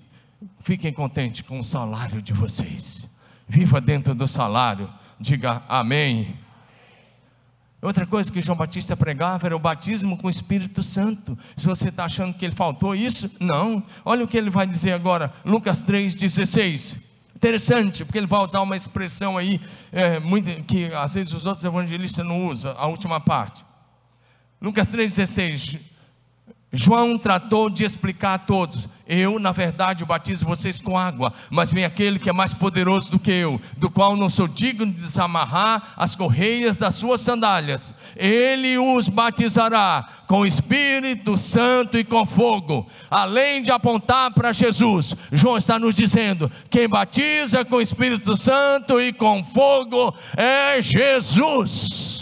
fiquem 0.61 0.93
contentes 0.93 1.43
com 1.43 1.59
o 1.59 1.65
salário 1.65 2.23
de 2.23 2.33
vocês. 2.33 3.09
Viva 3.49 3.81
dentro 3.81 4.15
do 4.15 4.29
salário 4.29 4.89
Diga 5.21 5.63
amém. 5.69 6.37
Outra 7.83 8.07
coisa 8.07 8.33
que 8.33 8.41
João 8.41 8.57
Batista 8.57 8.97
pregava 8.97 9.47
era 9.47 9.57
o 9.57 9.59
batismo 9.59 10.17
com 10.17 10.29
o 10.29 10.31
Espírito 10.31 10.81
Santo. 10.81 11.37
Se 11.57 11.67
você 11.67 11.89
está 11.89 12.05
achando 12.05 12.35
que 12.35 12.45
ele 12.45 12.55
faltou 12.55 12.95
isso, 12.95 13.31
não. 13.41 13.83
Olha 14.05 14.25
o 14.25 14.29
que 14.29 14.37
ele 14.37 14.51
vai 14.51 14.67
dizer 14.67 14.93
agora, 14.93 15.33
Lucas 15.45 15.83
3,16. 15.83 17.03
Interessante, 17.35 18.05
porque 18.05 18.19
ele 18.19 18.27
vai 18.29 18.41
usar 18.41 18.61
uma 18.61 18.77
expressão 18.77 19.37
aí 19.37 19.61
é, 19.91 20.21
muito, 20.21 20.63
que 20.65 20.87
às 20.87 21.15
vezes 21.15 21.33
os 21.33 21.47
outros 21.47 21.65
evangelistas 21.65 22.25
não 22.25 22.47
usam, 22.47 22.77
a 22.77 22.87
última 22.87 23.21
parte. 23.21 23.65
Lucas 24.61 24.87
3,16. 24.89 25.81
João 26.73 27.17
tratou 27.17 27.71
de 27.71 27.85
explicar 27.85 28.35
a 28.35 28.39
todos: 28.39 28.89
eu, 29.07 29.39
na 29.39 29.53
verdade, 29.53 30.05
batizo 30.05 30.45
vocês 30.45 30.83
com 30.83 30.99
água, 30.99 31.33
mas 31.51 31.73
vem 31.73 31.85
aquele 31.85 32.19
que 32.19 32.29
é 32.29 32.33
mais 32.33 32.53
poderoso 32.53 33.11
do 33.11 33.19
que 33.19 33.31
eu, 33.31 33.59
do 33.79 33.89
qual 33.89 34.15
não 34.15 34.29
sou 34.29 34.47
digno 34.47 34.85
de 34.85 35.01
desamarrar 35.01 35.95
as 35.97 36.15
correias 36.15 36.77
das 36.77 36.97
suas 36.97 37.23
sandálias. 37.23 37.95
Ele 38.15 38.77
os 38.77 39.09
batizará 39.09 40.07
com 40.27 40.45
Espírito 40.45 41.39
Santo 41.39 41.97
e 41.97 42.05
com 42.05 42.27
fogo. 42.27 42.87
Além 43.11 43.63
de 43.63 43.71
apontar 43.71 44.31
para 44.33 44.53
Jesus, 44.53 45.17
João 45.33 45.57
está 45.57 45.79
nos 45.79 45.95
dizendo: 45.95 46.53
quem 46.69 46.87
batiza 46.87 47.65
com 47.65 47.81
Espírito 47.81 48.37
Santo 48.37 49.01
e 49.01 49.11
com 49.11 49.43
fogo 49.43 50.15
é 50.37 50.83
Jesus. 50.83 52.18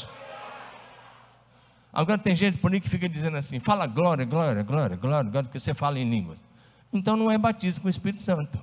Agora 1.96 2.18
tem 2.18 2.36
gente 2.36 2.58
por 2.58 2.70
aí 2.70 2.78
que 2.78 2.90
fica 2.90 3.08
dizendo 3.08 3.38
assim: 3.38 3.58
fala 3.58 3.86
glória, 3.86 4.22
glória, 4.26 4.62
glória, 4.62 4.96
glória, 4.96 5.30
glória, 5.30 5.48
que 5.48 5.58
você 5.58 5.72
fala 5.72 5.98
em 5.98 6.06
línguas. 6.06 6.44
Então 6.92 7.16
não 7.16 7.30
é 7.30 7.38
batismo 7.38 7.80
com 7.80 7.86
o 7.86 7.90
Espírito 7.90 8.22
Santo. 8.22 8.60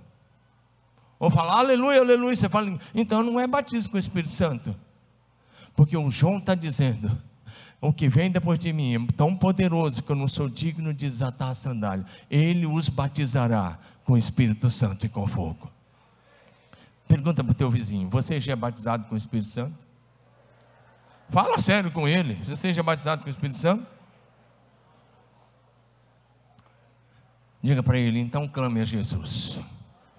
Ou 1.17 1.31
fala 1.31 1.57
aleluia, 1.57 1.99
aleluia, 1.99 2.35
você 2.35 2.47
fala, 2.47 2.79
então 2.93 3.23
não 3.23 3.39
é 3.39 3.47
batismo 3.47 3.89
com 3.89 3.97
o 3.97 3.99
Espírito 3.99 4.29
Santo. 4.29 4.75
Porque 5.75 5.97
o 5.97 6.11
João 6.11 6.37
está 6.37 6.53
dizendo: 6.53 7.11
o 7.81 7.91
que 7.91 8.07
vem 8.07 8.29
depois 8.29 8.59
de 8.59 8.71
mim 8.71 8.93
é 8.93 9.13
tão 9.17 9.35
poderoso 9.35 10.03
que 10.03 10.11
eu 10.11 10.15
não 10.15 10.27
sou 10.27 10.47
digno 10.47 10.93
de 10.93 11.07
desatar 11.07 11.49
a 11.49 11.55
sandália. 11.55 12.05
Ele 12.29 12.67
os 12.67 12.87
batizará 12.87 13.79
com 14.05 14.13
o 14.13 14.17
Espírito 14.17 14.69
Santo 14.69 15.07
e 15.07 15.09
com 15.09 15.25
fogo. 15.25 15.71
Pergunta 17.07 17.43
para 17.43 17.51
o 17.51 17.55
teu 17.55 17.71
vizinho: 17.71 18.07
você 18.11 18.39
já 18.39 18.53
é 18.53 18.55
batizado 18.55 19.07
com 19.07 19.15
o 19.15 19.17
Espírito 19.17 19.47
Santo? 19.47 19.73
Fala 21.33 21.57
sério 21.57 21.91
com 21.91 22.07
ele. 22.07 22.35
Você 22.35 22.55
seja 22.55 22.83
batizado 22.83 23.23
com 23.23 23.27
o 23.27 23.31
Espírito 23.31 23.57
Santo? 23.57 23.87
Diga 27.59 27.81
para 27.81 27.97
ele, 27.97 28.19
então 28.19 28.47
clame 28.47 28.79
a 28.79 28.85
Jesus. 28.85 29.59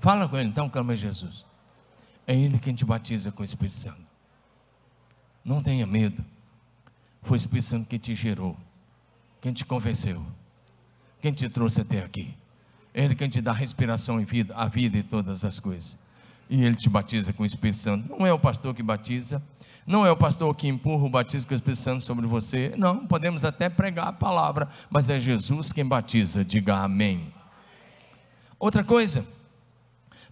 Fala 0.01 0.29
com 0.29 0.37
ele, 0.37 0.49
então 0.49 0.69
clame 0.69 0.93
a 0.93 0.97
Jesus. 0.97 1.47
É 2.27 2.35
Ele 2.35 2.59
quem 2.59 2.75
te 2.75 2.85
batiza 2.85 3.31
com 3.31 3.43
o 3.43 3.45
Espírito 3.45 3.77
Santo. 3.77 4.03
Não 5.45 5.63
tenha 5.63 5.87
medo. 5.87 6.25
Foi 7.23 7.37
o 7.37 7.39
Espírito 7.39 7.67
Santo 7.67 7.89
que 7.89 7.99
te 7.99 8.13
gerou, 8.15 8.57
quem 9.41 9.53
te 9.53 9.65
convenceu, 9.65 10.25
quem 11.21 11.33
te 11.33 11.49
trouxe 11.49 11.83
até 11.83 12.03
aqui. 12.03 12.35
É 12.93 13.05
Ele 13.05 13.15
quem 13.15 13.29
te 13.29 13.41
dá 13.41 13.53
respiração 13.53 14.21
e 14.21 14.25
vida, 14.25 14.53
a 14.57 14.67
vida 14.67 14.99
e 14.99 15.03
todas 15.05 15.45
as 15.45 15.61
coisas. 15.61 15.97
E 16.49 16.65
Ele 16.65 16.75
te 16.75 16.89
batiza 16.89 17.33
com 17.33 17.43
o 17.43 17.47
Espírito 17.47 17.79
Santo. 17.79 18.09
Não 18.11 18.27
é 18.27 18.33
o 18.33 18.39
pastor 18.39 18.75
que 18.75 18.83
batiza, 18.83 19.43
não 19.87 20.07
é 20.07 20.11
o 20.11 20.17
pastor 20.17 20.55
que 20.55 20.67
empurra 20.67 21.05
o 21.05 21.11
batismo 21.11 21.49
com 21.49 21.55
o 21.55 21.57
Espírito 21.57 21.81
Santo 21.81 22.05
sobre 22.05 22.27
você. 22.27 22.75
Não, 22.77 23.07
podemos 23.07 23.45
até 23.45 23.69
pregar 23.69 24.09
a 24.09 24.13
palavra, 24.13 24.69
mas 24.91 25.11
é 25.11 25.21
Jesus 25.21 25.73
quem 25.73 25.87
batiza. 25.87 26.45
Diga 26.45 26.77
amém. 26.77 27.33
Outra 28.59 28.83
coisa, 28.83 29.27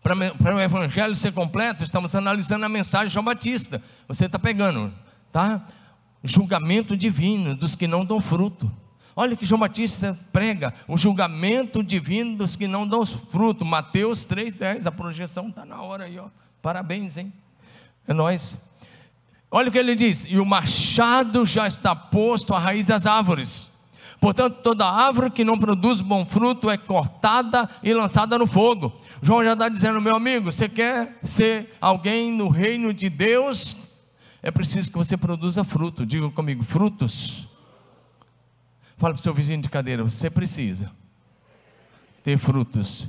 para 0.02 0.56
o 0.56 0.60
evangelho 0.60 1.14
ser 1.14 1.32
completo, 1.32 1.84
estamos 1.84 2.14
analisando 2.14 2.64
a 2.64 2.68
mensagem 2.68 3.08
de 3.08 3.12
João 3.14 3.24
Batista. 3.24 3.82
Você 4.08 4.26
está 4.26 4.38
pegando, 4.38 4.92
tá? 5.30 5.66
Julgamento 6.24 6.96
divino 6.96 7.54
dos 7.54 7.76
que 7.76 7.86
não 7.86 8.04
dão 8.04 8.20
fruto. 8.20 8.72
Olha 9.14 9.36
que 9.36 9.44
João 9.44 9.60
Batista 9.60 10.18
prega, 10.32 10.72
o 10.88 10.96
julgamento 10.96 11.82
divino 11.82 12.38
dos 12.38 12.56
que 12.56 12.66
não 12.66 12.88
dão 12.88 13.04
fruto. 13.04 13.64
Mateus 13.64 14.24
3,10, 14.24 14.86
a 14.86 14.92
projeção 14.92 15.48
está 15.48 15.64
na 15.64 15.82
hora 15.82 16.04
aí, 16.04 16.18
ó. 16.18 16.28
Parabéns, 16.62 17.18
hein? 17.18 17.32
É 18.06 18.14
nós. 18.14 18.56
Olha 19.50 19.68
o 19.68 19.72
que 19.72 19.78
ele 19.78 19.94
diz: 19.94 20.24
e 20.26 20.38
o 20.38 20.46
machado 20.46 21.44
já 21.44 21.66
está 21.66 21.94
posto 21.94 22.54
à 22.54 22.58
raiz 22.58 22.86
das 22.86 23.06
árvores. 23.06 23.70
Portanto, 24.18 24.60
toda 24.62 24.86
árvore 24.86 25.30
que 25.30 25.44
não 25.44 25.58
produz 25.58 26.00
bom 26.00 26.24
fruto 26.24 26.70
é 26.70 26.78
cortada 26.78 27.68
e 27.82 27.92
lançada 27.92 28.38
no 28.38 28.46
fogo. 28.46 28.92
João 29.20 29.42
já 29.42 29.52
está 29.52 29.68
dizendo, 29.68 30.00
meu 30.00 30.14
amigo, 30.14 30.52
você 30.52 30.68
quer 30.68 31.18
ser 31.24 31.74
alguém 31.80 32.30
no 32.30 32.48
reino 32.48 32.94
de 32.94 33.10
Deus? 33.10 33.76
É 34.40 34.50
preciso 34.50 34.92
que 34.92 34.96
você 34.96 35.16
produza 35.16 35.64
fruto. 35.64 36.06
Diga 36.06 36.30
comigo, 36.30 36.62
frutos. 36.62 37.48
Fala 39.02 39.14
para 39.14 39.18
o 39.18 39.22
seu 39.22 39.34
vizinho 39.34 39.60
de 39.60 39.68
cadeira, 39.68 40.04
você 40.04 40.30
precisa 40.30 40.88
ter 42.22 42.38
frutos. 42.38 43.08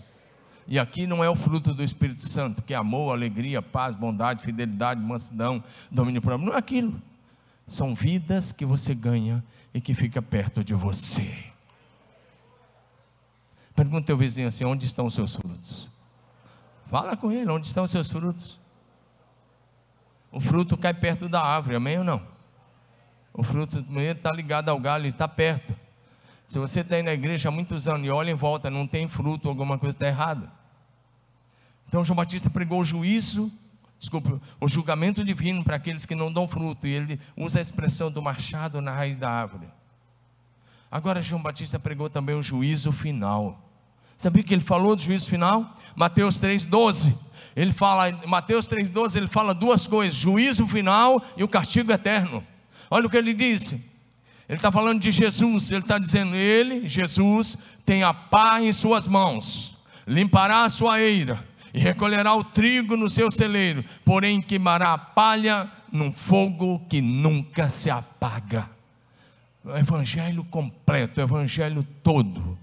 E 0.68 0.80
aqui 0.80 1.06
não 1.06 1.24
é 1.24 1.30
o 1.30 1.36
fruto 1.36 1.72
do 1.72 1.84
Espírito 1.84 2.26
Santo, 2.26 2.64
que 2.64 2.74
é 2.74 2.78
amor, 2.78 3.12
alegria, 3.12 3.62
paz, 3.62 3.94
bondade, 3.94 4.42
fidelidade, 4.42 5.00
mansidão, 5.00 5.64
domínio 5.92 6.20
próprio. 6.20 6.48
Não 6.48 6.56
é 6.56 6.58
aquilo. 6.58 7.00
São 7.68 7.94
vidas 7.94 8.52
que 8.52 8.66
você 8.66 8.96
ganha 8.96 9.44
e 9.72 9.80
que 9.80 9.94
fica 9.94 10.20
perto 10.20 10.64
de 10.64 10.74
você. 10.74 11.32
Pergunta 13.76 14.08
teu 14.08 14.18
vizinho 14.18 14.48
assim: 14.48 14.66
onde 14.66 14.88
estão 14.88 15.06
os 15.06 15.14
seus 15.14 15.36
frutos? 15.36 15.92
Fala 16.88 17.16
com 17.16 17.32
ele, 17.32 17.52
onde 17.52 17.68
estão 17.68 17.84
os 17.84 17.92
seus 17.92 18.12
frutos? 18.12 18.60
O 20.32 20.40
fruto 20.42 20.76
cai 20.76 20.96
perto 20.96 21.30
da 21.30 21.44
árvore, 21.44 21.76
amém 21.76 22.00
ou 22.00 22.04
não? 22.04 22.20
O 23.32 23.44
fruto 23.44 23.86
está 23.96 24.32
ligado 24.32 24.70
ao 24.70 24.80
galho, 24.80 25.06
está 25.06 25.28
perto. 25.28 25.83
Se 26.54 26.60
você 26.60 26.82
está 26.82 26.98
aí 26.98 27.02
na 27.02 27.16
igreja 27.16 27.50
há 27.50 27.52
muitos 27.52 27.88
anos 27.88 28.06
e 28.06 28.12
olha 28.12 28.30
em 28.30 28.36
volta, 28.36 28.70
não 28.70 28.86
tem 28.86 29.08
fruto, 29.08 29.50
alguma 29.50 29.80
coisa 29.80 29.96
está 29.96 30.06
errada. 30.06 30.52
Então 31.88 32.06
João 32.06 32.16
Batista 32.16 32.48
pregou 32.48 32.80
o 32.80 32.86
juízo, 32.86 33.52
desculpa, 34.00 34.40
o 34.62 34.68
julgamento 34.68 35.24
divino 35.24 35.64
para 35.64 35.78
aqueles 35.78 36.06
que 36.06 36.14
não 36.14 36.32
dão 36.32 36.48
fruto, 36.48 36.86
e 36.86 36.92
ele 36.92 37.20
usa 37.36 37.58
a 37.58 37.62
expressão 37.64 38.12
do 38.12 38.22
machado 38.22 38.80
na 38.82 38.94
raiz 38.94 39.18
da 39.18 39.32
árvore. 39.32 39.68
Agora 40.92 41.24
João 41.24 41.42
Batista 41.42 41.80
pregou 41.80 42.08
também 42.08 42.36
o 42.36 42.44
juízo 42.44 42.92
final. 42.92 43.60
Sabia 44.16 44.44
que 44.44 44.54
ele 44.54 44.62
falou 44.62 44.96
do 44.96 45.02
juízo 45.02 45.28
final? 45.28 45.76
Mateus 45.96 46.40
3,12. 46.40 47.18
Ele 47.56 47.74
fala, 47.74 48.12
Mateus 48.28 48.68
3,12, 48.68 49.16
ele 49.16 49.28
fala 49.28 49.56
duas 49.56 49.88
coisas: 49.88 50.14
juízo 50.14 50.68
final 50.68 51.20
e 51.36 51.44
o 51.44 51.48
castigo 51.48 51.92
eterno. 51.92 52.44
Olha 52.92 53.08
o 53.08 53.10
que 53.10 53.18
ele 53.18 53.34
disse. 53.34 53.92
Ele 54.54 54.60
está 54.60 54.72
falando 54.72 55.02
de 55.02 55.10
Jesus, 55.10 55.72
ele 55.72 55.82
está 55.82 55.98
dizendo: 55.98 56.36
Ele, 56.36 56.88
Jesus, 56.88 57.58
tem 57.84 58.04
a 58.04 58.14
pá 58.14 58.62
em 58.62 58.72
suas 58.72 59.08
mãos, 59.08 59.76
limpará 60.06 60.64
a 60.64 60.70
sua 60.70 61.02
eira 61.02 61.44
e 61.74 61.80
recolherá 61.80 62.36
o 62.36 62.44
trigo 62.44 62.96
no 62.96 63.10
seu 63.10 63.32
celeiro, 63.32 63.84
porém 64.06 64.44
queimará 64.44 64.94
a 64.94 64.98
palha 65.00 65.72
num 65.92 66.12
fogo 66.14 66.86
que 66.88 67.02
nunca 67.02 67.68
se 67.68 67.90
apaga. 67.90 68.70
O 69.66 69.76
evangelho 69.76 70.44
completo, 70.44 71.20
o 71.20 71.24
evangelho 71.24 71.84
todo. 72.04 72.56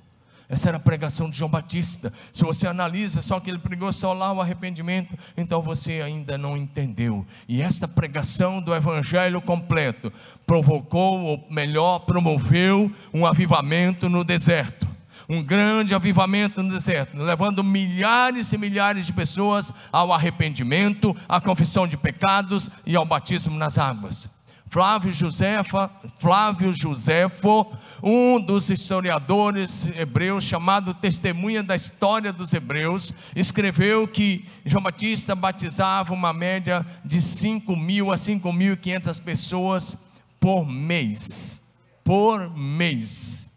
Essa 0.51 0.69
era 0.69 0.79
a 0.79 0.81
pregação 0.81 1.31
de 1.31 1.39
João 1.39 1.49
Batista. 1.49 2.13
Se 2.33 2.43
você 2.43 2.67
analisa 2.67 3.23
só 3.23 3.39
que 3.39 3.49
ele 3.49 3.61
pregou 3.61 3.93
só 3.93 4.13
lá 4.13 4.33
o 4.33 4.41
arrependimento, 4.41 5.17
então 5.37 5.63
você 5.63 6.03
ainda 6.03 6.37
não 6.37 6.57
entendeu. 6.57 7.25
E 7.49 7.63
esta 7.63 7.87
pregação 7.87 8.61
do 8.61 8.75
evangelho 8.75 9.41
completo 9.41 10.13
provocou, 10.45 11.21
ou 11.21 11.47
melhor, 11.49 12.01
promoveu 12.01 12.91
um 13.15 13.25
avivamento 13.25 14.09
no 14.09 14.25
deserto. 14.25 14.89
Um 15.29 15.41
grande 15.41 15.95
avivamento 15.95 16.61
no 16.61 16.71
deserto, 16.71 17.17
levando 17.17 17.63
milhares 17.63 18.53
e 18.53 18.59
milhares 18.59 19.07
de 19.07 19.13
pessoas 19.13 19.73
ao 19.93 20.13
arrependimento, 20.13 21.17
à 21.29 21.41
confissão 21.41 21.87
de 21.87 21.97
pecados 21.97 22.69
e 22.85 22.97
ao 22.97 23.07
batismo 23.07 23.57
nas 23.57 23.79
águas. 23.79 24.29
Flávio 24.71 25.13
Josefa, 25.13 25.91
Flávio 26.21 26.73
Josefo, 26.73 27.77
um 28.01 28.41
dos 28.41 28.71
historiadores 28.71 29.85
hebreus, 29.97 30.45
chamado 30.45 30.95
Testemunha 30.95 31.61
da 31.61 31.75
História 31.75 32.33
dos 32.33 32.55
Hebreus, 32.55 33.13
escreveu 33.35 34.07
que 34.07 34.47
João 34.65 34.81
Batista 34.81 35.35
batizava 35.35 36.15
uma 36.15 36.33
média 36.33 36.87
de 37.05 37.21
5 37.21 37.75
mil 37.75 38.13
a 38.13 38.15
5.500 38.15 39.21
pessoas 39.21 39.99
por 40.39 40.65
mês. 40.65 41.61
Por 42.05 42.57
mês. 42.57 43.51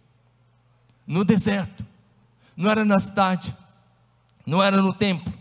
No 1.05 1.23
deserto. 1.23 1.85
Não 2.57 2.71
era 2.71 2.83
na 2.83 2.99
cidade. 2.99 3.55
Não 4.47 4.63
era 4.63 4.81
no 4.81 4.93
templo. 4.93 5.31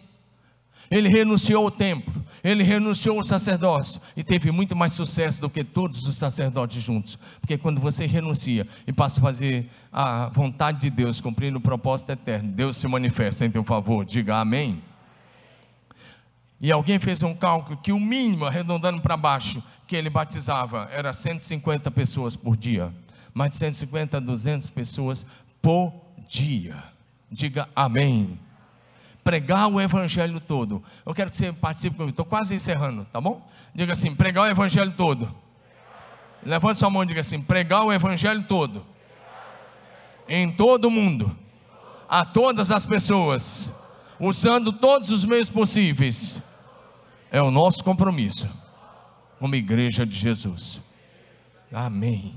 Ele 0.93 1.09
renunciou 1.09 1.65
ao 1.65 1.71
templo 1.71 2.23
ele 2.43 2.65
renunciou 2.65 3.19
ao 3.19 3.23
sacerdócio 3.23 4.01
e 4.17 4.25
teve 4.25 4.51
muito 4.51 4.75
mais 4.75 4.93
sucesso 4.93 5.41
do 5.41 5.49
que 5.49 5.63
todos 5.63 6.07
os 6.07 6.17
sacerdotes 6.17 6.83
juntos. 6.83 7.17
Porque 7.41 7.57
quando 7.57 7.81
você 7.81 8.05
renuncia 8.05 8.67
e 8.87 8.93
passa 8.93 9.21
a 9.21 9.23
fazer 9.23 9.71
a 9.93 10.29
vontade 10.29 10.81
de 10.81 10.91
Deus, 10.91 11.21
cumprindo 11.21 11.59
o 11.59 11.61
propósito 11.61 12.11
eterno, 12.11 12.51
Deus 12.51 12.77
se 12.77 12.89
manifesta 12.89 13.47
em 13.47 13.51
teu 13.51 13.63
favor. 13.63 14.05
Diga 14.05 14.37
amém. 14.37 14.83
E 16.61 16.73
alguém 16.73 16.99
fez 16.99 17.23
um 17.23 17.35
cálculo 17.35 17.77
que 17.77 17.93
o 17.93 18.01
mínimo, 18.01 18.45
arredondando 18.45 19.01
para 19.01 19.17
baixo, 19.17 19.63
que 19.87 19.95
ele 19.95 20.11
batizava 20.11 20.89
era 20.91 21.13
150 21.13 21.91
pessoas 21.93 22.37
por 22.37 22.57
dia. 22.57 22.93
Mais 23.33 23.53
de 23.53 23.57
150 23.59 24.17
a 24.17 24.21
200 24.21 24.71
pessoas 24.71 25.25
por 25.61 25.93
dia. 26.29 26.83
Diga 27.31 27.69
amém 27.75 28.39
pregar 29.23 29.69
o 29.69 29.81
evangelho 29.81 30.41
todo. 30.41 30.83
Eu 31.05 31.15
quero 31.15 31.31
que 31.31 31.37
você 31.37 31.53
participe 31.53 31.97
comigo. 31.97 32.11
Estou 32.11 32.27
quase 32.27 32.55
encerrando, 32.55 33.07
tá 33.13 33.21
bom? 33.21 33.47
Diga 33.75 33.93
assim: 33.93 34.15
pregar 34.15 34.45
o 34.45 34.51
evangelho 34.51 34.93
todo. 34.93 35.35
Levante 36.45 36.79
sua 36.79 36.91
mão 36.91 37.03
e 37.05 37.07
diga 37.07 37.21
assim: 37.21 37.41
pregar 37.41 37.85
o 37.85 37.93
evangelho 37.93 38.45
todo. 38.45 38.85
Em 40.29 40.53
todo 40.53 40.87
o 40.87 40.91
mundo. 40.91 41.37
A 42.09 42.25
todas 42.25 42.71
as 42.71 42.85
pessoas. 42.85 43.75
Usando 44.19 44.73
todos 44.73 45.11
os 45.11 45.25
meios 45.25 45.49
possíveis. 45.49 46.43
É 47.31 47.41
o 47.41 47.51
nosso 47.51 47.83
compromisso. 47.83 48.49
Como 49.39 49.55
igreja 49.55 50.05
de 50.05 50.17
Jesus. 50.17 50.81
Amém. 51.73 52.35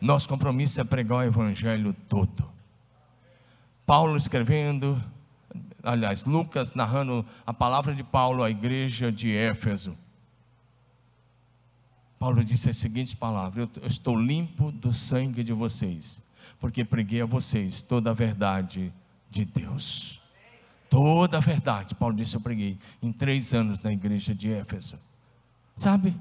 Nosso 0.00 0.28
compromisso 0.28 0.80
é 0.80 0.84
pregar 0.84 1.18
o 1.18 1.22
evangelho 1.22 1.94
todo. 2.08 2.48
Paulo 3.84 4.16
escrevendo 4.16 5.02
aliás, 5.82 6.24
Lucas 6.24 6.74
narrando 6.74 7.24
a 7.46 7.52
palavra 7.52 7.94
de 7.94 8.02
Paulo 8.02 8.42
à 8.42 8.50
igreja 8.50 9.10
de 9.10 9.30
Éfeso. 9.34 9.96
Paulo 12.18 12.44
disse 12.44 12.68
as 12.68 12.76
seguintes 12.76 13.14
palavras: 13.14 13.68
Eu 13.80 13.86
estou 13.86 14.16
limpo 14.20 14.70
do 14.70 14.92
sangue 14.92 15.42
de 15.42 15.52
vocês, 15.52 16.22
porque 16.58 16.84
preguei 16.84 17.22
a 17.22 17.26
vocês 17.26 17.80
toda 17.82 18.10
a 18.10 18.14
verdade 18.14 18.92
de 19.30 19.44
Deus. 19.44 20.20
Toda 20.90 21.38
a 21.38 21.40
verdade, 21.40 21.94
Paulo 21.94 22.16
disse: 22.16 22.36
Eu 22.36 22.40
preguei 22.40 22.78
em 23.02 23.12
três 23.12 23.54
anos 23.54 23.80
na 23.80 23.92
igreja 23.92 24.34
de 24.34 24.50
Éfeso. 24.50 24.98
Sabe? 25.76 26.14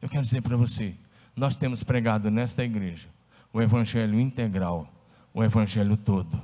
Eu 0.00 0.08
quero 0.08 0.22
dizer 0.22 0.40
para 0.40 0.56
você: 0.56 0.94
nós 1.36 1.56
temos 1.56 1.82
pregado 1.82 2.30
nesta 2.30 2.64
igreja 2.64 3.08
o 3.52 3.60
evangelho 3.60 4.18
integral, 4.18 4.88
o 5.34 5.42
evangelho 5.42 5.96
todo. 5.96 6.40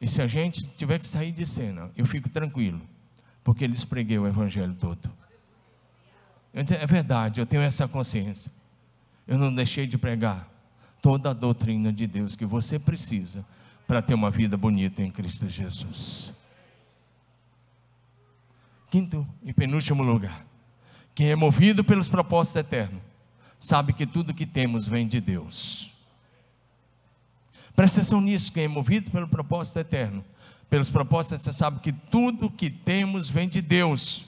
E 0.00 0.06
se 0.06 0.22
a 0.22 0.26
gente 0.26 0.68
tiver 0.76 0.98
que 0.98 1.06
sair 1.06 1.32
de 1.32 1.44
cena, 1.44 1.90
eu 1.96 2.06
fico 2.06 2.28
tranquilo, 2.28 2.80
porque 3.42 3.64
eles 3.64 3.84
preguei 3.84 4.18
o 4.18 4.26
evangelho 4.26 4.74
todo. 4.74 5.10
é 6.52 6.86
verdade, 6.86 7.40
eu 7.40 7.46
tenho 7.46 7.62
essa 7.62 7.88
consciência. 7.88 8.52
Eu 9.26 9.38
não 9.38 9.54
deixei 9.54 9.86
de 9.86 9.98
pregar 9.98 10.48
toda 11.02 11.30
a 11.30 11.34
doutrina 11.34 11.92
de 11.92 12.06
Deus 12.06 12.36
que 12.36 12.46
você 12.46 12.78
precisa 12.78 13.44
para 13.86 14.02
ter 14.02 14.14
uma 14.14 14.30
vida 14.30 14.56
bonita 14.56 15.02
em 15.02 15.10
Cristo 15.10 15.48
Jesus. 15.48 16.32
Quinto 18.90 19.26
e 19.42 19.52
penúltimo 19.52 20.02
lugar. 20.02 20.46
Quem 21.14 21.30
é 21.30 21.36
movido 21.36 21.82
pelos 21.82 22.08
propósitos 22.08 22.56
eternos, 22.56 23.02
sabe 23.58 23.92
que 23.92 24.06
tudo 24.06 24.32
que 24.32 24.46
temos 24.46 24.86
vem 24.86 25.06
de 25.06 25.20
Deus. 25.20 25.92
Presta 27.78 28.00
atenção 28.00 28.20
nisso, 28.20 28.52
quem 28.52 28.64
é 28.64 28.68
movido 28.68 29.08
pelo 29.08 29.28
propósito 29.28 29.78
eterno, 29.78 30.24
pelos 30.68 30.90
propósitos, 30.90 31.44
você 31.44 31.52
sabe 31.52 31.78
que 31.78 31.92
tudo 31.92 32.50
que 32.50 32.68
temos 32.68 33.30
vem 33.30 33.48
de 33.48 33.62
Deus. 33.62 34.26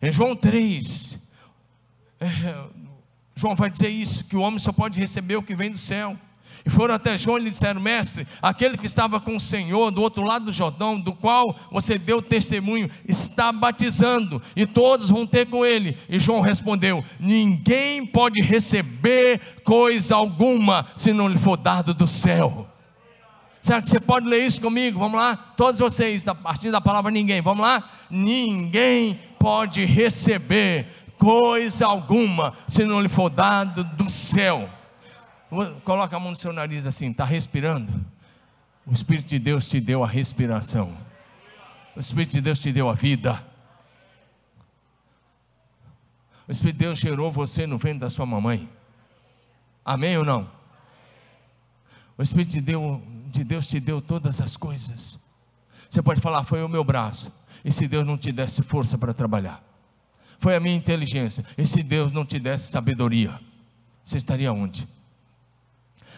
Em 0.00 0.12
João 0.12 0.36
3, 0.36 1.18
é, 2.20 2.26
João 3.34 3.56
vai 3.56 3.68
dizer 3.68 3.88
isso: 3.88 4.24
que 4.24 4.36
o 4.36 4.40
homem 4.40 4.60
só 4.60 4.70
pode 4.70 5.00
receber 5.00 5.34
o 5.34 5.42
que 5.42 5.52
vem 5.52 5.72
do 5.72 5.76
céu. 5.76 6.16
E 6.64 6.70
foram 6.70 6.94
até 6.94 7.16
João 7.16 7.38
e 7.38 7.42
lhe 7.42 7.50
disseram: 7.50 7.80
Mestre, 7.80 8.26
aquele 8.40 8.76
que 8.76 8.86
estava 8.86 9.20
com 9.20 9.36
o 9.36 9.40
Senhor 9.40 9.90
do 9.90 10.00
outro 10.00 10.22
lado 10.22 10.46
do 10.46 10.52
Jordão, 10.52 11.00
do 11.00 11.12
qual 11.12 11.56
você 11.70 11.98
deu 11.98 12.22
testemunho, 12.22 12.88
está 13.06 13.52
batizando, 13.52 14.40
e 14.54 14.66
todos 14.66 15.10
vão 15.10 15.26
ter 15.26 15.46
com 15.46 15.66
ele. 15.66 15.96
E 16.08 16.18
João 16.20 16.40
respondeu: 16.40 17.04
Ninguém 17.18 18.06
pode 18.06 18.40
receber 18.40 19.40
coisa 19.64 20.16
alguma 20.16 20.86
se 20.94 21.12
não 21.12 21.28
lhe 21.28 21.38
for 21.38 21.56
dado 21.56 21.92
do 21.92 22.06
céu. 22.06 22.68
Certo? 23.60 23.88
Você 23.88 24.00
pode 24.00 24.26
ler 24.26 24.44
isso 24.44 24.60
comigo? 24.60 24.98
Vamos 24.98 25.16
lá? 25.16 25.36
Todos 25.56 25.78
vocês, 25.78 26.26
a 26.26 26.34
partir 26.34 26.72
da 26.72 26.80
palavra 26.80 27.12
ninguém, 27.12 27.40
vamos 27.40 27.62
lá? 27.62 27.88
Ninguém 28.10 29.20
pode 29.38 29.84
receber 29.84 30.88
coisa 31.16 31.86
alguma 31.86 32.54
se 32.66 32.84
não 32.84 33.00
lhe 33.00 33.08
for 33.08 33.30
dado 33.30 33.84
do 33.84 34.10
céu. 34.10 34.68
Coloca 35.84 36.16
a 36.16 36.18
mão 36.18 36.30
no 36.30 36.36
seu 36.36 36.50
nariz 36.50 36.86
assim, 36.86 37.10
está 37.10 37.26
respirando? 37.26 37.92
O 38.86 38.92
Espírito 38.92 39.28
de 39.28 39.38
Deus 39.38 39.66
te 39.66 39.80
deu 39.80 40.02
a 40.02 40.08
respiração. 40.08 40.96
O 41.94 42.00
Espírito 42.00 42.32
de 42.32 42.40
Deus 42.40 42.58
te 42.58 42.72
deu 42.72 42.88
a 42.88 42.94
vida. 42.94 43.44
O 46.48 46.50
Espírito 46.50 46.78
de 46.78 46.84
Deus 46.86 46.98
gerou 46.98 47.30
você 47.30 47.66
no 47.66 47.76
ventre 47.76 47.98
da 47.98 48.08
sua 48.08 48.24
mamãe. 48.24 48.66
Amém 49.84 50.16
ou 50.16 50.24
não? 50.24 50.50
O 52.16 52.22
Espírito 52.22 52.52
de 52.52 52.60
Deus, 52.62 53.00
de 53.26 53.44
Deus 53.44 53.66
te 53.66 53.78
deu 53.78 54.00
todas 54.00 54.40
as 54.40 54.56
coisas. 54.56 55.20
Você 55.90 56.00
pode 56.00 56.22
falar, 56.22 56.44
foi 56.44 56.62
o 56.62 56.68
meu 56.68 56.82
braço. 56.82 57.30
E 57.62 57.70
se 57.70 57.86
Deus 57.86 58.06
não 58.06 58.16
te 58.16 58.32
desse 58.32 58.62
força 58.62 58.96
para 58.96 59.12
trabalhar? 59.12 59.62
Foi 60.38 60.56
a 60.56 60.60
minha 60.60 60.74
inteligência. 60.74 61.44
E 61.58 61.66
se 61.66 61.82
Deus 61.82 62.10
não 62.10 62.24
te 62.24 62.38
desse 62.38 62.70
sabedoria? 62.70 63.38
Você 64.02 64.16
estaria 64.16 64.50
onde? 64.50 64.88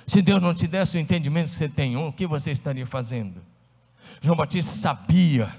Se 0.06 0.20
Deus 0.20 0.40
não 0.40 0.54
te 0.54 0.66
desse 0.66 0.96
o 0.96 1.00
entendimento 1.00 1.50
que 1.50 1.56
você 1.56 1.68
tem, 1.68 1.96
o 1.96 2.12
que 2.12 2.26
você 2.26 2.50
estaria 2.50 2.86
fazendo? 2.86 3.40
João 4.20 4.36
Batista 4.36 4.72
sabia 4.72 5.54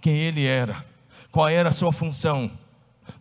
quem 0.00 0.14
ele 0.14 0.44
era, 0.44 0.84
qual 1.30 1.48
era 1.48 1.68
a 1.68 1.72
sua 1.72 1.92
função 1.92 2.50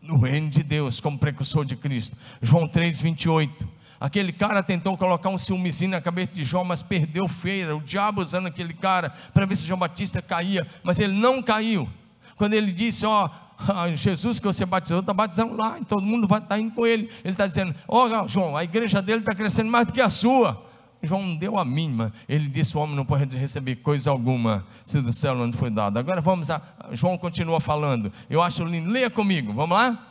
no 0.02 0.18
reino 0.18 0.50
de 0.50 0.64
Deus 0.64 1.00
como 1.00 1.18
precursor 1.18 1.66
de 1.66 1.76
Cristo. 1.76 2.16
João 2.42 2.68
3:28. 2.68 3.68
Aquele 4.00 4.34
cara 4.34 4.64
tentou 4.64 4.98
colocar 4.98 5.30
um 5.30 5.38
ciúmezinho 5.38 5.92
na 5.92 6.02
cabeça 6.02 6.32
de 6.32 6.44
João, 6.44 6.66
mas 6.66 6.82
perdeu 6.82 7.28
feira. 7.28 7.76
O 7.76 7.82
diabo 7.82 8.20
usando 8.20 8.48
aquele 8.48 8.74
cara 8.74 9.12
para 9.32 9.46
ver 9.46 9.56
se 9.56 9.66
João 9.66 9.78
Batista 9.78 10.22
caía, 10.24 10.66
mas 10.82 11.00
ele 11.00 11.14
não 11.14 11.42
caiu. 11.42 11.88
Quando 12.36 12.56
ele 12.56 12.72
disse: 12.72 13.06
Ó, 13.06 13.28
oh, 13.28 13.30
Jesus 13.96 14.40
que 14.40 14.46
você 14.46 14.66
batizou, 14.66 15.00
está 15.00 15.14
batizando 15.14 15.56
lá, 15.56 15.80
e 15.80 15.86
todo 15.86 16.02
mundo 16.02 16.28
vai 16.28 16.42
tá 16.42 16.60
indo 16.60 16.74
com 16.74 16.86
ele. 16.86 17.10
Ele 17.24 17.32
está 17.32 17.48
dizendo: 17.48 17.76
oh, 17.88 18.28
João, 18.28 18.56
a 18.58 18.64
igreja 18.64 19.02
dele 19.02 19.20
está 19.20 19.34
crescendo 19.34 19.70
mais 19.70 19.88
do 19.88 19.94
que 19.94 20.02
a 20.02 20.10
sua. 20.10 20.70
João 21.04 21.22
não 21.24 21.36
deu 21.36 21.58
a 21.58 21.66
mínima. 21.66 22.14
Ele 22.28 22.48
disse: 22.48 22.78
o 22.78 22.80
homem 22.80 22.96
não 22.96 23.06
pode 23.06 23.36
receber 23.36 23.78
coisa 23.78 24.10
alguma 24.10 24.66
se 24.84 25.02
do 25.02 25.12
céu 25.12 25.36
não 25.36 25.52
foi 25.52 25.70
dado. 25.70 25.98
Agora 25.98 26.22
vamos 26.22 26.50
a. 26.52 26.62
João 26.92 27.18
continua 27.18 27.60
falando. 27.60 28.12
Eu 28.30 28.42
acho 28.42 28.64
lindo. 28.64 28.90
Leia 28.90 29.10
comigo, 29.10 29.54
vamos 29.54 29.78
lá? 29.78 30.08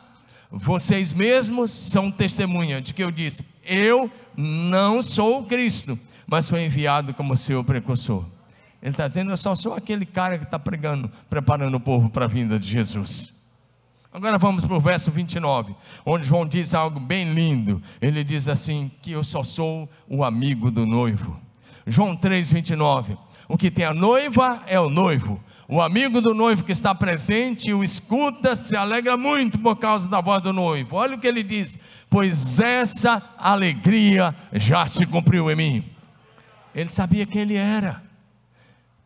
Vocês 0.51 1.13
mesmos 1.13 1.71
são 1.71 2.11
testemunha 2.11 2.81
de 2.81 2.93
que 2.93 3.03
eu 3.03 3.11
disse: 3.11 3.45
Eu 3.63 4.11
não 4.35 5.01
sou 5.01 5.39
o 5.39 5.45
Cristo, 5.45 5.97
mas 6.27 6.45
sou 6.45 6.59
enviado 6.59 7.13
como 7.13 7.37
seu 7.37 7.63
precursor. 7.63 8.25
Ele 8.81 8.91
está 8.91 9.07
dizendo: 9.07 9.31
Eu 9.31 9.37
só 9.37 9.55
sou 9.55 9.73
aquele 9.73 10.05
cara 10.05 10.37
que 10.37 10.43
está 10.43 10.59
pregando, 10.59 11.09
preparando 11.29 11.75
o 11.75 11.79
povo 11.79 12.09
para 12.09 12.25
a 12.25 12.27
vinda 12.27 12.59
de 12.59 12.67
Jesus. 12.67 13.40
Agora 14.13 14.37
vamos 14.37 14.65
para 14.65 14.75
o 14.75 14.79
verso 14.79 15.09
29, 15.09 15.73
onde 16.05 16.25
João 16.25 16.45
diz 16.45 16.75
algo 16.75 16.99
bem 16.99 17.33
lindo. 17.33 17.81
Ele 18.01 18.23
diz 18.23 18.47
assim: 18.47 18.91
que 19.01 19.11
eu 19.11 19.23
só 19.23 19.41
sou 19.41 19.89
o 20.07 20.23
amigo 20.23 20.69
do 20.69 20.85
noivo. 20.85 21.39
João 21.87 22.15
3, 22.15 22.51
29. 22.51 23.17
O 23.47 23.57
que 23.57 23.71
tem 23.71 23.85
a 23.85 23.93
noiva 23.93 24.63
é 24.67 24.79
o 24.79 24.89
noivo. 24.89 25.41
O 25.67 25.81
amigo 25.81 26.19
do 26.19 26.33
noivo 26.33 26.63
que 26.65 26.73
está 26.73 26.93
presente 26.93 27.73
o 27.73 27.83
escuta 27.83 28.55
se 28.55 28.75
alegra 28.75 29.15
muito 29.15 29.57
por 29.57 29.77
causa 29.77 30.09
da 30.09 30.19
voz 30.19 30.41
do 30.41 30.51
noivo. 30.51 30.97
Olha 30.97 31.15
o 31.15 31.19
que 31.19 31.27
ele 31.27 31.43
diz: 31.43 31.79
Pois 32.09 32.59
essa 32.59 33.23
alegria 33.37 34.35
já 34.51 34.85
se 34.87 35.05
cumpriu 35.05 35.49
em 35.49 35.55
mim. 35.55 35.85
Ele 36.75 36.89
sabia 36.89 37.25
quem 37.25 37.41
ele 37.41 37.55
era. 37.55 38.03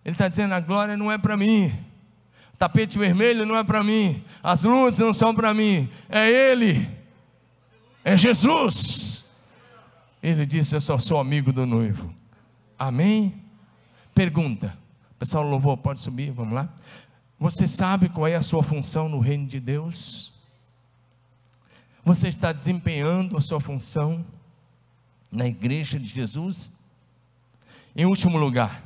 Ele 0.03 0.13
está 0.13 0.27
dizendo: 0.27 0.53
a 0.53 0.59
glória 0.59 0.97
não 0.97 1.11
é 1.11 1.17
para 1.17 1.37
mim. 1.37 1.71
Tapete 2.57 2.97
vermelho 2.97 3.45
não 3.45 3.55
é 3.55 3.63
para 3.63 3.83
mim, 3.83 4.23
as 4.41 4.63
luzes 4.63 4.99
não 4.99 5.13
são 5.13 5.35
para 5.35 5.53
mim, 5.53 5.89
é 6.07 6.29
Ele, 6.29 6.89
é 8.03 8.15
Jesus. 8.17 9.25
Ele 10.23 10.45
disse: 10.45 10.75
Eu 10.75 10.81
só 10.81 10.97
sou 10.97 11.19
amigo 11.19 11.51
do 11.51 11.65
noivo. 11.65 12.13
Amém? 12.79 13.43
Pergunta: 14.13 14.77
Pessoal, 15.19 15.43
louvor, 15.43 15.77
pode 15.77 15.99
subir, 15.99 16.31
vamos 16.31 16.53
lá. 16.53 16.69
Você 17.39 17.67
sabe 17.67 18.09
qual 18.09 18.27
é 18.27 18.35
a 18.35 18.41
sua 18.41 18.63
função 18.63 19.09
no 19.09 19.19
reino 19.19 19.45
de 19.45 19.59
Deus? 19.59 20.33
Você 22.03 22.27
está 22.27 22.51
desempenhando 22.51 23.35
a 23.35 23.41
sua 23.41 23.59
função 23.59 24.25
na 25.31 25.45
igreja 25.45 25.99
de 25.99 26.05
Jesus? 26.05 26.71
Em 27.95 28.05
último 28.05 28.37
lugar, 28.37 28.83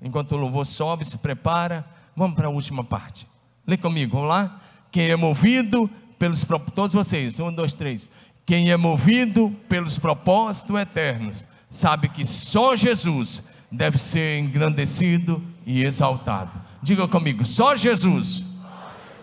enquanto 0.00 0.32
o 0.32 0.38
louvor 0.38 0.64
sobe, 0.64 1.04
se 1.04 1.18
prepara, 1.18 1.84
vamos 2.16 2.36
para 2.36 2.46
a 2.46 2.50
última 2.50 2.84
parte. 2.84 3.26
Lê 3.66 3.76
comigo, 3.76 4.16
vamos 4.16 4.28
lá? 4.28 4.60
Quem 4.90 5.08
é 5.08 5.16
movido 5.16 5.88
pelos 6.18 6.44
todos 6.74 6.92
vocês, 6.92 7.40
um, 7.40 7.52
dois, 7.52 7.74
três. 7.74 8.10
Quem 8.44 8.70
é 8.70 8.76
movido 8.76 9.50
pelos 9.68 9.98
propósitos 9.98 10.76
eternos, 10.78 11.46
sabe 11.70 12.08
que 12.08 12.24
só 12.24 12.76
Jesus 12.76 13.48
deve 13.70 13.98
ser 13.98 14.38
engrandecido 14.38 15.42
e 15.64 15.82
exaltado. 15.84 16.60
Diga 16.82 17.08
comigo, 17.08 17.44
só 17.44 17.74
Jesus 17.74 18.44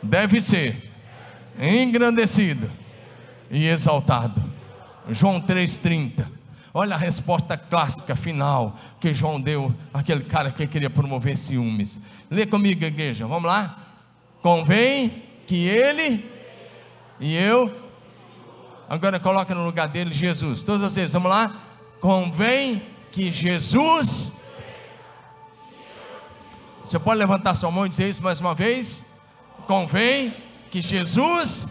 deve 0.02 0.42
ser 0.42 0.92
engrandecido 1.60 2.72
e 3.52 3.68
exaltado. 3.68 4.42
João 5.10 5.42
3,30. 5.42 6.39
Olha 6.74 6.96
a 6.96 6.98
resposta 6.98 7.58
clássica 7.58 8.16
final 8.16 8.76
que 9.00 9.14
João 9.14 9.42
deu 9.42 9.74
àquele 9.94 10.24
cara 10.24 10.52
que 10.52 10.68
queria 10.68 10.90
promover 10.90 11.38
ciúmes. 11.38 12.00
Lê 12.30 12.46
comigo, 12.46 12.84
igreja, 12.84 13.26
vamos 13.26 13.46
lá? 13.46 13.78
Convém 14.42 15.24
que 15.48 15.68
ele 15.68 16.30
e 17.20 17.36
eu. 17.36 17.90
Agora 18.88 19.20
coloca 19.20 19.54
no 19.54 19.66
lugar 19.66 19.88
dele 19.88 20.14
Jesus. 20.14 20.62
Todos 20.62 20.82
vocês, 20.94 21.14
vamos 21.14 21.30
lá? 21.30 21.56
Convém 22.00 22.84
que 23.12 23.32
Jesus 23.32 24.32
você 26.90 26.98
pode 26.98 27.20
levantar 27.20 27.54
sua 27.54 27.70
mão 27.70 27.86
e 27.86 27.90
dizer 27.90 28.10
isso 28.10 28.24
mais 28.24 28.42
uma 28.42 28.56
vez? 28.56 29.06
Convém 29.68 30.34
que 30.72 30.82
Jesus. 30.82 31.68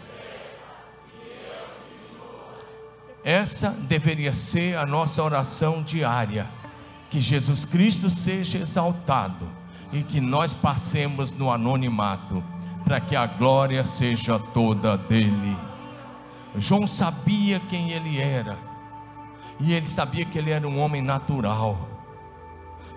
Essa 3.29 3.69
deveria 3.87 4.33
ser 4.33 4.75
a 4.75 4.87
nossa 4.87 5.21
oração 5.21 5.83
diária. 5.83 6.49
Que 7.11 7.21
Jesus 7.21 7.63
Cristo 7.63 8.09
seja 8.09 8.57
exaltado 8.57 9.47
e 9.93 10.01
que 10.01 10.19
nós 10.19 10.51
passemos 10.51 11.31
no 11.31 11.51
anonimato, 11.51 12.43
para 12.83 12.99
que 12.99 13.15
a 13.15 13.27
glória 13.27 13.85
seja 13.85 14.39
toda 14.39 14.97
dele. 14.97 15.55
João 16.57 16.87
sabia 16.87 17.59
quem 17.59 17.91
ele 17.91 18.19
era, 18.19 18.57
e 19.59 19.73
ele 19.73 19.85
sabia 19.85 20.25
que 20.25 20.39
ele 20.39 20.49
era 20.49 20.67
um 20.67 20.79
homem 20.79 21.03
natural 21.03 21.87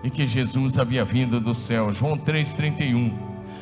e 0.03 0.09
que 0.09 0.25
Jesus 0.25 0.79
havia 0.79 1.05
vindo 1.05 1.39
do 1.39 1.53
céu. 1.53 1.93
João 1.93 2.17
3,31. 2.17 3.13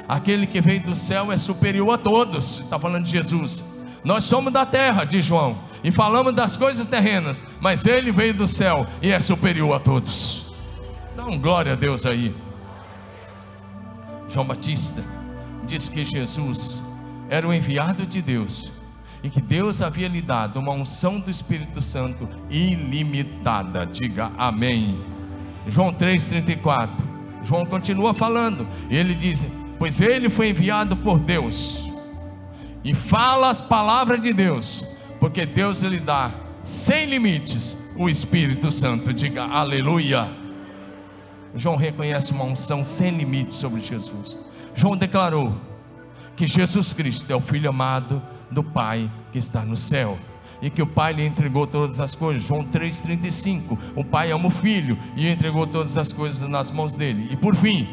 Aquele 0.07 0.47
que 0.47 0.61
veio 0.61 0.83
do 0.83 0.95
céu 0.95 1.33
é 1.33 1.37
superior 1.37 1.95
a 1.95 1.97
todos. 1.97 2.61
Está 2.61 2.79
falando 2.79 3.03
de 3.03 3.11
Jesus. 3.11 3.61
Nós 4.03 4.23
somos 4.23 4.51
da 4.51 4.65
terra, 4.65 5.03
diz 5.03 5.25
João, 5.25 5.57
e 5.83 5.91
falamos 5.91 6.33
das 6.33 6.57
coisas 6.57 6.85
terrenas, 6.85 7.43
mas 7.59 7.85
ele 7.85 8.11
veio 8.11 8.33
do 8.33 8.47
céu 8.47 8.85
e 9.01 9.11
é 9.11 9.19
superior 9.19 9.75
a 9.75 9.79
todos. 9.79 10.51
Dá 11.15 11.25
um 11.25 11.39
glória 11.39 11.73
a 11.73 11.75
Deus 11.75 12.05
aí. 12.05 12.35
João 14.29 14.45
Batista 14.45 15.03
diz 15.65 15.89
que 15.89 16.03
Jesus 16.03 16.81
era 17.29 17.47
o 17.47 17.53
enviado 17.53 18.05
de 18.05 18.21
Deus 18.21 18.71
e 19.23 19.29
que 19.29 19.41
Deus 19.41 19.81
havia 19.81 20.07
lhe 20.07 20.21
dado 20.21 20.59
uma 20.59 20.71
unção 20.71 21.19
do 21.19 21.29
Espírito 21.29 21.81
Santo 21.81 22.27
ilimitada. 22.49 23.85
Diga 23.85 24.31
amém. 24.37 24.99
João 25.67 25.93
3,34. 25.93 26.89
João 27.43 27.65
continua 27.65 28.13
falando, 28.13 28.67
ele 28.89 29.13
diz: 29.13 29.45
Pois 29.77 30.01
ele 30.01 30.29
foi 30.29 30.49
enviado 30.49 30.95
por 30.97 31.19
Deus, 31.19 31.89
e 32.83 32.93
fala 32.93 33.49
as 33.49 33.61
palavras 33.61 34.21
de 34.21 34.33
Deus, 34.33 34.83
porque 35.19 35.45
Deus 35.45 35.81
lhe 35.81 35.99
dá 35.99 36.31
sem 36.63 37.05
limites 37.05 37.77
o 37.95 38.09
Espírito 38.09 38.71
Santo. 38.71 39.13
Diga 39.13 39.43
aleluia. 39.43 40.29
João 41.55 41.75
reconhece 41.75 42.31
uma 42.31 42.45
unção 42.45 42.83
sem 42.83 43.17
limites 43.17 43.57
sobre 43.57 43.81
Jesus. 43.81 44.37
João 44.73 44.95
declarou 44.95 45.53
que 46.35 46.47
Jesus 46.47 46.93
Cristo 46.93 47.31
é 47.31 47.35
o 47.35 47.41
Filho 47.41 47.69
amado 47.69 48.21
do 48.49 48.63
Pai 48.63 49.11
que 49.31 49.37
está 49.37 49.63
no 49.63 49.75
céu 49.75 50.17
e 50.61 50.69
que 50.69 50.81
o 50.81 50.87
Pai 50.87 51.13
lhe 51.13 51.25
entregou 51.25 51.67
todas 51.67 51.99
as 51.99 52.15
coisas. 52.15 52.43
João 52.43 52.63
3,35. 52.63 53.77
O 53.95 54.03
Pai 54.03 54.31
ama 54.31 54.47
o 54.47 54.51
Filho 54.51 54.97
e 55.15 55.27
entregou 55.27 55.67
todas 55.67 55.97
as 55.97 56.13
coisas 56.13 56.47
nas 56.47 56.71
mãos 56.71 56.95
dele. 56.95 57.27
E 57.31 57.35
por 57.35 57.55
fim, 57.55 57.87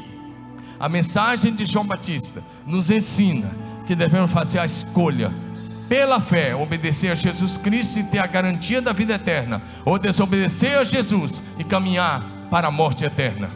a 0.78 0.88
mensagem 0.88 1.54
de 1.54 1.64
João 1.64 1.86
Batista 1.86 2.42
nos 2.66 2.90
ensina 2.90 3.50
que 3.88 3.96
devemos 3.96 4.30
fazer 4.30 4.58
a 4.58 4.66
escolha 4.66 5.32
pela 5.88 6.20
fé, 6.20 6.54
obedecer 6.54 7.10
a 7.10 7.14
Jesus 7.14 7.56
Cristo 7.56 7.98
e 7.98 8.02
ter 8.02 8.18
a 8.18 8.26
garantia 8.26 8.82
da 8.82 8.92
vida 8.92 9.14
eterna, 9.14 9.62
ou 9.82 9.98
desobedecer 9.98 10.76
a 10.76 10.84
Jesus 10.84 11.42
e 11.58 11.64
caminhar 11.64 12.22
para 12.50 12.68
a 12.68 12.70
morte 12.70 13.06
eterna. 13.06 13.48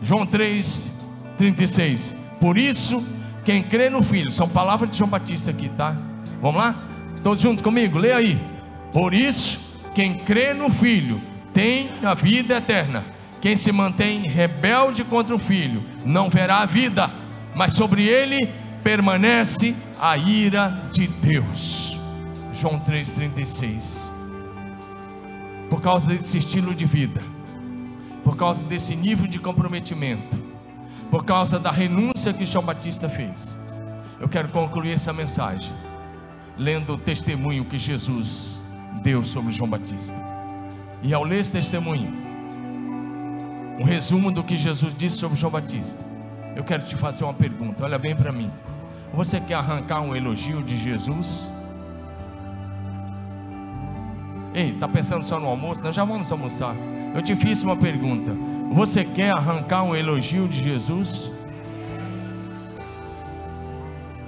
João 0.00 0.26
3,36. 0.26 2.16
Por 2.40 2.56
isso, 2.56 3.06
quem 3.44 3.62
crê 3.62 3.90
no 3.90 4.02
Filho, 4.02 4.30
são 4.30 4.48
palavras 4.48 4.90
de 4.90 4.96
João 4.96 5.10
Batista 5.10 5.50
aqui, 5.50 5.68
tá? 5.68 5.94
Vamos 6.40 6.58
lá? 6.58 6.74
Todos 7.22 7.42
juntos 7.42 7.62
comigo, 7.62 7.98
leia 7.98 8.16
aí. 8.16 8.40
Por 8.90 9.12
isso, 9.12 9.60
quem 9.94 10.20
crê 10.20 10.54
no 10.54 10.70
Filho 10.70 11.20
tem 11.52 11.92
a 12.02 12.14
vida 12.14 12.56
eterna. 12.56 13.04
Quem 13.42 13.56
se 13.56 13.70
mantém 13.70 14.22
rebelde 14.22 15.04
contra 15.04 15.34
o 15.34 15.38
Filho 15.38 15.84
não 16.02 16.30
verá 16.30 16.60
a 16.60 16.66
vida, 16.66 17.10
mas 17.54 17.74
sobre 17.74 18.06
ele 18.06 18.69
permanece 18.82 19.74
a 20.00 20.16
ira 20.16 20.88
de 20.92 21.06
Deus. 21.06 21.98
João 22.52 22.80
3,36. 22.80 24.10
Por 25.68 25.80
causa 25.80 26.06
desse 26.06 26.38
estilo 26.38 26.74
de 26.74 26.84
vida, 26.84 27.22
por 28.24 28.36
causa 28.36 28.62
desse 28.64 28.94
nível 28.94 29.26
de 29.26 29.38
comprometimento, 29.38 30.38
por 31.10 31.24
causa 31.24 31.58
da 31.58 31.70
renúncia 31.70 32.32
que 32.32 32.44
João 32.44 32.64
Batista 32.64 33.08
fez, 33.08 33.58
eu 34.20 34.28
quero 34.28 34.48
concluir 34.48 34.92
essa 34.92 35.12
mensagem 35.12 35.72
lendo 36.58 36.94
o 36.94 36.98
testemunho 36.98 37.64
que 37.64 37.78
Jesus 37.78 38.62
deu 39.02 39.24
sobre 39.24 39.52
João 39.52 39.70
Batista. 39.70 40.16
E 41.02 41.14
ao 41.14 41.24
ler 41.24 41.40
esse 41.40 41.52
testemunho, 41.52 42.12
um 43.78 43.84
resumo 43.84 44.30
do 44.30 44.44
que 44.44 44.58
Jesus 44.58 44.94
disse 44.94 45.16
sobre 45.16 45.38
João 45.38 45.50
Batista, 45.50 46.04
eu 46.56 46.64
quero 46.64 46.82
te 46.84 46.96
fazer 46.96 47.24
uma 47.24 47.34
pergunta. 47.34 47.84
Olha 47.84 47.98
bem 47.98 48.14
para 48.14 48.32
mim. 48.32 48.50
Você 49.14 49.40
quer 49.40 49.54
arrancar 49.54 50.00
um 50.00 50.14
elogio 50.14 50.62
de 50.62 50.76
Jesus? 50.76 51.48
Ei, 54.54 54.70
está 54.70 54.88
pensando 54.88 55.22
só 55.24 55.38
no 55.38 55.46
almoço? 55.46 55.80
Nós 55.80 55.94
já 55.94 56.04
vamos 56.04 56.30
almoçar. 56.30 56.74
Eu 57.14 57.22
te 57.22 57.34
fiz 57.36 57.62
uma 57.62 57.76
pergunta. 57.76 58.32
Você 58.72 59.04
quer 59.04 59.30
arrancar 59.30 59.82
um 59.82 59.94
elogio 59.94 60.48
de 60.48 60.62
Jesus? 60.62 61.30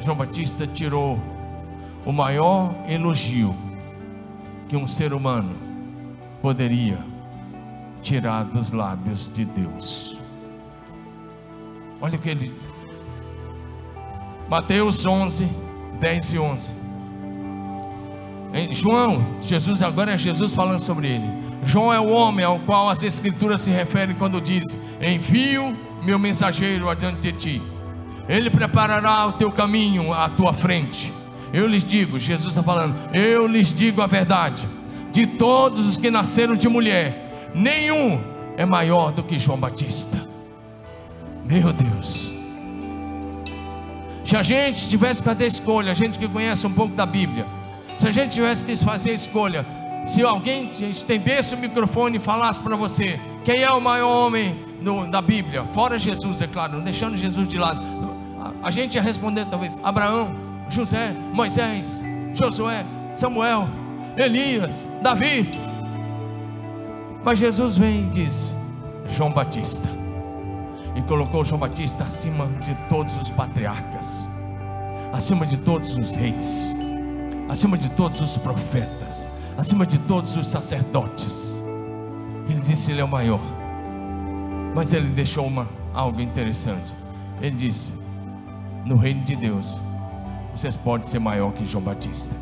João 0.00 0.16
Batista 0.16 0.66
tirou 0.66 1.18
o 2.04 2.12
maior 2.12 2.74
elogio 2.88 3.54
que 4.68 4.76
um 4.76 4.86
ser 4.88 5.12
humano 5.12 5.54
poderia 6.40 6.98
tirar 8.02 8.44
dos 8.44 8.72
lábios 8.72 9.30
de 9.32 9.44
Deus. 9.44 10.21
Olha 12.02 12.16
o 12.16 12.20
que 12.20 12.28
ele 12.28 12.52
Mateus 14.50 15.06
11, 15.06 15.48
10 15.98 16.32
e 16.34 16.38
11. 16.38 16.72
Em 18.52 18.74
João, 18.74 19.24
Jesus 19.40 19.82
agora 19.82 20.12
é 20.12 20.18
Jesus 20.18 20.52
falando 20.52 20.80
sobre 20.80 21.08
ele. 21.08 21.26
João 21.64 21.90
é 21.90 21.98
o 21.98 22.10
homem 22.10 22.44
ao 22.44 22.58
qual 22.58 22.90
as 22.90 23.02
escrituras 23.02 23.62
se 23.62 23.70
referem 23.70 24.14
quando 24.14 24.42
diz: 24.42 24.76
Envio 25.00 25.74
meu 26.02 26.18
mensageiro 26.18 26.90
adiante 26.90 27.20
de 27.20 27.32
ti. 27.32 27.62
Ele 28.28 28.50
preparará 28.50 29.26
o 29.26 29.32
teu 29.32 29.50
caminho 29.50 30.12
à 30.12 30.28
tua 30.28 30.52
frente 30.52 31.10
eu 31.52 31.66
lhes 31.66 31.84
digo, 31.84 32.18
Jesus 32.18 32.48
está 32.48 32.62
falando, 32.62 32.96
eu 33.12 33.46
lhes 33.46 33.72
digo 33.72 34.00
a 34.00 34.06
verdade: 34.06 34.66
de 35.12 35.26
todos 35.26 35.86
os 35.86 35.98
que 35.98 36.10
nasceram 36.10 36.54
de 36.54 36.68
mulher, 36.68 37.50
nenhum 37.54 38.20
é 38.56 38.64
maior 38.64 39.12
do 39.12 39.22
que 39.22 39.38
João 39.38 39.60
Batista. 39.60 40.31
Meu 41.52 41.70
Deus. 41.70 42.32
Se 44.24 44.34
a 44.34 44.42
gente 44.42 44.88
tivesse 44.88 45.20
que 45.20 45.28
fazer 45.28 45.46
escolha, 45.46 45.92
a 45.92 45.94
gente 45.94 46.18
que 46.18 46.26
conhece 46.26 46.66
um 46.66 46.72
pouco 46.72 46.94
da 46.94 47.04
Bíblia, 47.04 47.44
se 47.98 48.08
a 48.08 48.10
gente 48.10 48.32
tivesse 48.32 48.64
que 48.64 48.74
fazer 48.76 49.12
escolha, 49.12 49.66
se 50.06 50.22
alguém 50.22 50.70
estendesse 50.90 51.54
o 51.54 51.58
microfone 51.58 52.16
e 52.16 52.20
falasse 52.20 52.58
para 52.62 52.74
você, 52.74 53.20
quem 53.44 53.62
é 53.62 53.70
o 53.70 53.82
maior 53.82 54.08
homem 54.08 54.56
no, 54.80 55.06
da 55.10 55.20
Bíblia, 55.20 55.62
fora 55.74 55.98
Jesus, 55.98 56.40
é 56.40 56.46
claro, 56.46 56.80
deixando 56.80 57.18
Jesus 57.18 57.46
de 57.46 57.58
lado, 57.58 57.82
A 58.62 58.70
gente 58.70 58.94
ia 58.94 59.02
responder 59.02 59.44
talvez 59.44 59.78
Abraão, 59.84 60.34
José, 60.70 61.14
Moisés, 61.34 62.02
Josué, 62.32 62.86
Samuel, 63.12 63.68
Elias, 64.16 64.86
Davi. 65.02 65.50
Mas 67.22 67.38
Jesus 67.38 67.76
vem 67.76 68.04
e 68.04 68.06
diz: 68.06 68.50
João 69.14 69.30
Batista. 69.30 69.91
E 70.94 71.02
colocou 71.02 71.44
João 71.44 71.58
Batista 71.58 72.04
acima 72.04 72.46
de 72.64 72.74
todos 72.88 73.16
os 73.16 73.30
patriarcas, 73.30 74.26
acima 75.12 75.46
de 75.46 75.56
todos 75.56 75.94
os 75.94 76.14
reis, 76.14 76.76
acima 77.48 77.78
de 77.78 77.88
todos 77.90 78.20
os 78.20 78.36
profetas, 78.36 79.32
acima 79.56 79.86
de 79.86 79.98
todos 80.00 80.36
os 80.36 80.46
sacerdotes. 80.46 81.60
Ele 82.48 82.60
disse: 82.60 82.90
Ele 82.90 83.00
é 83.00 83.04
o 83.04 83.08
maior. 83.08 83.40
Mas 84.74 84.92
ele 84.92 85.08
deixou 85.08 85.46
uma, 85.46 85.68
algo 85.94 86.20
interessante. 86.20 86.92
Ele 87.40 87.56
disse: 87.56 87.90
No 88.84 88.96
reino 88.96 89.22
de 89.24 89.36
Deus, 89.36 89.78
vocês 90.54 90.76
podem 90.76 91.06
ser 91.06 91.18
maior 91.18 91.52
que 91.52 91.64
João 91.64 91.84
Batista. 91.84 92.34